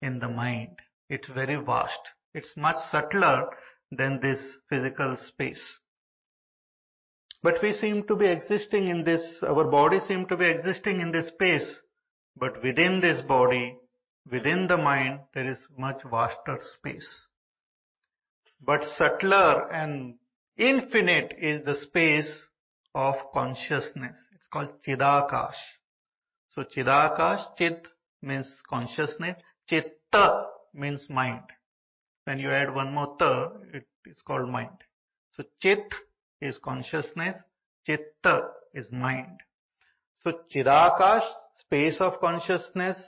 in 0.00 0.18
the 0.18 0.28
mind. 0.28 0.76
It's 1.08 1.28
very 1.28 1.56
vast. 1.56 2.00
It's 2.34 2.52
much 2.56 2.76
subtler 2.90 3.46
than 3.90 4.20
this 4.20 4.40
physical 4.68 5.16
space. 5.28 5.78
But 7.42 7.58
we 7.62 7.72
seem 7.72 8.06
to 8.06 8.16
be 8.16 8.26
existing 8.26 8.88
in 8.88 9.04
this, 9.04 9.22
our 9.42 9.64
body 9.70 9.98
seem 10.00 10.26
to 10.26 10.36
be 10.36 10.46
existing 10.46 11.00
in 11.00 11.10
this 11.10 11.28
space. 11.28 11.74
But 12.36 12.62
within 12.62 13.00
this 13.00 13.20
body, 13.26 13.76
within 14.30 14.68
the 14.68 14.76
mind, 14.76 15.20
there 15.34 15.50
is 15.50 15.58
much 15.76 16.02
vaster 16.08 16.58
space. 16.78 17.26
But 18.64 18.84
subtler 18.96 19.70
and 19.72 20.14
infinite 20.56 21.34
is 21.38 21.64
the 21.64 21.76
space 21.76 22.46
of 22.94 23.16
consciousness. 23.32 24.16
It's 24.32 24.46
called 24.52 24.68
Chidakash. 24.86 25.58
So 26.54 26.64
Chidakash, 26.64 27.56
Chit 27.56 27.86
means 28.20 28.50
consciousness, 28.68 29.40
Chitta 29.68 30.44
means 30.74 31.06
mind. 31.08 31.44
When 32.24 32.38
you 32.38 32.50
add 32.50 32.74
one 32.74 32.92
more 32.92 33.16
ta, 33.18 33.52
it 33.72 33.86
is 34.06 34.20
called 34.26 34.48
mind. 34.48 34.76
So 35.36 35.44
Chit 35.60 35.92
is 36.40 36.58
consciousness, 36.58 37.40
Chitta 37.86 38.48
is 38.74 38.90
mind. 38.92 39.40
So 40.22 40.40
Chidakash, 40.54 41.26
space 41.56 41.96
of 42.00 42.20
consciousness, 42.20 43.02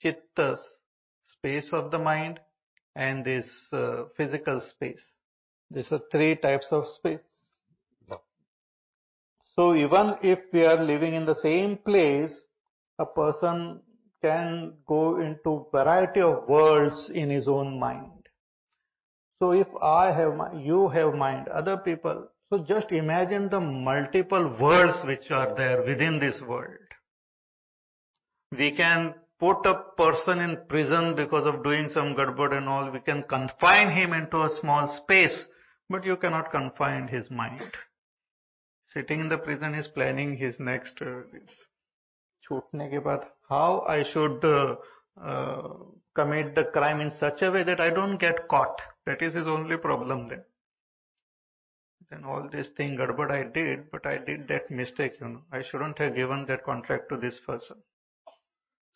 Chitta, 0.00 0.56
space 1.24 1.68
of 1.72 1.90
the 1.90 1.98
mind, 1.98 2.40
and 2.96 3.24
this 3.24 3.48
uh, 3.72 4.04
physical 4.16 4.60
space. 4.60 5.04
These 5.70 5.92
are 5.92 6.00
three 6.10 6.36
types 6.36 6.68
of 6.70 6.84
space. 6.86 7.20
So 9.54 9.74
even 9.74 10.16
if 10.22 10.40
we 10.52 10.66
are 10.66 10.82
living 10.82 11.14
in 11.14 11.24
the 11.24 11.34
same 11.36 11.78
place, 11.78 12.45
a 12.98 13.06
person 13.06 13.80
can 14.22 14.74
go 14.86 15.20
into 15.20 15.66
variety 15.72 16.20
of 16.20 16.48
worlds 16.48 17.10
in 17.14 17.30
his 17.30 17.48
own 17.48 17.78
mind. 17.78 18.10
So 19.40 19.52
if 19.52 19.66
I 19.82 20.12
have 20.12 20.34
mind, 20.34 20.64
you 20.64 20.88
have 20.88 21.14
mind, 21.14 21.48
other 21.48 21.76
people, 21.76 22.28
so 22.50 22.64
just 22.66 22.90
imagine 22.90 23.50
the 23.50 23.60
multiple 23.60 24.56
worlds 24.58 24.98
which 25.06 25.30
are 25.30 25.54
there 25.54 25.82
within 25.82 26.18
this 26.18 26.40
world. 26.48 26.70
We 28.56 28.74
can 28.74 29.14
put 29.38 29.66
a 29.66 29.82
person 29.96 30.38
in 30.38 30.58
prison 30.68 31.14
because 31.16 31.46
of 31.46 31.62
doing 31.62 31.88
some 31.92 32.14
gadbad 32.14 32.56
and 32.56 32.68
all. 32.68 32.90
We 32.90 33.00
can 33.00 33.24
confine 33.24 33.94
him 33.94 34.12
into 34.14 34.38
a 34.38 34.58
small 34.60 35.00
space, 35.02 35.44
but 35.90 36.04
you 36.04 36.16
cannot 36.16 36.50
confine 36.50 37.08
his 37.08 37.30
mind. 37.30 37.72
Sitting 38.86 39.20
in 39.20 39.28
the 39.28 39.38
prison 39.38 39.74
is 39.74 39.88
planning 39.88 40.36
his 40.36 40.58
next 40.58 41.02
uh, 41.02 41.22
छूटने 42.47 42.89
के 42.89 42.99
बाद 42.99 43.29
how 43.51 43.83
I 43.87 44.03
should 44.11 44.45
uh, 44.45 44.75
uh, 45.21 45.67
commit 46.15 46.55
the 46.55 46.65
crime 46.65 47.01
in 47.01 47.11
such 47.11 47.41
a 47.41 47.51
way 47.51 47.63
that 47.63 47.81
I 47.81 47.89
don't 47.89 48.17
get 48.17 48.47
caught. 48.47 48.81
That 49.05 49.21
is 49.21 49.33
his 49.33 49.47
only 49.47 49.77
problem 49.77 50.29
then. 50.29 50.43
Then 52.09 52.23
all 52.23 52.47
this 52.51 52.69
thing 52.77 52.97
gadbad 52.97 53.31
I 53.31 53.43
did, 53.43 53.91
but 53.91 54.05
I 54.05 54.17
did 54.17 54.47
that 54.47 54.71
mistake, 54.71 55.13
you 55.19 55.27
know. 55.27 55.41
I 55.51 55.63
shouldn't 55.63 55.97
have 55.99 56.15
given 56.15 56.45
that 56.47 56.63
contract 56.63 57.09
to 57.09 57.17
this 57.17 57.39
person. 57.45 57.77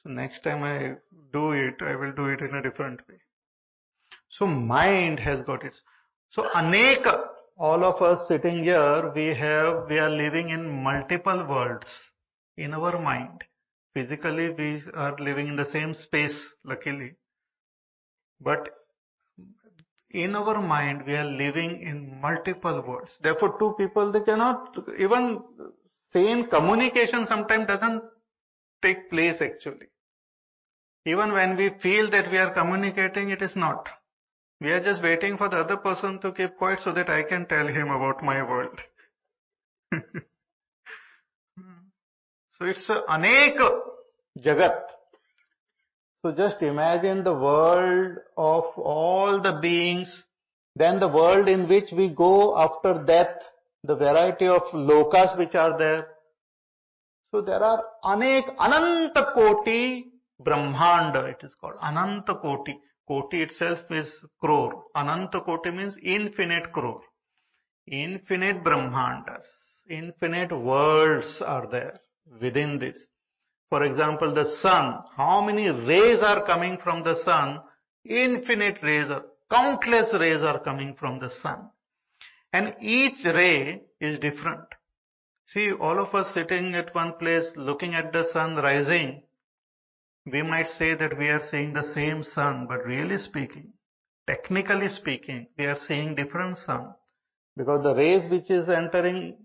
So 0.04 0.10
next 0.10 0.44
time 0.44 0.64
I 0.64 0.96
do 1.34 1.52
it, 1.52 1.76
I 1.82 1.96
will 1.96 2.12
do 2.14 2.26
it 2.28 2.42
in 2.42 2.56
a 2.56 2.62
different 2.62 3.02
way. 3.10 3.20
So 4.30 4.46
mind 4.46 5.20
has 5.20 5.42
got 5.44 5.64
its. 5.64 5.82
So 6.30 6.44
aneka, 6.56 7.28
all 7.58 7.84
of 7.84 8.02
us 8.02 8.28
sitting 8.28 8.64
here, 8.64 9.12
we 9.16 9.28
have, 9.34 9.86
we 9.90 9.98
are 9.98 10.10
living 10.10 10.50
in 10.50 10.84
multiple 10.84 11.46
worlds 11.48 11.88
in 12.61 12.75
our 12.75 12.99
mind. 12.99 13.45
Physically, 13.95 14.51
we 14.51 14.83
are 14.95 15.17
living 15.19 15.49
in 15.49 15.57
the 15.57 15.71
same 15.73 15.95
space, 15.95 16.39
luckily. 16.65 17.15
But 18.41 18.69
in 20.11 20.35
our 20.35 20.61
mind, 20.61 21.05
we 21.07 21.15
are 21.15 21.25
living 21.25 21.83
in 21.83 22.21
multiple 22.21 22.83
worlds. 22.87 23.13
Therefore, 23.23 23.57
two 23.59 23.75
people, 23.79 24.13
they 24.13 24.21
cannot, 24.21 24.77
even 24.99 25.43
same 26.13 26.47
communication 26.47 27.27
sometimes 27.27 27.67
doesn't 27.67 28.03
take 28.83 29.11
place 29.11 29.41
actually. 29.41 29.87
Even 31.07 31.33
when 31.33 31.57
we 31.57 31.71
feel 31.83 32.11
that 32.11 32.31
we 32.31 32.39
are 32.39 32.53
communicating, 32.53 33.31
it 33.31 33.43
is 33.43 33.55
not. 33.55 33.89
We 34.61 34.71
are 34.73 34.83
just 34.83 35.03
waiting 35.03 35.39
for 35.39 35.49
the 35.49 35.59
other 35.59 35.77
person 35.79 36.21
to 36.21 36.33
keep 36.33 36.57
quiet 36.57 36.81
so 36.85 36.93
that 36.93 37.09
I 37.09 37.23
can 37.23 37.47
tell 37.47 37.67
him 37.67 37.91
about 37.91 38.23
my 38.23 38.43
world. 38.43 38.79
So 42.61 42.67
it's 42.67 42.91
anek 43.09 43.57
jagat. 44.39 44.83
So 46.23 46.35
just 46.37 46.61
imagine 46.61 47.25
the 47.25 47.33
world 47.33 48.19
of 48.37 48.65
all 48.77 49.41
the 49.41 49.59
beings 49.63 50.25
Then 50.77 51.01
the 51.01 51.09
world 51.09 51.49
in 51.49 51.69
which 51.69 51.91
we 51.93 52.15
go 52.15 52.59
after 52.59 53.03
death, 53.05 53.37
the 53.83 53.97
variety 53.97 54.47
of 54.47 54.61
lokas 54.75 55.39
which 55.39 55.55
are 55.55 55.79
there. 55.79 56.09
So 57.31 57.41
there 57.41 57.63
are 57.63 57.83
anek 58.05 58.55
ananta 58.59 59.33
koti 59.35 60.05
brahmanda 60.39 61.31
it 61.31 61.43
is 61.43 61.55
called 61.59 61.77
ananta 61.81 62.35
koti. 62.35 62.79
Koti 63.09 63.43
itself 63.43 63.79
is 63.91 64.13
crore. 64.39 64.85
Ananta 64.95 65.41
koti 65.41 65.71
means 65.71 65.97
infinite 66.03 66.73
crore. 66.73 67.01
Infinite 67.87 68.63
brahmandas. 68.63 69.47
Infinite 69.89 70.53
worlds 70.53 71.43
are 71.45 71.67
there 71.71 71.99
within 72.41 72.79
this. 72.79 73.09
For 73.69 73.85
example, 73.85 74.35
the 74.35 74.45
sun. 74.61 74.99
How 75.17 75.41
many 75.41 75.69
rays 75.69 76.19
are 76.23 76.45
coming 76.45 76.79
from 76.83 77.03
the 77.03 77.17
sun? 77.25 77.61
Infinite 78.05 78.79
rays 78.83 79.11
are, 79.11 79.25
countless 79.51 80.15
rays 80.19 80.43
are 80.43 80.61
coming 80.61 80.95
from 80.99 81.21
the 81.21 81.31
sun. 81.43 81.71
And 82.53 82.75
each 82.81 83.25
ray 83.25 83.83
is 84.01 84.19
different. 84.19 84.67
See, 85.47 85.73
all 85.73 85.99
of 85.99 86.15
us 86.15 86.33
sitting 86.35 86.75
at 86.75 86.95
one 86.95 87.15
place 87.19 87.51
looking 87.57 87.95
at 87.95 88.13
the 88.13 88.25
sun 88.33 88.57
rising, 88.57 89.23
we 90.31 90.43
might 90.43 90.69
say 90.79 90.95
that 90.95 91.19
we 91.19 91.29
are 91.29 91.43
seeing 91.51 91.73
the 91.73 91.93
same 91.95 92.23
sun, 92.23 92.67
but 92.69 92.85
really 92.85 93.19
speaking, 93.19 93.73
technically 94.27 94.89
speaking, 94.89 95.47
we 95.59 95.67
are 95.67 95.79
seeing 95.89 96.15
different 96.15 96.59
sun. 96.59 96.95
Because 97.57 97.83
the 97.83 97.95
rays 97.95 98.31
which 98.31 98.51
is 98.51 98.69
entering, 98.69 99.39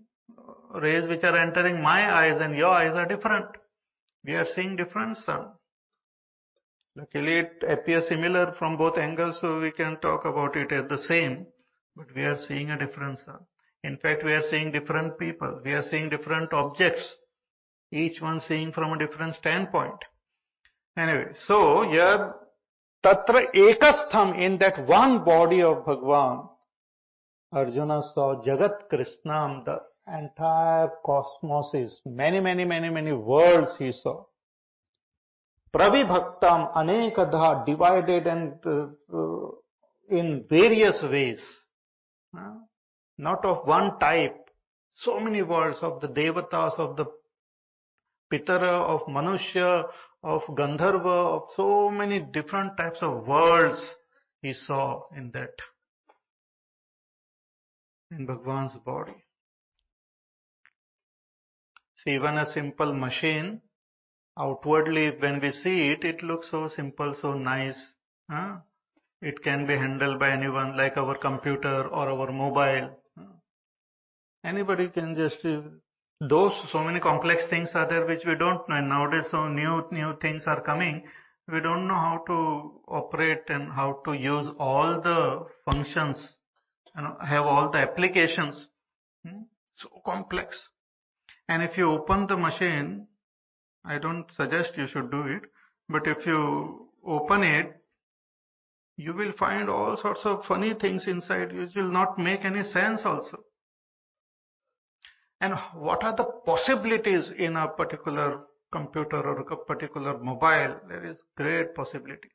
rays 0.74 1.08
which 1.08 1.22
are 1.22 1.36
entering 1.36 1.82
my 1.82 2.12
eyes 2.12 2.40
and 2.40 2.54
your 2.54 2.70
eyes 2.70 2.94
are 2.94 3.06
different. 3.06 3.46
We 4.24 4.34
are 4.34 4.46
seeing 4.54 4.76
different 4.76 5.18
sun. 5.18 5.52
Luckily 6.96 7.38
it 7.40 7.62
appears 7.68 8.08
similar 8.08 8.54
from 8.58 8.76
both 8.76 8.96
angles 8.98 9.38
so 9.40 9.60
we 9.60 9.70
can 9.70 9.98
talk 10.00 10.24
about 10.24 10.56
it 10.56 10.72
as 10.72 10.88
the 10.88 10.98
same, 10.98 11.46
but 11.94 12.06
we 12.14 12.22
are 12.22 12.38
seeing 12.48 12.70
a 12.70 12.78
different 12.78 13.18
sun. 13.18 13.38
In 13.84 13.98
fact, 13.98 14.24
we 14.24 14.32
are 14.32 14.42
seeing 14.50 14.72
different 14.72 15.18
people. 15.18 15.60
We 15.64 15.72
are 15.72 15.82
seeing 15.82 16.08
different 16.08 16.52
objects. 16.52 17.16
Each 17.92 18.20
one 18.20 18.40
seeing 18.40 18.72
from 18.72 18.92
a 18.92 18.98
different 18.98 19.36
standpoint. 19.36 19.98
Anyway, 20.98 21.28
so 21.46 21.82
here, 21.82 22.34
Tatra 23.04 23.52
Ekastham, 23.54 24.38
in 24.40 24.58
that 24.58 24.88
one 24.88 25.24
body 25.24 25.62
of 25.62 25.84
Bhagwan, 25.84 26.48
Arjuna 27.52 28.02
saw 28.12 28.42
Jagat 28.42 28.88
Kritsnam, 28.90 29.64
the 29.64 29.80
entire 30.06 30.90
cosmos 31.04 31.74
is 31.74 32.00
many, 32.04 32.40
many, 32.40 32.64
many, 32.64 32.88
many 32.88 33.12
worlds 33.12 33.76
he 33.78 33.92
saw. 33.92 34.24
Pravibhaktam 35.74 36.74
anekadha 36.74 37.66
divided 37.66 38.26
and 38.26 38.54
uh, 38.64 39.48
in 40.08 40.46
various 40.48 41.02
ways. 41.02 41.40
Uh, 42.36 42.54
not 43.18 43.44
of 43.44 43.66
one 43.66 43.98
type. 43.98 44.36
So 44.94 45.20
many 45.20 45.42
worlds 45.42 45.78
of 45.82 46.00
the 46.00 46.08
devatas, 46.08 46.78
of 46.78 46.96
the 46.96 47.06
pitara, 48.32 48.80
of 48.80 49.02
manushya, 49.08 49.84
of 50.22 50.42
gandharva, 50.50 51.36
of 51.36 51.42
so 51.54 51.90
many 51.90 52.20
different 52.20 52.76
types 52.76 52.98
of 53.02 53.26
worlds 53.26 53.94
he 54.40 54.52
saw 54.52 55.02
in 55.16 55.30
that, 55.32 55.52
in 58.10 58.26
Bhagwan's 58.26 58.76
body. 58.84 59.25
Even 62.06 62.38
a 62.38 62.46
simple 62.46 62.92
machine, 62.94 63.60
outwardly 64.38 65.10
when 65.18 65.40
we 65.40 65.50
see 65.50 65.90
it, 65.90 66.04
it 66.04 66.22
looks 66.22 66.50
so 66.50 66.68
simple, 66.68 67.14
so 67.20 67.34
nice. 67.34 67.78
Huh? 68.30 68.58
It 69.20 69.42
can 69.42 69.66
be 69.66 69.74
handled 69.74 70.20
by 70.20 70.30
anyone 70.30 70.76
like 70.76 70.96
our 70.96 71.16
computer 71.16 71.88
or 71.88 72.08
our 72.08 72.30
mobile. 72.30 72.90
Anybody 74.44 74.88
can 74.88 75.16
just, 75.16 75.44
uh, 75.44 75.62
those 76.20 76.52
so 76.70 76.84
many 76.84 77.00
complex 77.00 77.42
things 77.50 77.70
are 77.74 77.88
there 77.88 78.06
which 78.06 78.24
we 78.24 78.36
don't 78.36 78.68
know. 78.68 78.76
And 78.76 78.88
nowadays 78.88 79.26
so 79.30 79.48
new, 79.48 79.84
new 79.90 80.16
things 80.20 80.44
are 80.46 80.60
coming. 80.62 81.04
We 81.48 81.60
don't 81.60 81.88
know 81.88 81.94
how 81.94 82.22
to 82.26 82.80
operate 82.88 83.44
and 83.48 83.72
how 83.72 84.00
to 84.04 84.12
use 84.12 84.46
all 84.58 85.00
the 85.00 85.46
functions 85.64 86.34
and 86.94 87.06
have 87.26 87.46
all 87.46 87.70
the 87.70 87.78
applications. 87.78 88.68
Hmm? 89.26 89.42
So 89.78 89.88
complex. 90.04 90.68
And 91.48 91.62
if 91.62 91.76
you 91.78 91.90
open 91.90 92.26
the 92.26 92.36
machine, 92.36 93.06
I 93.84 93.98
don't 93.98 94.26
suggest 94.36 94.70
you 94.76 94.86
should 94.88 95.10
do 95.10 95.22
it, 95.22 95.42
but 95.88 96.06
if 96.06 96.26
you 96.26 96.88
open 97.06 97.42
it, 97.42 97.76
you 98.96 99.14
will 99.14 99.32
find 99.38 99.68
all 99.68 99.96
sorts 99.96 100.20
of 100.24 100.44
funny 100.46 100.74
things 100.74 101.06
inside 101.06 101.54
which 101.54 101.74
will 101.76 101.90
not 101.90 102.18
make 102.18 102.44
any 102.44 102.64
sense 102.64 103.02
also. 103.04 103.44
And 105.40 105.54
what 105.74 106.02
are 106.02 106.16
the 106.16 106.24
possibilities 106.24 107.30
in 107.38 107.56
a 107.56 107.68
particular 107.68 108.40
computer 108.72 109.18
or 109.18 109.40
a 109.40 109.56
particular 109.56 110.18
mobile? 110.18 110.80
There 110.88 111.04
is 111.04 111.18
great 111.36 111.74
possibility. 111.74 112.30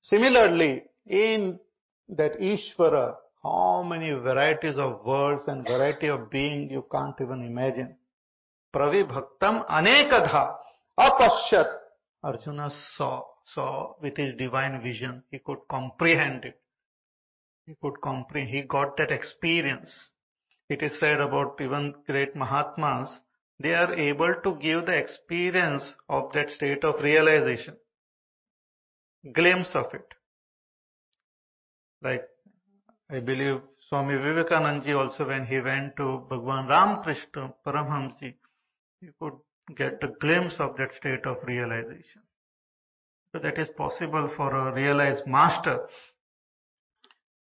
Similarly, 0.00 0.84
in 1.06 1.60
that 2.08 2.40
Ishvara, 2.40 3.16
how 3.42 3.82
many 3.82 4.12
varieties 4.12 4.76
of 4.78 5.04
worlds 5.04 5.42
and 5.46 5.66
variety 5.66 6.08
of 6.08 6.30
being 6.30 6.70
you 6.70 6.86
can't 6.90 7.14
even 7.20 7.44
imagine. 7.44 7.96
Pravibhaktam 8.74 9.66
anekadha 9.68 10.56
apashyat. 10.98 11.70
Arjuna 12.22 12.70
saw, 12.96 13.22
saw 13.46 13.94
with 14.02 14.16
his 14.16 14.34
divine 14.36 14.82
vision. 14.82 15.22
He 15.30 15.38
could 15.38 15.58
comprehend 15.70 16.44
it. 16.44 16.60
He 17.66 17.74
could 17.80 18.00
comprehend. 18.02 18.50
He 18.50 18.62
got 18.62 18.96
that 18.96 19.10
experience. 19.10 20.08
It 20.68 20.82
is 20.82 20.98
said 21.00 21.20
about 21.20 21.60
even 21.60 21.94
great 22.06 22.34
Mahatmas, 22.34 23.20
they 23.60 23.74
are 23.74 23.92
able 23.94 24.34
to 24.44 24.54
give 24.56 24.86
the 24.86 24.96
experience 24.96 25.96
of 26.08 26.32
that 26.32 26.50
state 26.50 26.84
of 26.84 27.02
realization. 27.02 27.76
Glimpse 29.32 29.74
of 29.74 29.92
it. 29.94 30.14
Like, 32.02 32.24
I 33.10 33.20
believe 33.20 33.60
Swami 33.88 34.16
Vivekananda 34.16 34.96
also 34.96 35.26
when 35.26 35.46
he 35.46 35.60
went 35.60 35.96
to 35.96 36.24
Bhagwan 36.28 36.68
Ramakrishna 36.68 37.54
Paramhamsa, 37.66 38.34
he 39.00 39.08
could 39.18 39.34
get 39.76 40.02
a 40.02 40.08
glimpse 40.20 40.54
of 40.58 40.76
that 40.76 40.94
state 40.94 41.24
of 41.24 41.36
realization. 41.44 42.22
So 43.32 43.38
that 43.40 43.58
is 43.58 43.68
possible 43.76 44.32
for 44.36 44.54
a 44.54 44.74
realized 44.74 45.26
master. 45.26 45.86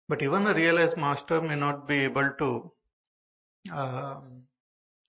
But 0.07 0.21
even 0.21 0.47
a 0.47 0.53
realized 0.53 0.97
master 0.97 1.41
may 1.41 1.55
not 1.55 1.87
be 1.87 1.99
able 2.03 2.31
to, 2.39 2.71
um, 3.71 4.43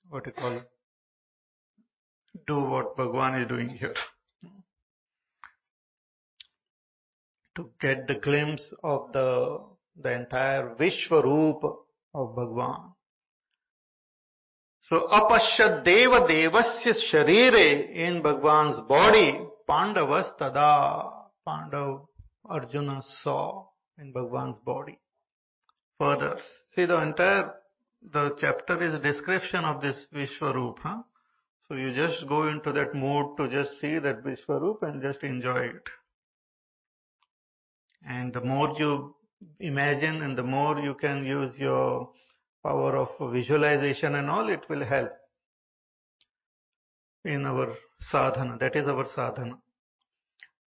what 0.09 0.26
you 0.26 0.32
call, 0.32 0.62
do 2.47 2.61
what 2.61 2.97
Bhagwan 2.97 3.40
is 3.40 3.49
doing 3.49 3.70
here. 3.70 3.94
To 7.57 7.70
get 7.80 8.07
the 8.07 8.16
glimpse 8.16 8.72
of 8.84 9.12
the, 9.12 9.61
the 9.97 10.12
entire 10.12 10.74
Vishwaroop 10.74 11.62
of 12.14 12.36
Bhagwan. 12.36 12.92
So 14.89 15.09
apasya 15.09 15.82
deva 15.84 16.28
devasya 16.28 16.95
sharire 17.11 17.91
in 17.91 18.22
Bhagwan's 18.22 18.87
body, 18.89 19.41
Pandavas 19.68 20.30
tada, 20.39 21.11
Pandav 21.45 22.07
Arjuna 22.49 23.03
saw 23.22 23.64
in 23.99 24.12
Bhagwan's 24.12 24.59
body. 24.59 24.97
Further, 25.99 26.39
see 26.72 26.87
the 26.87 27.03
entire, 27.03 27.55
the 28.12 28.37
chapter 28.41 28.80
is 28.84 28.95
a 28.95 29.01
description 29.01 29.64
of 29.64 29.80
this 29.80 30.07
Vishwaroop, 30.12 30.78
huh? 30.80 31.03
So 31.66 31.74
you 31.74 31.93
just 31.93 32.28
go 32.28 32.47
into 32.47 32.70
that 32.72 32.95
mood 32.95 33.37
to 33.39 33.49
just 33.51 33.80
see 33.80 33.99
that 33.99 34.22
Vishwaroop 34.22 34.84
and 34.84 35.03
just 35.03 35.24
enjoy 35.24 35.64
it. 35.64 35.82
And 38.09 38.32
the 38.32 38.41
more 38.41 38.76
you 38.78 39.16
imagine 39.59 40.22
and 40.22 40.39
the 40.39 40.45
more 40.45 40.78
you 40.78 40.95
can 40.95 41.24
use 41.24 41.59
your 41.59 42.11
power 42.67 42.97
of 42.97 43.33
visualization 43.33 44.17
and 44.17 44.31
all, 44.31 44.49
it 44.49 44.64
will 44.69 44.85
help 44.85 45.12
in 47.25 47.47
our 47.47 47.69
sadhana. 48.01 48.59
That 48.59 48.75
is 48.77 48.89
our 48.89 49.07
sadhana. 49.14 49.57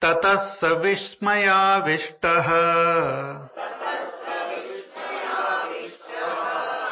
ततः 0.03 0.43
स 0.57 0.65
विस्मयाविष्टः 0.83 2.49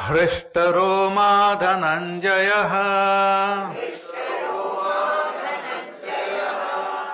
हृष्टरोमा 0.07 1.31
धनञ्जयः 1.61 2.75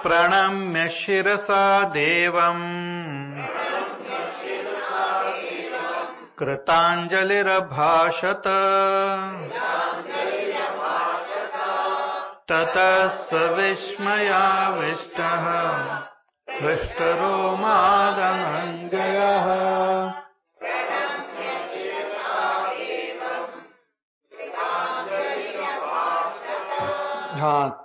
प्रणम्य 0.05 0.89
शिरसा 1.01 1.65
देवम् 1.99 2.82
कृताञ्जलिरभाषत। 6.43 8.43
ततः 12.49 13.09
स 13.09 13.31
विस्मयाविष्टः 13.33 15.45
हृष्टरो 16.61 17.57
मादनङ्गयः 17.57 19.49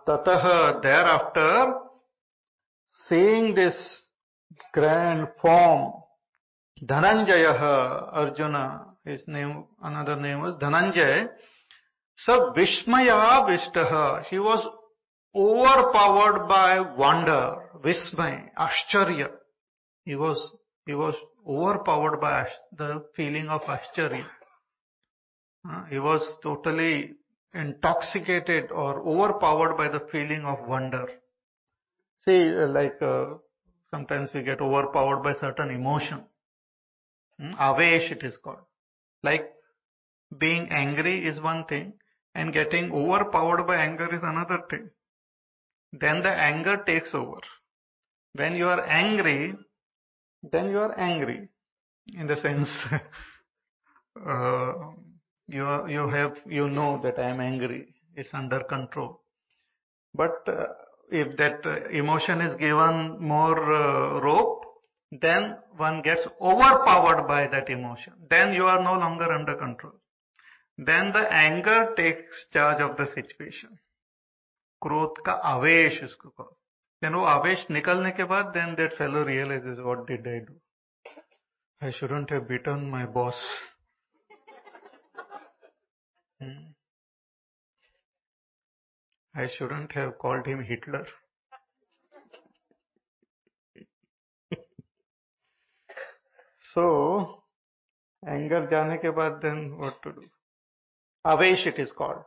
ततः 0.07 0.43
thereafter 0.81 1.53
seeing 3.05 3.47
this 3.57 3.77
grand 4.77 5.27
form 5.43 5.85
Dhananjaya, 6.83 8.13
Arjuna, 8.13 8.93
his 9.03 9.23
name, 9.27 9.65
another 9.81 10.15
name 10.15 10.41
was 10.41 10.55
Dhananjaya, 10.55 11.29
so 12.15 12.53
Vishmaya 12.55 13.47
Vishtaha, 13.47 14.25
he 14.25 14.37
was 14.39 14.65
overpowered 15.35 16.47
by 16.47 16.79
wonder, 16.97 17.57
Vismay, 17.83 18.49
Ashcharya. 18.57 19.29
He 20.03 20.15
was, 20.15 20.51
he 20.85 20.93
was 20.93 21.15
overpowered 21.47 22.19
by 22.19 22.47
the 22.75 23.05
feeling 23.15 23.49
of 23.49 23.61
Ashcharya. 23.61 24.25
Uh, 25.69 25.85
he 25.85 25.99
was 25.99 26.21
totally 26.41 27.13
intoxicated 27.53 28.71
or 28.71 29.01
overpowered 29.01 29.77
by 29.77 29.89
the 29.89 30.01
feeling 30.11 30.41
of 30.41 30.67
wonder. 30.67 31.07
See, 32.25 32.53
uh, 32.55 32.67
like 32.67 33.01
uh, 33.01 33.35
sometimes 33.91 34.31
we 34.33 34.43
get 34.43 34.61
overpowered 34.61 35.23
by 35.23 35.33
certain 35.39 35.69
emotion. 35.71 36.23
Hmm? 37.39 37.51
Avesh 37.53 38.11
it 38.11 38.23
is 38.23 38.37
called. 38.43 38.65
Like 39.23 39.51
being 40.37 40.67
angry 40.69 41.25
is 41.25 41.39
one 41.39 41.65
thing 41.65 41.93
and 42.35 42.53
getting 42.53 42.91
overpowered 42.91 43.65
by 43.65 43.77
anger 43.77 44.13
is 44.13 44.21
another 44.23 44.63
thing. 44.69 44.89
Then 45.93 46.21
the 46.21 46.29
anger 46.29 46.83
takes 46.85 47.09
over. 47.13 47.39
When 48.33 48.55
you 48.55 48.67
are 48.67 48.81
angry, 48.85 49.55
then 50.43 50.69
you 50.69 50.79
are 50.79 50.97
angry 50.99 51.49
in 52.13 52.27
the 52.27 52.37
sense 52.37 52.69
uh, 54.25 54.73
you 55.47 55.87
you 55.87 56.07
have 56.09 56.37
you 56.45 56.67
know 56.67 56.99
that 57.03 57.17
I 57.19 57.29
am 57.29 57.39
angry. 57.39 57.93
It's 58.15 58.33
under 58.33 58.63
control. 58.63 59.21
But 60.13 60.47
uh, 60.47 60.65
if 61.09 61.37
that 61.37 61.65
uh, 61.65 61.87
emotion 61.89 62.41
is 62.41 62.55
given 62.57 63.17
more 63.19 63.57
uh, 63.57 64.21
rope, 64.21 64.56
then 65.20 65.56
one 65.76 66.00
gets 66.02 66.26
overpowered 66.40 67.26
by 67.28 67.46
that 67.48 67.68
emotion. 67.68 68.14
Then 68.30 68.54
you 68.54 68.64
are 68.64 68.82
no 68.82 68.94
longer 68.94 69.30
under 69.30 69.56
control. 69.56 69.92
Then 70.78 71.12
the 71.12 71.30
anger 71.30 71.92
takes 71.96 72.48
charge 72.52 72.80
of 72.80 72.96
the 72.96 73.06
situation. 73.14 73.78
क्रोध 74.82 75.18
का 75.26 75.32
आवेश 75.48 76.02
उसको 76.04 76.28
कहो 76.28 76.58
then 77.02 77.14
वो 77.14 77.24
आवेश 77.24 77.66
निकलने 77.70 78.10
के 78.18 78.24
बाद 78.32 78.52
then 78.54 78.74
that 78.76 78.96
fellow 78.98 79.24
realizes 79.26 79.80
what 79.88 80.06
did 80.06 80.26
I 80.26 80.38
do? 80.46 80.54
I 81.80 81.90
shouldn't 81.90 82.30
have 82.30 82.48
beaten 82.48 82.90
my 82.90 83.06
boss. 83.06 83.40
Hmm. 86.40 86.72
I 89.34 89.48
shouldn't 89.48 89.92
have 89.92 90.18
called 90.18 90.46
him 90.46 90.64
So 96.77 96.87
anger 98.23 98.65
जाने 98.71 98.97
के 98.97 99.09
बाद 99.19 99.31
then 99.45 99.59
what 99.77 100.01
to 100.03 100.09
do 100.09 100.25
avesh 101.25 101.67
it 101.67 101.79
is 101.79 101.93
called 101.97 102.23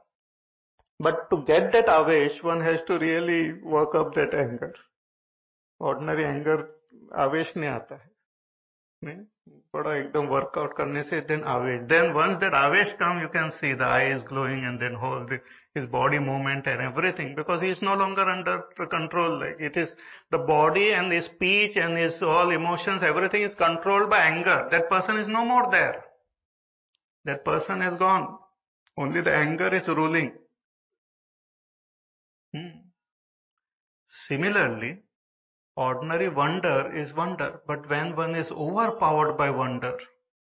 but 1.01 1.29
to 1.31 1.37
get 1.51 1.71
that 1.73 1.89
avesh 1.89 2.41
one 2.45 2.63
has 2.63 2.81
to 2.89 2.97
really 3.03 3.43
work 3.75 3.97
up 3.97 4.13
that 4.17 4.35
anger 4.35 4.73
ordinary 5.81 6.23
anger 6.23 6.65
avesh 7.25 7.53
नहीं 7.57 7.71
आता 7.71 7.95
है. 7.95 8.09
नहीं? 9.03 9.17
बड़ा 9.75 9.95
एकदम 9.97 10.27
workout 10.29 10.77
करने 10.77 11.03
से 11.03 11.21
देन 11.29 11.43
आवेश 11.55 11.81
then 11.93 12.13
once 12.13 12.37
that 12.41 12.55
avesh 12.55 12.93
come 13.03 13.21
you 13.23 13.29
can 13.37 13.51
see 13.59 13.75
the 13.75 13.83
eye 13.83 14.11
is 14.13 14.25
glowing 14.33 14.65
and 14.65 14.79
then 14.81 14.95
whole 15.05 15.25
this 15.31 15.41
his 15.75 15.87
body 15.87 16.19
movement 16.19 16.67
and 16.67 16.81
everything 16.81 17.35
because 17.35 17.61
he 17.61 17.69
is 17.69 17.81
no 17.81 17.95
longer 17.95 18.23
under 18.23 18.63
control 18.91 19.39
like 19.39 19.61
it 19.61 19.77
is 19.77 19.95
the 20.31 20.39
body 20.39 20.93
and 20.93 21.13
his 21.13 21.27
speech 21.27 21.77
and 21.77 21.97
his 21.97 22.21
all 22.23 22.51
emotions 22.51 23.03
everything 23.03 23.43
is 23.43 23.55
controlled 23.55 24.11
by 24.11 24.19
anger 24.19 24.69
that 24.71 24.89
person 24.89 25.17
is 25.17 25.29
no 25.29 25.45
more 25.45 25.71
there 25.71 26.05
that 27.25 27.45
person 27.45 27.83
is 27.83 27.97
gone 27.99 28.37
only 28.97 29.21
the 29.21 29.35
anger 29.35 29.73
is 29.75 29.87
ruling 29.89 30.33
hmm. 32.53 32.69
similarly 34.27 34.99
Ordinary 35.77 36.29
wonder 36.29 36.93
is 36.93 37.15
wonder, 37.15 37.61
but 37.67 37.89
when 37.89 38.15
one 38.15 38.35
is 38.35 38.51
overpowered 38.51 39.39
by 39.39 39.49
wonder, 39.49 39.97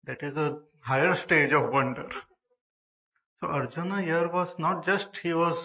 that 0.05 0.23
is 0.23 0.35
a 0.35 0.57
higher 0.81 1.15
stage 1.25 1.51
of 1.51 1.71
wonder. 1.71 2.09
So 3.39 3.47
Arjuna 3.47 4.01
here 4.01 4.29
was 4.29 4.49
not 4.57 4.85
just 4.85 5.07
he 5.21 5.33
was 5.33 5.57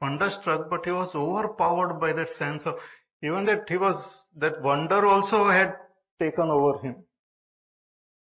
wonderstruck, 0.00 0.70
but 0.70 0.84
he 0.84 0.92
was 0.92 1.10
overpowered 1.14 1.98
by 2.00 2.12
that 2.12 2.28
sense 2.38 2.62
of 2.64 2.76
even 3.22 3.46
that 3.46 3.68
he 3.68 3.76
was 3.76 3.96
that 4.36 4.62
wonder 4.62 5.06
also 5.06 5.48
had 5.48 5.74
taken 6.20 6.48
over 6.48 6.78
him. 6.78 7.04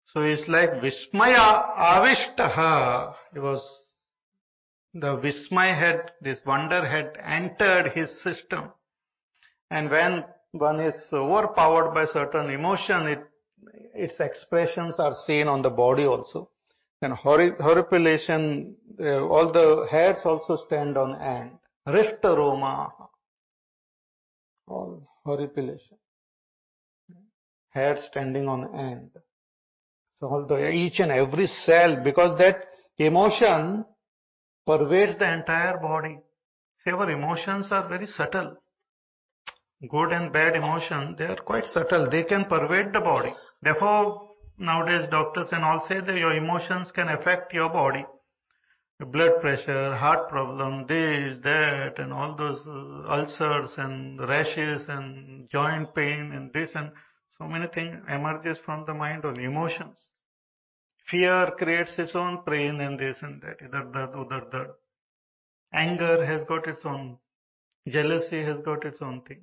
So 0.09 0.23
it's 0.23 0.49
like 0.49 0.71
Vismaya 0.83 1.77
Avishtaha. 1.79 3.15
He 3.35 3.41
was 3.41 3.63
the 4.95 5.19
Vismay 5.19 5.79
had 5.79 6.11
this 6.21 6.41
wonder 6.47 6.87
had 6.87 7.17
entered 7.23 7.93
his 7.93 8.11
system. 8.23 8.73
And 9.71 9.91
when 9.91 10.25
one 10.53 10.81
is 10.81 10.95
overpowered 11.13 11.93
by 11.93 12.07
certain 12.07 12.51
emotion, 12.51 13.07
it, 13.07 13.21
its 13.95 14.19
expressions 14.19 14.99
are 14.99 15.15
seen 15.27 15.47
on 15.47 15.63
the 15.63 15.71
body 15.71 16.05
also. 16.05 16.51
And 17.01 17.13
horripilation, 17.13 18.75
uh, 19.01 19.25
all 19.27 19.53
the 19.53 19.87
hairs 19.91 20.19
also 20.25 20.59
stand 20.67 20.97
on 20.97 21.21
end. 21.21 21.53
Rishta 21.87 22.37
Roma, 22.37 22.93
all 24.67 25.07
horripilation. 25.25 25.97
Hair 27.71 27.99
standing 28.11 28.49
on 28.49 28.75
end. 28.75 29.11
So 30.17 30.27
all 30.27 30.47
the, 30.47 30.71
each 30.71 30.99
and 30.99 31.13
every 31.13 31.47
cell, 31.47 32.03
because 32.03 32.37
that 32.39 32.65
emotion 32.99 33.85
pervades 34.67 35.19
the 35.19 35.33
entire 35.33 35.79
body. 35.79 36.19
See, 36.83 36.91
our 36.91 37.11
emotions 37.11 37.69
are 37.71 37.89
very 37.89 38.07
subtle 38.07 38.57
good 39.87 40.13
and 40.13 40.33
bad 40.33 40.57
emotion, 40.57 41.15
they 41.17 41.27
are 41.27 41.37
quite 41.37 41.67
subtle. 41.67 42.09
They 42.11 42.25
can 42.25 42.47
pervade 42.47 42.93
the 42.93 43.01
body. 43.01 43.33
Therefore, 43.63 44.28
nowadays 44.59 45.09
doctors 45.11 45.49
and 45.53 45.65
all 45.65 45.87
say 45.89 46.01
that 46.01 46.17
your 46.17 46.35
emotions 46.35 46.91
can 46.93 47.09
affect 47.09 47.53
your 47.55 47.69
body. 47.69 48.05
Blood 49.01 49.41
pressure, 49.41 49.95
heart 49.95 50.29
problem, 50.29 50.85
this, 50.89 51.39
that, 51.45 51.99
and 51.99 52.13
all 52.13 52.35
those 52.35 52.61
uh, 52.67 53.09
ulcers 53.09 53.71
and 53.77 54.19
rashes 54.29 54.83
and 54.89 55.49
joint 55.49 55.95
pain 55.95 56.33
and 56.33 56.53
this 56.53 56.71
and 56.75 56.91
so 57.31 57.45
many 57.45 57.69
things 57.69 57.97
emerges 58.09 58.59
from 58.65 58.85
the 58.87 58.95
mind 58.95 59.25
only, 59.25 59.45
emotions. 59.45 59.97
Fear 61.09 61.53
creates 61.57 61.97
its 61.97 62.17
own 62.17 62.39
pain 62.39 62.81
and 62.81 62.99
this 62.99 63.17
and 63.23 63.41
that, 63.43 63.59
either 63.63 63.89
that, 63.93 64.13
udar 64.15 64.51
that. 64.51 64.75
Anger 65.73 66.27
has 66.27 66.45
got 66.49 66.67
its 66.67 66.81
own, 66.85 67.19
jealousy 67.87 68.43
has 68.43 68.61
got 68.63 68.85
its 68.85 68.99
own 69.01 69.23
thing. 69.23 69.43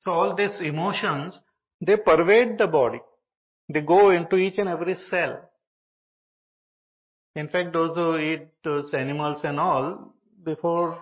So 0.00 0.12
all 0.12 0.34
these 0.34 0.58
emotions, 0.62 1.38
they 1.82 1.96
pervade 1.96 2.56
the 2.56 2.66
body. 2.66 3.00
They 3.69 3.81
go 3.81 4.11
into 4.11 4.35
each 4.35 4.57
and 4.57 4.69
every 4.69 4.95
cell. 4.95 5.49
In 7.35 7.47
fact, 7.49 7.73
those 7.73 7.95
who 7.95 8.17
eat 8.17 8.47
those 8.63 8.93
animals 8.93 9.41
and 9.43 9.59
all, 9.59 10.13
before 10.43 10.99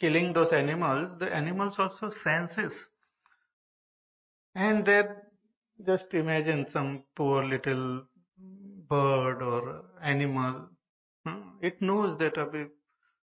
killing 0.00 0.32
those 0.32 0.52
animals, 0.52 1.18
the 1.18 1.34
animals 1.34 1.76
also 1.78 2.10
senses. 2.24 2.72
And 4.54 4.84
then 4.84 5.06
just 5.86 6.12
imagine 6.12 6.66
some 6.72 7.04
poor 7.16 7.44
little 7.44 8.06
bird 8.88 9.42
or 9.42 9.84
animal. 10.02 10.68
It 11.60 11.80
knows 11.80 12.18
that 12.18 12.38
अभी 12.38 12.64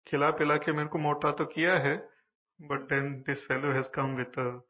खिला 0.08 0.30
पिला 0.38 0.56
के 0.64 0.72
मेरे 0.72 0.88
को 0.88 0.98
मोटा 0.98 1.32
तो 1.38 1.44
किया 1.54 1.78
है 1.86 1.96
but 2.68 2.88
then 2.88 3.22
this 3.26 3.42
fellow 3.48 3.72
has 3.72 3.88
come 3.94 4.14
with 4.16 4.36
a 4.38 4.60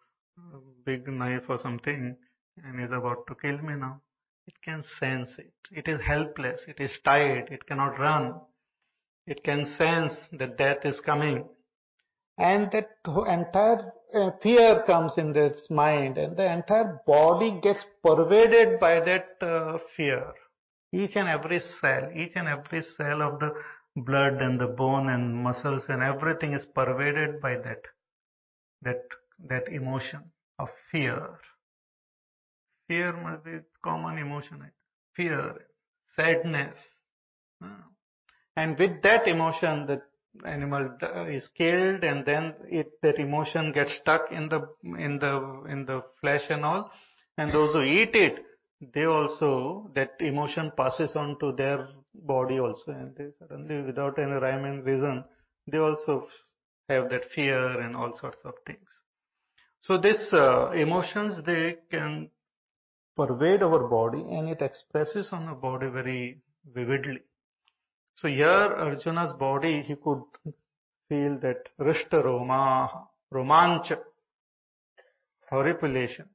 big 0.85 1.09
knife 1.09 1.49
or 1.49 1.59
something 1.59 2.17
and 2.64 2.82
is 2.82 2.92
about 2.92 3.28
to 3.28 3.36
kill 3.36 3.58
me 3.60 3.76
now. 3.76 4.02
It 4.48 4.56
can 4.64 4.84
sense 5.00 5.30
it. 5.38 5.54
It 5.72 5.88
is 5.88 6.02
helpless. 6.06 6.62
It 6.68 6.80
is 6.80 6.92
tired. 7.04 7.50
It 7.52 7.66
cannot 7.68 8.00
run. 8.00 8.42
It 9.28 9.44
can 9.44 9.66
sense 9.78 10.14
that 10.34 10.58
death 10.58 10.86
is 10.86 11.00
coming. 11.02 11.48
And 12.38 12.72
that 12.72 12.90
entire 13.06 13.94
uh, 14.14 14.32
fear 14.42 14.84
comes 14.86 15.14
in 15.18 15.36
its 15.36 15.70
mind 15.70 16.18
and 16.18 16.36
the 16.36 16.52
entire 16.52 17.00
body 17.06 17.60
gets 17.62 17.80
pervaded 18.04 18.80
by 18.80 19.00
that 19.02 19.38
uh, 19.42 19.78
fear. 19.96 20.34
Each 20.92 21.16
and 21.16 21.28
every 21.28 21.62
cell, 21.80 22.10
each 22.14 22.32
and 22.36 22.48
every 22.48 22.82
cell 22.98 23.22
of 23.22 23.40
the 23.40 23.54
blood 23.96 24.42
and 24.42 24.60
the 24.60 24.68
bone 24.68 25.10
and 25.10 25.36
muscles 25.36 25.84
and 25.88 26.02
everything 26.02 26.54
is 26.54 26.66
pervaded 26.74 27.42
by 27.42 27.56
that 27.58 27.82
that 28.82 29.04
that 29.48 29.68
emotion 29.68 30.32
of 30.60 30.70
fear 30.92 31.38
fear 32.92 33.12
be 33.46 33.58
common 33.90 34.18
emotion 34.26 34.64
fear 35.20 35.44
sadness 36.16 36.88
and 38.56 38.78
with 38.78 39.02
that 39.04 39.28
emotion 39.28 39.86
that 39.88 40.02
animal 40.46 40.98
is 41.28 41.48
killed 41.58 42.04
and 42.04 42.26
then 42.26 42.56
that 43.02 43.18
emotion 43.18 43.72
gets 43.72 43.94
stuck 44.02 44.32
in 44.32 44.48
the, 44.50 44.62
in 44.84 45.20
the, 45.20 45.64
in 45.70 45.86
the 45.86 46.04
flesh 46.20 46.42
and 46.50 46.64
all. 46.64 46.92
And 47.38 47.52
those 47.52 47.74
who 47.74 47.82
eat 47.82 48.16
it, 48.16 48.40
they 48.94 49.06
also, 49.06 49.90
that 49.96 50.12
emotion 50.20 50.72
passes 50.76 51.12
on 51.16 51.38
to 51.40 51.52
their 51.54 51.88
body 52.14 52.60
also 52.60 52.92
and 52.92 53.16
they 53.16 53.28
suddenly 53.40 53.82
without 53.84 54.18
any 54.20 54.32
rhyme 54.32 54.66
and 54.66 54.86
reason, 54.86 55.24
they 55.68 55.78
also 55.78 56.28
have 56.90 57.10
that 57.10 57.24
fear 57.36 57.80
and 57.80 57.96
all 57.96 58.18
sorts 58.20 58.40
of 58.44 58.54
things. 58.66 58.88
So 59.84 59.98
this 59.98 60.34
uh, 60.34 60.72
emotions, 60.72 61.46
they 61.46 61.78
can 61.90 62.30
pervade 63.16 63.64
our 63.64 63.88
body 63.88 64.20
and 64.20 64.50
it 64.50 64.62
expresses 64.62 65.30
on 65.32 65.46
the 65.46 65.54
body 65.54 65.88
very 65.88 66.42
vividly. 66.74 67.22
So 68.16 68.28
here 68.28 68.48
Arjuna's 68.48 69.34
body, 69.38 69.82
he 69.82 69.96
could 69.96 70.24
feel 71.10 71.40
that 71.40 71.70
Rishta 71.80 72.24
Roma, 72.24 73.08
Romancha, 73.34 73.98
horripilation. 75.52 76.26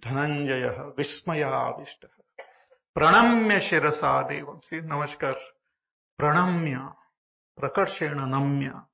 Dhananjaya, 0.00 0.94
Vismaya 0.94 1.50
Avishta. 1.50 2.08
Pranamya 2.96 3.60
Shirasa 3.68 4.28
Devam. 4.28 4.60
See, 4.68 4.80
Namaskar. 4.80 5.34
Pranamya, 6.20 6.92
Prakarshena 7.58 8.26
Namya. 8.26 8.84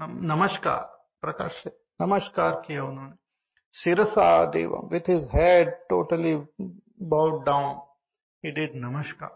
Namaskar, 0.00 0.86
Prakarsh. 1.24 1.70
Namaskar 2.00 2.64
kiya 2.66 2.84
unhone. 2.84 3.18
Sirasa 3.72 4.52
Devam. 4.52 4.90
With 4.90 5.06
his 5.06 5.30
head 5.30 5.74
totally 5.88 6.42
bowed 6.98 7.44
down. 7.46 7.80
He 8.42 8.50
did 8.50 8.74
Namaskar. 8.74 9.30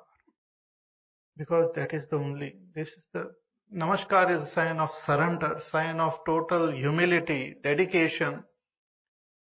Because 1.37 1.71
that 1.75 1.93
is 1.93 2.05
the 2.11 2.17
only, 2.17 2.57
this 2.75 2.89
is 2.89 3.05
the, 3.13 3.33
Namaskar 3.75 4.37
is 4.37 4.49
a 4.49 4.55
sign 4.55 4.79
of 4.79 4.91
surrender, 5.05 5.61
sign 5.71 5.99
of 5.99 6.13
total 6.25 6.73
humility, 6.73 7.57
dedication, 7.63 8.45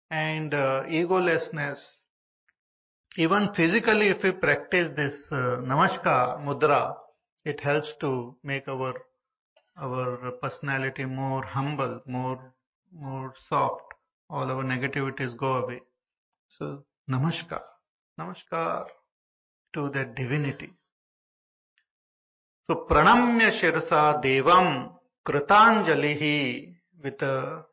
and 0.10 0.54
uh, 0.54 0.84
egolessness. 0.88 1.80
Even 3.18 3.50
physically, 3.56 4.08
if 4.08 4.24
we 4.24 4.32
practice 4.32 4.92
this 4.96 5.14
uh, 5.32 5.62
Namaskar 5.62 6.44
mudra, 6.44 6.96
it 7.46 7.60
helps 7.60 7.94
to 8.00 8.36
make 8.44 8.68
our 8.68 8.94
our 9.78 10.32
personality 10.42 11.06
more 11.06 11.44
humble, 11.44 12.02
more 12.08 12.54
more 12.92 13.34
soft. 13.50 13.93
All 14.34 14.50
our 14.50 14.64
negativities 14.64 15.38
go 15.38 15.52
away. 15.62 15.82
So 16.50 16.86
Namaskar, 17.08 17.62
Namaskar 18.20 18.86
to 19.76 19.90
that 19.90 20.16
divinity. 20.16 20.72
So 22.66 22.88
pranamya 22.90 23.62
shirasa 23.62 24.24
devam 24.24 24.94
kritanjalihi 25.28 26.74
with 27.04 27.22
a, 27.22 27.66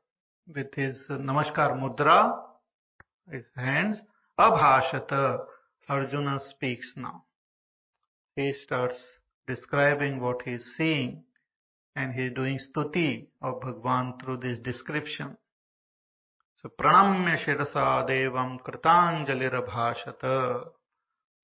with 0.54 0.74
his 0.74 1.06
namaskar 1.08 1.80
mudra, 1.80 2.38
his 3.30 3.44
hands, 3.56 3.98
abhashata, 4.38 5.38
Arjuna 5.88 6.40
speaks 6.50 6.92
now. 6.96 7.24
He 8.36 8.52
starts 8.64 9.02
describing 9.46 10.20
what 10.20 10.42
he 10.44 10.52
is 10.52 10.76
seeing 10.76 11.24
and 11.96 12.12
he 12.12 12.26
is 12.26 12.34
doing 12.34 12.58
stuti 12.58 13.28
of 13.40 13.60
Bhagwan 13.62 14.18
through 14.18 14.36
this 14.38 14.58
description. 14.58 15.36
So 16.62 16.68
pranamya 16.68 17.38
shirasa 17.38 18.06
devam 18.06 18.60
kritanjalirabhashata. 18.60 20.68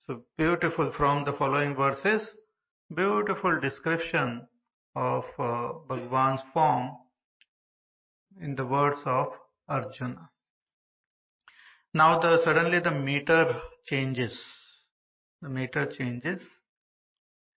So 0.00 0.24
beautiful 0.36 0.92
from 0.94 1.24
the 1.24 1.32
following 1.32 1.74
verses 1.74 2.28
beautiful 2.94 3.58
description 3.60 4.46
of 4.94 5.24
uh, 5.38 5.72
Bhagwan's 5.88 6.42
form 6.52 6.90
in 8.42 8.56
the 8.56 8.66
words 8.66 8.98
of 9.06 9.28
Arjuna. 9.68 10.28
Now 11.94 12.20
the 12.20 12.44
suddenly 12.44 12.80
the 12.80 12.90
meter 12.90 13.58
changes. 13.86 14.38
The 15.40 15.48
meter 15.48 15.86
changes 15.86 16.42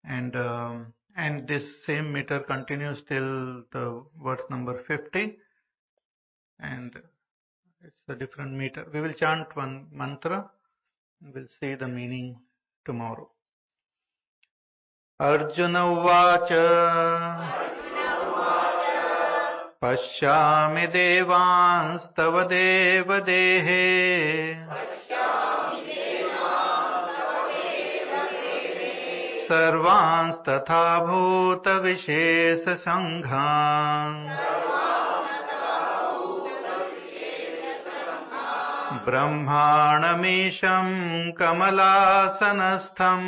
and 0.06 0.34
um, 0.38 0.94
and 1.18 1.45
this 1.45 1.86
same 1.86 2.14
meter 2.14 2.40
continues 2.40 3.03
till 3.10 3.64
the 3.73 4.06
verse 4.23 4.44
number 4.49 4.81
50 4.88 5.36
and 6.60 6.95
it's 7.84 8.03
a 8.07 8.15
different 8.15 8.53
meter. 8.53 8.85
We 8.93 9.01
will 9.01 9.14
chant 9.14 9.56
one 9.56 9.88
mantra 9.91 10.49
we'll 11.22 11.47
see 11.60 11.76
the 11.76 11.88
meaning 11.88 12.38
tomorrow. 12.85 13.30
Arjun 15.22 15.76
उवाच 15.76 16.49
पश्यामि 19.84 20.85
देवांस्तव 20.93 22.41
देवदेहे 22.51 23.84
सर्वांस्तथा 29.49 30.84
भूतविशेषसङ्घान् 31.06 31.77
ब्रह्माणमीशम् 38.91 40.94
कमलासनस्थम् 41.40 43.28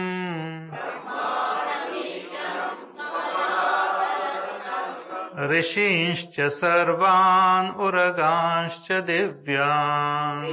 ऋषींश्च 5.52 6.40
सर्वान् 6.54 7.70
उरगांश्च 7.88 8.88
दिव्यान् 9.10 10.48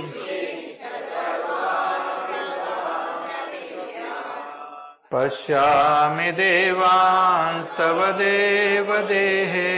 पश्यामि 5.12 6.30
देवांस्तव 6.40 8.02
देवदेहे 8.18 9.72